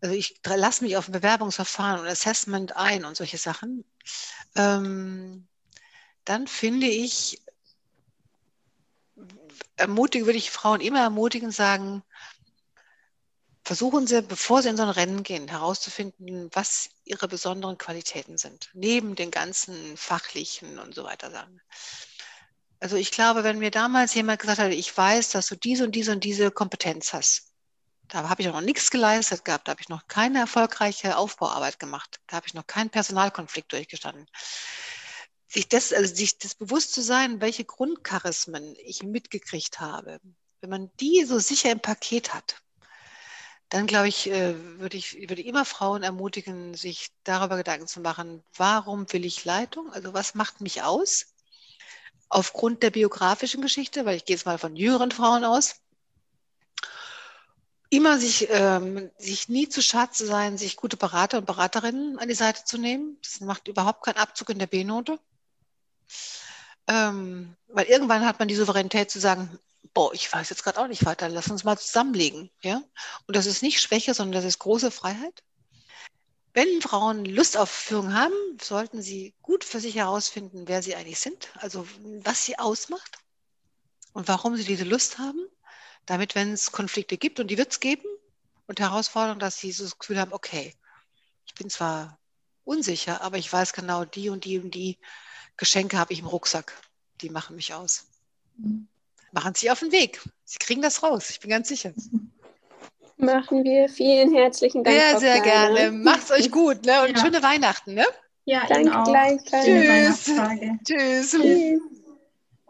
also 0.00 0.14
ich 0.14 0.40
lasse 0.42 0.84
mich 0.84 0.96
auf 0.96 1.06
ein 1.06 1.12
Bewerbungsverfahren 1.12 2.00
und 2.00 2.06
Assessment 2.06 2.76
ein 2.76 3.04
und 3.04 3.14
solche 3.14 3.36
Sachen, 3.36 3.84
ähm, 4.54 5.46
dann 6.24 6.46
finde 6.46 6.86
ich, 6.86 7.42
ermutige, 9.76 10.24
würde 10.24 10.38
ich 10.38 10.50
Frauen 10.50 10.80
immer 10.80 11.00
ermutigen, 11.00 11.50
sagen, 11.50 12.02
versuchen 13.68 14.06
Sie, 14.06 14.22
bevor 14.22 14.62
Sie 14.62 14.70
in 14.70 14.78
so 14.78 14.82
ein 14.82 14.88
Rennen 14.88 15.22
gehen, 15.22 15.46
herauszufinden, 15.46 16.48
was 16.54 16.88
Ihre 17.04 17.28
besonderen 17.28 17.76
Qualitäten 17.76 18.38
sind, 18.38 18.70
neben 18.72 19.14
den 19.14 19.30
ganzen 19.30 19.94
fachlichen 19.98 20.78
und 20.78 20.94
so 20.94 21.04
weiter 21.04 21.30
Sachen. 21.30 21.60
Also 22.80 22.96
ich 22.96 23.10
glaube, 23.10 23.44
wenn 23.44 23.58
mir 23.58 23.70
damals 23.70 24.14
jemand 24.14 24.40
gesagt 24.40 24.58
hat, 24.58 24.72
ich 24.72 24.96
weiß, 24.96 25.28
dass 25.32 25.48
du 25.48 25.54
diese 25.54 25.84
und 25.84 25.94
diese 25.94 26.12
und 26.12 26.24
diese 26.24 26.50
Kompetenz 26.50 27.12
hast, 27.12 27.52
da 28.08 28.30
habe 28.30 28.40
ich 28.40 28.48
noch 28.48 28.62
nichts 28.62 28.90
geleistet 28.90 29.44
gehabt, 29.44 29.68
da 29.68 29.72
habe 29.72 29.82
ich 29.82 29.90
noch 29.90 30.06
keine 30.06 30.38
erfolgreiche 30.38 31.18
Aufbauarbeit 31.18 31.78
gemacht, 31.78 32.20
da 32.26 32.36
habe 32.36 32.46
ich 32.46 32.54
noch 32.54 32.66
keinen 32.66 32.88
Personalkonflikt 32.88 33.70
durchgestanden. 33.70 34.24
Sich 35.46 35.68
das, 35.68 35.92
also 35.92 36.14
sich 36.14 36.38
das 36.38 36.54
bewusst 36.54 36.94
zu 36.94 37.02
sein, 37.02 37.42
welche 37.42 37.66
Grundcharismen 37.66 38.76
ich 38.82 39.02
mitgekriegt 39.02 39.78
habe, 39.78 40.20
wenn 40.62 40.70
man 40.70 40.90
die 41.00 41.26
so 41.26 41.38
sicher 41.38 41.70
im 41.70 41.80
Paket 41.80 42.32
hat, 42.32 42.62
dann 43.68 43.86
glaube 43.86 44.08
ich, 44.08 44.30
äh, 44.30 44.54
würde 44.78 44.96
ich, 44.96 45.28
würde 45.28 45.42
immer 45.42 45.64
Frauen 45.64 46.02
ermutigen, 46.02 46.74
sich 46.74 47.10
darüber 47.24 47.56
Gedanken 47.56 47.86
zu 47.86 48.00
machen, 48.00 48.42
warum 48.56 49.12
will 49.12 49.24
ich 49.24 49.44
Leitung? 49.44 49.92
Also 49.92 50.14
was 50.14 50.34
macht 50.34 50.60
mich 50.60 50.82
aus? 50.82 51.26
Aufgrund 52.30 52.82
der 52.82 52.90
biografischen 52.90 53.62
Geschichte, 53.62 54.04
weil 54.04 54.16
ich 54.16 54.24
gehe 54.24 54.36
jetzt 54.36 54.46
mal 54.46 54.58
von 54.58 54.76
jüngeren 54.76 55.10
Frauen 55.10 55.44
aus. 55.44 55.76
Immer 57.90 58.18
sich, 58.18 58.48
ähm, 58.50 59.10
sich 59.18 59.48
nie 59.48 59.68
zu 59.68 59.82
schade 59.82 60.12
zu 60.12 60.26
sein, 60.26 60.58
sich 60.58 60.76
gute 60.76 60.98
Berater 60.98 61.38
und 61.38 61.46
Beraterinnen 61.46 62.18
an 62.18 62.28
die 62.28 62.34
Seite 62.34 62.64
zu 62.64 62.76
nehmen. 62.78 63.18
Das 63.22 63.40
macht 63.40 63.68
überhaupt 63.68 64.04
keinen 64.04 64.18
Abzug 64.18 64.50
in 64.50 64.58
der 64.58 64.66
B-Note. 64.66 65.18
Ähm, 66.86 67.54
weil 67.68 67.86
irgendwann 67.86 68.26
hat 68.26 68.38
man 68.38 68.48
die 68.48 68.54
Souveränität 68.54 69.10
zu 69.10 69.20
sagen, 69.20 69.58
boah, 69.98 70.14
ich 70.14 70.32
weiß 70.32 70.48
jetzt 70.50 70.62
gerade 70.62 70.78
auch 70.78 70.86
nicht 70.86 71.04
weiter, 71.04 71.28
lass 71.28 71.48
uns 71.48 71.64
mal 71.64 71.76
zusammenlegen. 71.76 72.50
Ja? 72.62 72.84
Und 73.26 73.34
das 73.34 73.46
ist 73.46 73.64
nicht 73.64 73.80
Schwäche, 73.80 74.14
sondern 74.14 74.40
das 74.40 74.44
ist 74.44 74.60
große 74.60 74.92
Freiheit. 74.92 75.42
Wenn 76.54 76.80
Frauen 76.80 77.24
Lust 77.24 77.56
auf 77.56 77.68
Führung 77.68 78.14
haben, 78.14 78.32
sollten 78.62 79.02
sie 79.02 79.34
gut 79.42 79.64
für 79.64 79.80
sich 79.80 79.96
herausfinden, 79.96 80.68
wer 80.68 80.84
sie 80.84 80.94
eigentlich 80.94 81.18
sind, 81.18 81.50
also 81.56 81.84
was 82.22 82.44
sie 82.44 82.60
ausmacht 82.60 83.18
und 84.12 84.28
warum 84.28 84.56
sie 84.56 84.62
diese 84.62 84.84
Lust 84.84 85.18
haben, 85.18 85.44
damit, 86.06 86.36
wenn 86.36 86.52
es 86.52 86.70
Konflikte 86.70 87.18
gibt, 87.18 87.40
und 87.40 87.48
die 87.48 87.58
wird 87.58 87.72
es 87.72 87.80
geben, 87.80 88.06
und 88.68 88.78
Herausforderungen, 88.78 89.40
dass 89.40 89.58
sie 89.58 89.72
so 89.72 89.82
das 89.82 89.98
Gefühl 89.98 90.20
haben, 90.20 90.32
okay, 90.32 90.76
ich 91.44 91.54
bin 91.54 91.70
zwar 91.70 92.20
unsicher, 92.62 93.20
aber 93.20 93.36
ich 93.36 93.52
weiß 93.52 93.72
genau, 93.72 94.04
die 94.04 94.28
und 94.28 94.44
die 94.44 94.60
und 94.60 94.76
die 94.76 94.96
Geschenke 95.56 95.98
habe 95.98 96.12
ich 96.12 96.20
im 96.20 96.26
Rucksack, 96.26 96.80
die 97.20 97.30
machen 97.30 97.56
mich 97.56 97.74
aus. 97.74 98.06
Mhm 98.58 98.86
machen 99.32 99.54
sich 99.54 99.70
auf 99.70 99.80
den 99.80 99.92
Weg. 99.92 100.20
Sie 100.44 100.58
kriegen 100.58 100.82
das 100.82 101.02
raus, 101.02 101.30
ich 101.30 101.40
bin 101.40 101.50
ganz 101.50 101.68
sicher. 101.68 101.92
Machen 103.18 103.64
wir. 103.64 103.88
Vielen 103.88 104.32
herzlichen 104.32 104.84
Dank. 104.84 104.96
Sehr, 104.96 105.18
sehr 105.18 105.42
Kleine. 105.42 105.74
gerne. 105.74 105.92
Macht's 105.92 106.30
euch 106.30 106.50
gut 106.50 106.84
ne? 106.84 107.02
und 107.02 107.16
ja. 107.16 107.24
schöne 107.24 107.42
Weihnachten. 107.42 107.94
Ne? 107.94 108.04
Ja, 108.44 108.62
danke 108.68 109.02
gleich. 109.04 109.42
Tschüss. 109.44 110.30
Tschüss. 110.84 111.30
Tschüss. 111.32 111.80